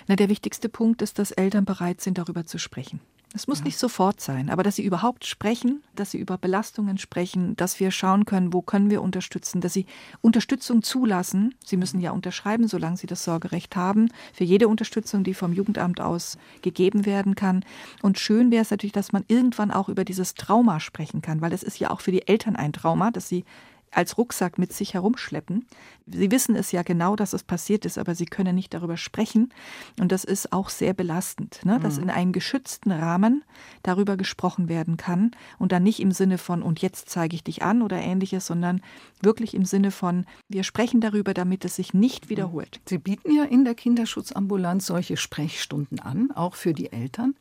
Na, 0.06 0.16
der 0.16 0.28
wichtigste 0.28 0.68
Punkt 0.68 1.02
ist, 1.02 1.18
dass 1.18 1.32
Eltern 1.32 1.64
bereit 1.64 2.00
sind, 2.00 2.18
darüber 2.18 2.46
zu 2.46 2.58
sprechen. 2.58 3.00
Es 3.34 3.46
muss 3.46 3.58
ja. 3.58 3.66
nicht 3.66 3.76
sofort 3.76 4.22
sein, 4.22 4.48
aber 4.48 4.62
dass 4.62 4.76
sie 4.76 4.84
überhaupt 4.84 5.26
sprechen, 5.26 5.82
dass 5.94 6.12
sie 6.12 6.18
über 6.18 6.38
Belastungen 6.38 6.96
sprechen, 6.96 7.54
dass 7.56 7.78
wir 7.78 7.90
schauen 7.90 8.24
können, 8.24 8.54
wo 8.54 8.62
können 8.62 8.88
wir 8.88 9.02
unterstützen, 9.02 9.60
dass 9.60 9.74
sie 9.74 9.84
Unterstützung 10.22 10.82
zulassen. 10.82 11.54
Sie 11.62 11.76
müssen 11.76 12.00
ja 12.00 12.12
unterschreiben, 12.12 12.68
solange 12.68 12.96
sie 12.96 13.06
das 13.06 13.24
Sorgerecht 13.24 13.76
haben, 13.76 14.08
für 14.32 14.44
jede 14.44 14.66
Unterstützung, 14.66 15.24
die 15.24 15.34
vom 15.34 15.52
Jugendamt 15.52 16.00
aus 16.00 16.38
gegeben 16.62 17.04
werden 17.04 17.34
kann. 17.34 17.66
Und 18.00 18.18
schön 18.18 18.50
wäre 18.50 18.62
es 18.62 18.70
natürlich, 18.70 18.94
dass 18.94 19.12
man 19.12 19.24
irgendwann 19.28 19.72
auch 19.72 19.90
über 19.90 20.06
dieses 20.06 20.32
Trauma 20.32 20.80
sprechen 20.80 21.20
kann, 21.20 21.42
weil 21.42 21.52
es 21.52 21.62
ist 21.62 21.78
ja 21.78 21.90
auch 21.90 22.00
für 22.00 22.12
die 22.12 22.26
Eltern 22.26 22.56
ein 22.56 22.72
Trauma, 22.72 23.10
dass 23.10 23.28
sie 23.28 23.44
als 23.90 24.18
Rucksack 24.18 24.58
mit 24.58 24.72
sich 24.72 24.94
herumschleppen. 24.94 25.66
Sie 26.06 26.30
wissen 26.30 26.54
es 26.56 26.72
ja 26.72 26.82
genau, 26.82 27.16
dass 27.16 27.32
es 27.32 27.42
passiert 27.42 27.84
ist, 27.84 27.98
aber 27.98 28.14
sie 28.14 28.24
können 28.24 28.54
nicht 28.54 28.72
darüber 28.72 28.96
sprechen. 28.96 29.52
Und 30.00 30.12
das 30.12 30.24
ist 30.24 30.52
auch 30.52 30.68
sehr 30.68 30.94
belastend, 30.94 31.60
ne? 31.64 31.78
dass 31.80 31.96
mhm. 31.96 32.04
in 32.04 32.10
einem 32.10 32.32
geschützten 32.32 32.92
Rahmen 32.92 33.44
darüber 33.82 34.16
gesprochen 34.16 34.68
werden 34.68 34.96
kann 34.96 35.32
und 35.58 35.72
dann 35.72 35.82
nicht 35.82 36.00
im 36.00 36.12
Sinne 36.12 36.38
von, 36.38 36.62
und 36.62 36.80
jetzt 36.80 37.08
zeige 37.08 37.34
ich 37.34 37.44
dich 37.44 37.62
an 37.62 37.82
oder 37.82 37.98
ähnliches, 37.98 38.46
sondern 38.46 38.80
wirklich 39.20 39.54
im 39.54 39.64
Sinne 39.64 39.90
von, 39.90 40.26
wir 40.48 40.64
sprechen 40.64 41.00
darüber, 41.00 41.34
damit 41.34 41.64
es 41.64 41.76
sich 41.76 41.94
nicht 41.94 42.26
mhm. 42.26 42.30
wiederholt. 42.30 42.80
Sie 42.88 42.98
bieten 42.98 43.34
ja 43.34 43.44
in 43.44 43.64
der 43.64 43.74
Kinderschutzambulanz 43.74 44.86
solche 44.86 45.16
Sprechstunden 45.16 46.00
an, 46.00 46.30
auch 46.30 46.54
für 46.54 46.72
die 46.72 46.92
Eltern. 46.92 47.34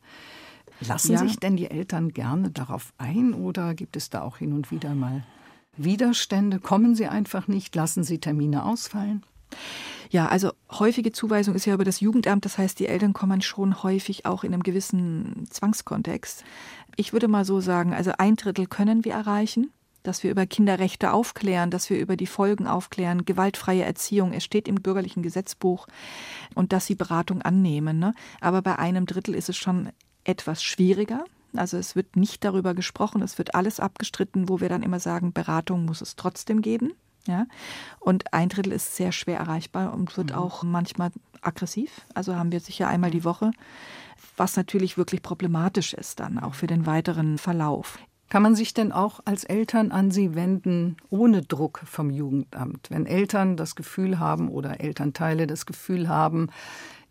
Lassen 0.80 1.12
ja. 1.12 1.18
sich 1.18 1.38
denn 1.38 1.56
die 1.56 1.70
Eltern 1.70 2.10
gerne 2.10 2.50
darauf 2.50 2.92
ein 2.98 3.34
oder 3.34 3.74
gibt 3.74 3.96
es 3.96 4.10
da 4.10 4.22
auch 4.22 4.36
hin 4.36 4.52
und 4.52 4.70
wieder 4.70 4.94
mal 4.94 5.24
Widerstände? 5.78 6.60
Kommen 6.60 6.94
sie 6.94 7.06
einfach 7.06 7.48
nicht? 7.48 7.74
Lassen 7.74 8.04
sie 8.04 8.18
Termine 8.18 8.64
ausfallen? 8.64 9.24
Ja, 10.10 10.26
also 10.28 10.52
häufige 10.70 11.12
Zuweisung 11.12 11.54
ist 11.54 11.66
ja 11.66 11.74
über 11.74 11.84
das 11.84 12.00
Jugendamt, 12.00 12.44
das 12.44 12.56
heißt, 12.56 12.78
die 12.78 12.86
Eltern 12.86 13.12
kommen 13.12 13.42
schon 13.42 13.82
häufig 13.82 14.24
auch 14.24 14.42
in 14.42 14.54
einem 14.54 14.62
gewissen 14.62 15.46
Zwangskontext. 15.50 16.44
Ich 16.96 17.12
würde 17.12 17.28
mal 17.28 17.44
so 17.44 17.60
sagen, 17.60 17.92
also 17.92 18.12
ein 18.16 18.36
Drittel 18.36 18.66
können 18.66 19.04
wir 19.04 19.12
erreichen, 19.12 19.70
dass 20.02 20.22
wir 20.22 20.30
über 20.30 20.46
Kinderrechte 20.46 21.12
aufklären, 21.12 21.70
dass 21.70 21.90
wir 21.90 21.98
über 21.98 22.16
die 22.16 22.26
Folgen 22.26 22.66
aufklären, 22.66 23.26
gewaltfreie 23.26 23.84
Erziehung, 23.84 24.32
es 24.32 24.44
steht 24.44 24.66
im 24.66 24.76
bürgerlichen 24.76 25.22
Gesetzbuch 25.22 25.86
und 26.54 26.72
dass 26.72 26.86
sie 26.86 26.94
Beratung 26.94 27.42
annehmen. 27.42 27.98
Ne? 27.98 28.14
Aber 28.40 28.62
bei 28.62 28.78
einem 28.78 29.04
Drittel 29.04 29.34
ist 29.34 29.50
es 29.50 29.56
schon 29.56 29.90
etwas 30.24 30.62
schwieriger. 30.62 31.24
Also 31.54 31.76
es 31.76 31.96
wird 31.96 32.16
nicht 32.16 32.44
darüber 32.44 32.74
gesprochen, 32.74 33.22
es 33.22 33.38
wird 33.38 33.54
alles 33.54 33.80
abgestritten, 33.80 34.48
wo 34.48 34.60
wir 34.60 34.68
dann 34.68 34.82
immer 34.82 35.00
sagen, 35.00 35.32
Beratung 35.32 35.84
muss 35.84 36.00
es 36.00 36.16
trotzdem 36.16 36.62
geben. 36.62 36.92
Ja? 37.26 37.46
Und 38.00 38.32
ein 38.32 38.48
Drittel 38.48 38.72
ist 38.72 38.96
sehr 38.96 39.12
schwer 39.12 39.38
erreichbar 39.38 39.92
und 39.94 40.16
wird 40.16 40.30
mhm. 40.30 40.38
auch 40.38 40.62
manchmal 40.62 41.10
aggressiv. 41.40 42.06
Also 42.14 42.36
haben 42.36 42.52
wir 42.52 42.60
sicher 42.60 42.88
einmal 42.88 43.10
die 43.10 43.24
Woche, 43.24 43.52
was 44.36 44.56
natürlich 44.56 44.98
wirklich 44.98 45.22
problematisch 45.22 45.94
ist 45.94 46.20
dann 46.20 46.38
auch 46.38 46.54
für 46.54 46.66
den 46.66 46.86
weiteren 46.86 47.38
Verlauf. 47.38 47.98
Kann 48.28 48.42
man 48.42 48.54
sich 48.54 48.74
denn 48.74 48.92
auch 48.92 49.20
als 49.24 49.44
Eltern 49.44 49.90
an 49.90 50.10
Sie 50.10 50.34
wenden, 50.34 50.98
ohne 51.08 51.40
Druck 51.40 51.80
vom 51.86 52.10
Jugendamt? 52.10 52.90
Wenn 52.90 53.06
Eltern 53.06 53.56
das 53.56 53.74
Gefühl 53.74 54.18
haben 54.18 54.50
oder 54.50 54.80
Elternteile 54.80 55.46
das 55.46 55.64
Gefühl 55.64 56.08
haben, 56.08 56.50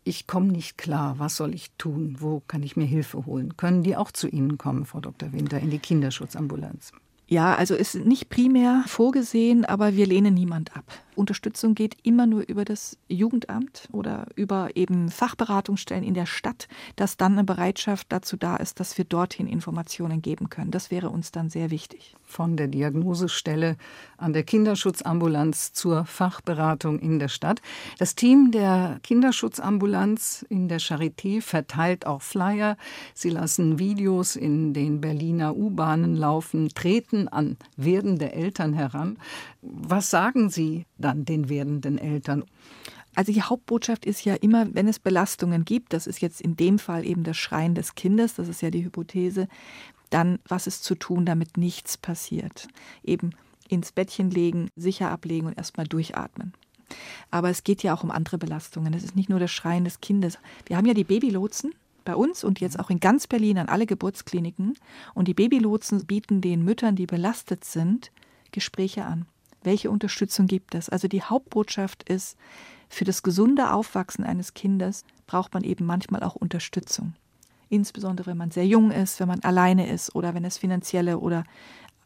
ich 0.07 0.27
komme 0.27 0.47
nicht 0.47 0.77
klar, 0.77 1.19
was 1.19 1.35
soll 1.35 1.53
ich 1.53 1.71
tun, 1.77 2.17
wo 2.19 2.41
kann 2.47 2.63
ich 2.63 2.77
mir 2.77 2.85
Hilfe 2.85 3.25
holen? 3.25 3.57
Können 3.57 3.83
die 3.83 3.95
auch 3.95 4.11
zu 4.11 4.27
Ihnen 4.27 4.57
kommen, 4.57 4.85
Frau 4.85 4.99
Dr. 4.99 5.33
Winter, 5.33 5.59
in 5.59 5.69
die 5.69 5.79
Kinderschutzambulanz? 5.79 6.91
Ja, 7.27 7.55
also 7.55 7.75
ist 7.75 7.95
nicht 7.95 8.29
primär 8.29 8.83
vorgesehen, 8.87 9.65
aber 9.65 9.95
wir 9.95 10.05
lehnen 10.05 10.33
niemand 10.33 10.75
ab. 10.75 10.85
Unterstützung 11.17 11.75
geht 11.75 11.97
immer 12.03 12.27
nur 12.27 12.47
über 12.47 12.63
das 12.63 12.97
Jugendamt 13.07 13.89
oder 13.91 14.27
über 14.35 14.69
eben 14.75 15.09
Fachberatungsstellen 15.09 16.03
in 16.03 16.13
der 16.13 16.25
Stadt, 16.25 16.67
dass 16.95 17.17
dann 17.17 17.33
eine 17.33 17.43
Bereitschaft 17.43 18.07
dazu 18.09 18.37
da 18.37 18.55
ist, 18.55 18.79
dass 18.79 18.97
wir 18.97 19.05
dorthin 19.05 19.47
Informationen 19.47 20.21
geben 20.21 20.49
können. 20.49 20.71
Das 20.71 20.91
wäre 20.91 21.09
uns 21.09 21.31
dann 21.31 21.49
sehr 21.49 21.71
wichtig. 21.71 22.15
Von 22.23 22.57
der 22.57 22.67
Diagnosestelle 22.67 23.77
an 24.17 24.33
der 24.33 24.43
Kinderschutzambulanz 24.43 25.73
zur 25.73 26.05
Fachberatung 26.05 26.99
in 26.99 27.19
der 27.19 27.29
Stadt. 27.29 27.61
Das 27.97 28.15
Team 28.15 28.51
der 28.51 28.99
Kinderschutzambulanz 29.03 30.45
in 30.49 30.67
der 30.67 30.79
Charité 30.79 31.41
verteilt 31.41 32.05
auch 32.05 32.21
Flyer. 32.21 32.77
Sie 33.13 33.29
lassen 33.29 33.79
Videos 33.79 34.35
in 34.35 34.73
den 34.73 35.01
Berliner 35.01 35.55
U-Bahnen 35.55 36.15
laufen, 36.15 36.69
treten 36.69 37.27
an 37.27 37.57
werdende 37.75 38.33
Eltern 38.33 38.73
heran. 38.73 39.17
Was 39.61 40.09
sagen 40.09 40.49
Sie 40.49 40.85
dann 40.97 41.25
den 41.25 41.49
werdenden 41.49 41.97
Eltern? 41.97 42.43
Also 43.15 43.31
die 43.31 43.41
Hauptbotschaft 43.41 44.05
ist 44.05 44.25
ja 44.25 44.35
immer, 44.35 44.73
wenn 44.75 44.87
es 44.87 44.99
Belastungen 44.99 45.65
gibt, 45.65 45.93
das 45.93 46.05
ist 46.05 46.21
jetzt 46.21 46.39
in 46.39 46.55
dem 46.55 46.77
Fall 46.77 47.05
eben 47.05 47.23
das 47.23 47.37
Schreien 47.37 47.73
des 47.73 47.95
Kindes, 47.95 48.35
das 48.35 48.47
ist 48.47 48.61
ja 48.61 48.69
die 48.69 48.85
Hypothese, 48.85 49.47
dann 50.09 50.39
was 50.47 50.67
ist 50.67 50.83
zu 50.83 50.95
tun, 50.95 51.25
damit 51.25 51.57
nichts 51.57 51.97
passiert. 51.97 52.67
Eben 53.03 53.31
ins 53.69 53.91
Bettchen 53.91 54.29
legen, 54.29 54.69
sicher 54.75 55.09
ablegen 55.09 55.47
und 55.47 55.57
erstmal 55.57 55.87
durchatmen. 55.87 56.53
Aber 57.31 57.49
es 57.49 57.63
geht 57.63 57.83
ja 57.83 57.93
auch 57.93 58.03
um 58.03 58.11
andere 58.11 58.37
Belastungen. 58.37 58.93
Es 58.93 59.03
ist 59.03 59.15
nicht 59.15 59.29
nur 59.29 59.39
das 59.39 59.51
Schreien 59.51 59.83
des 59.83 59.99
Kindes. 59.99 60.37
Wir 60.65 60.77
haben 60.77 60.85
ja 60.85 60.93
die 60.93 61.03
Babylotsen 61.03 61.73
bei 62.05 62.15
uns 62.15 62.43
und 62.43 62.61
jetzt 62.61 62.79
auch 62.79 62.89
in 62.89 62.99
ganz 62.99 63.27
Berlin 63.27 63.57
an 63.57 63.67
alle 63.67 63.85
Geburtskliniken. 63.85 64.75
Und 65.13 65.27
die 65.27 65.33
Babylotsen 65.33 66.05
bieten 66.05 66.39
den 66.39 66.63
Müttern, 66.63 66.95
die 66.95 67.05
belastet 67.05 67.65
sind, 67.65 68.11
Gespräche 68.51 69.03
an. 69.03 69.25
Welche 69.67 69.91
Unterstützung 69.91 70.47
gibt 70.47 70.75
es? 70.75 70.87
Also 70.87 71.09
die 71.09 71.21
Hauptbotschaft 71.21 72.03
ist, 72.03 72.37
für 72.87 73.03
das 73.03 73.21
gesunde 73.21 73.73
Aufwachsen 73.73 74.23
eines 74.23 74.53
Kindes 74.53 75.03
braucht 75.25 75.53
man 75.53 75.65
eben 75.65 75.85
manchmal 75.85 76.23
auch 76.23 76.35
Unterstützung. 76.35 77.15
Insbesondere 77.67 78.31
wenn 78.31 78.37
man 78.37 78.49
sehr 78.49 78.65
jung 78.65 78.91
ist, 78.91 79.19
wenn 79.19 79.27
man 79.27 79.41
alleine 79.41 79.89
ist 79.89 80.15
oder 80.15 80.33
wenn 80.33 80.45
es 80.45 80.57
finanzielle 80.57 81.19
oder 81.19 81.43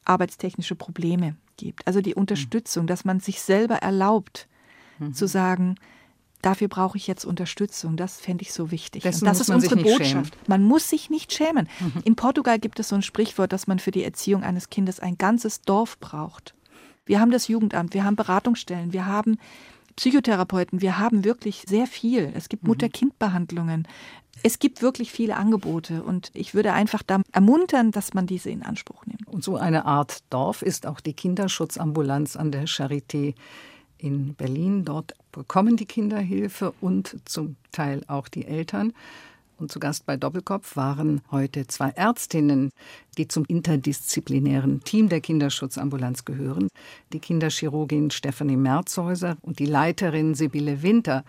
arbeitstechnische 0.06 0.74
Probleme 0.74 1.36
gibt. 1.58 1.86
Also 1.86 2.02
die 2.02 2.16
Unterstützung, 2.16 2.88
dass 2.88 3.06
man 3.06 3.20
sich 3.20 3.42
selber 3.42 3.76
erlaubt 3.76 4.48
mhm. 4.98 5.14
zu 5.14 5.28
sagen, 5.28 5.76
dafür 6.42 6.68
brauche 6.68 6.98
ich 6.98 7.06
jetzt 7.06 7.26
Unterstützung. 7.26 7.96
Das 7.96 8.20
fände 8.20 8.42
ich 8.42 8.54
so 8.54 8.72
wichtig. 8.72 9.04
Dessen 9.04 9.26
das 9.26 9.40
ist 9.40 9.52
unsere 9.52 9.76
Botschaft. 9.76 10.34
Schämen. 10.34 10.48
Man 10.48 10.64
muss 10.64 10.90
sich 10.90 11.12
nicht 11.12 11.32
schämen. 11.32 11.70
Mhm. 11.80 12.02
In 12.06 12.16
Portugal 12.16 12.58
gibt 12.58 12.80
es 12.80 12.90
so 12.90 12.96
ein 12.96 13.04
Sprichwort, 13.04 13.54
dass 13.54 13.68
man 13.68 13.78
für 13.78 13.92
die 13.92 14.04
Erziehung 14.04 14.44
eines 14.44 14.72
Kindes 14.72 15.00
ein 15.00 15.20
ganzes 15.20 15.62
Dorf 15.62 16.00
braucht. 16.00 16.56
Wir 17.12 17.20
haben 17.20 17.32
das 17.32 17.50
Jugendamt, 17.50 17.94
wir 17.94 18.06
haben 18.06 18.16
Beratungsstellen, 18.16 18.94
wir 18.94 19.06
haben 19.06 19.38
Psychotherapeuten, 19.98 20.80
wir 20.80 20.98
haben 20.98 21.26
wirklich 21.26 21.66
sehr 21.68 21.86
viel. 21.86 22.32
Es 22.34 22.48
gibt 22.48 22.64
mhm. 22.64 22.70
Mutter-Kind-Behandlungen. 22.70 23.86
Es 24.44 24.60
gibt 24.60 24.82
wirklich 24.82 25.12
viele 25.12 25.36
Angebote 25.36 26.04
und 26.04 26.32
ich 26.34 26.54
würde 26.54 26.72
einfach 26.72 27.04
da 27.04 27.22
ermuntern, 27.34 27.92
dass 27.92 28.14
man 28.14 28.28
diese 28.28 28.50
in 28.50 28.64
Anspruch 28.64 29.06
nimmt. 29.06 29.28
Und 29.28 29.44
so 29.44 29.58
eine 29.58 29.84
Art 29.84 30.24
Dorf 30.30 30.62
ist 30.62 30.88
auch 30.88 31.02
die 31.02 31.12
Kinderschutzambulanz 31.12 32.38
an 32.38 32.54
der 32.54 32.66
Charité 32.66 33.36
in 33.98 34.34
Berlin. 34.34 34.86
Dort 34.86 35.14
bekommen 35.34 35.76
die 35.76 35.88
Kinder 35.88 36.20
Hilfe 36.20 36.74
und 36.80 37.18
zum 37.26 37.58
Teil 37.74 38.06
auch 38.08 38.30
die 38.30 38.46
Eltern. 38.46 38.94
Und 39.62 39.72
zu 39.72 39.80
Gast 39.80 40.08
bei 40.08 40.18
Doppelkopf 40.18 40.76
waren 40.76 41.22
heute 41.30 41.68
zwei 41.68 41.90
Ärztinnen, 41.90 42.72
die 43.20 43.28
zum 43.28 43.46
interdisziplinären 43.46 44.84
Team 44.84 45.08
der 45.08 45.22
Kinderschutzambulanz 45.22 46.26
gehören. 46.26 46.68
Die 47.14 47.20
Kinderchirurgin 47.20 48.10
Stefanie 48.10 48.58
Merzhäuser 48.58 49.38
und 49.44 49.60
die 49.60 49.68
Leiterin 49.68 50.34
Sibylle 50.34 50.82
Winter. 50.82 51.24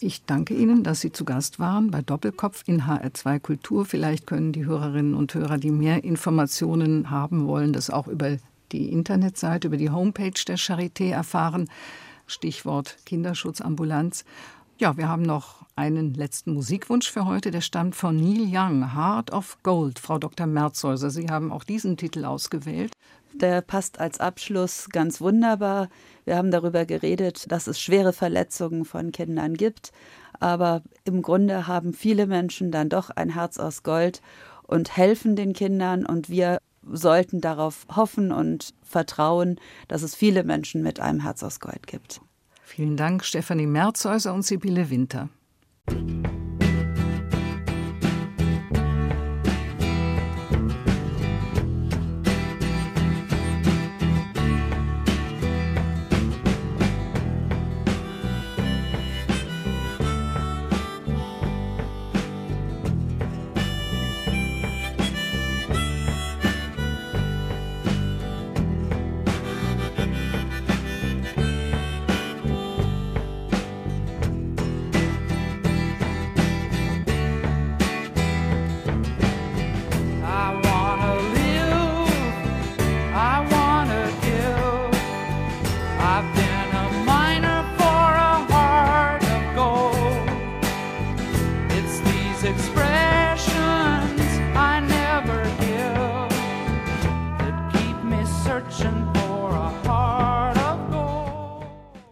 Ich 0.00 0.24
danke 0.24 0.54
Ihnen, 0.54 0.82
dass 0.82 1.02
Sie 1.02 1.12
zu 1.12 1.26
Gast 1.26 1.58
waren 1.58 1.90
bei 1.90 2.00
Doppelkopf 2.00 2.62
in 2.64 2.84
HR2 2.84 3.38
Kultur. 3.38 3.84
Vielleicht 3.84 4.26
können 4.26 4.52
die 4.52 4.64
Hörerinnen 4.64 5.12
und 5.12 5.34
Hörer, 5.34 5.58
die 5.58 5.70
mehr 5.70 6.04
Informationen 6.04 7.10
haben 7.10 7.46
wollen, 7.46 7.74
das 7.74 7.90
auch 7.90 8.08
über 8.08 8.38
die 8.72 8.90
Internetseite, 8.90 9.68
über 9.68 9.76
die 9.76 9.90
Homepage 9.90 10.42
der 10.46 10.56
Charité 10.56 11.10
erfahren. 11.10 11.68
Stichwort 12.26 12.96
Kinderschutzambulanz. 13.04 14.24
Ja, 14.80 14.96
wir 14.96 15.08
haben 15.08 15.22
noch 15.22 15.66
einen 15.74 16.14
letzten 16.14 16.54
Musikwunsch 16.54 17.10
für 17.10 17.24
heute, 17.24 17.50
der 17.50 17.62
stammt 17.62 17.96
von 17.96 18.14
Neil 18.14 18.46
Young, 18.48 18.94
Heart 18.94 19.32
of 19.32 19.58
Gold. 19.64 19.98
Frau 19.98 20.18
Dr. 20.18 20.46
Merzhäuser, 20.46 21.10
Sie 21.10 21.28
haben 21.28 21.50
auch 21.50 21.64
diesen 21.64 21.96
Titel 21.96 22.24
ausgewählt. 22.24 22.92
Der 23.34 23.60
passt 23.60 23.98
als 23.98 24.20
Abschluss 24.20 24.88
ganz 24.90 25.20
wunderbar. 25.20 25.88
Wir 26.24 26.36
haben 26.36 26.52
darüber 26.52 26.84
geredet, 26.84 27.50
dass 27.50 27.66
es 27.66 27.80
schwere 27.80 28.12
Verletzungen 28.12 28.84
von 28.84 29.10
Kindern 29.10 29.54
gibt. 29.54 29.90
Aber 30.38 30.82
im 31.02 31.22
Grunde 31.22 31.66
haben 31.66 31.92
viele 31.92 32.28
Menschen 32.28 32.70
dann 32.70 32.88
doch 32.88 33.10
ein 33.10 33.30
Herz 33.30 33.58
aus 33.58 33.82
Gold 33.82 34.22
und 34.62 34.96
helfen 34.96 35.34
den 35.34 35.54
Kindern. 35.54 36.06
Und 36.06 36.28
wir 36.28 36.58
sollten 36.84 37.40
darauf 37.40 37.84
hoffen 37.96 38.30
und 38.30 38.74
vertrauen, 38.84 39.58
dass 39.88 40.02
es 40.02 40.14
viele 40.14 40.44
Menschen 40.44 40.84
mit 40.84 41.00
einem 41.00 41.18
Herz 41.18 41.42
aus 41.42 41.58
Gold 41.58 41.88
gibt. 41.88 42.20
Vielen 42.78 42.96
Dank, 42.96 43.24
Stefanie 43.24 43.66
Merzhäuser 43.66 44.32
und 44.32 44.42
Sibylle 44.42 44.88
Winter. 44.88 45.30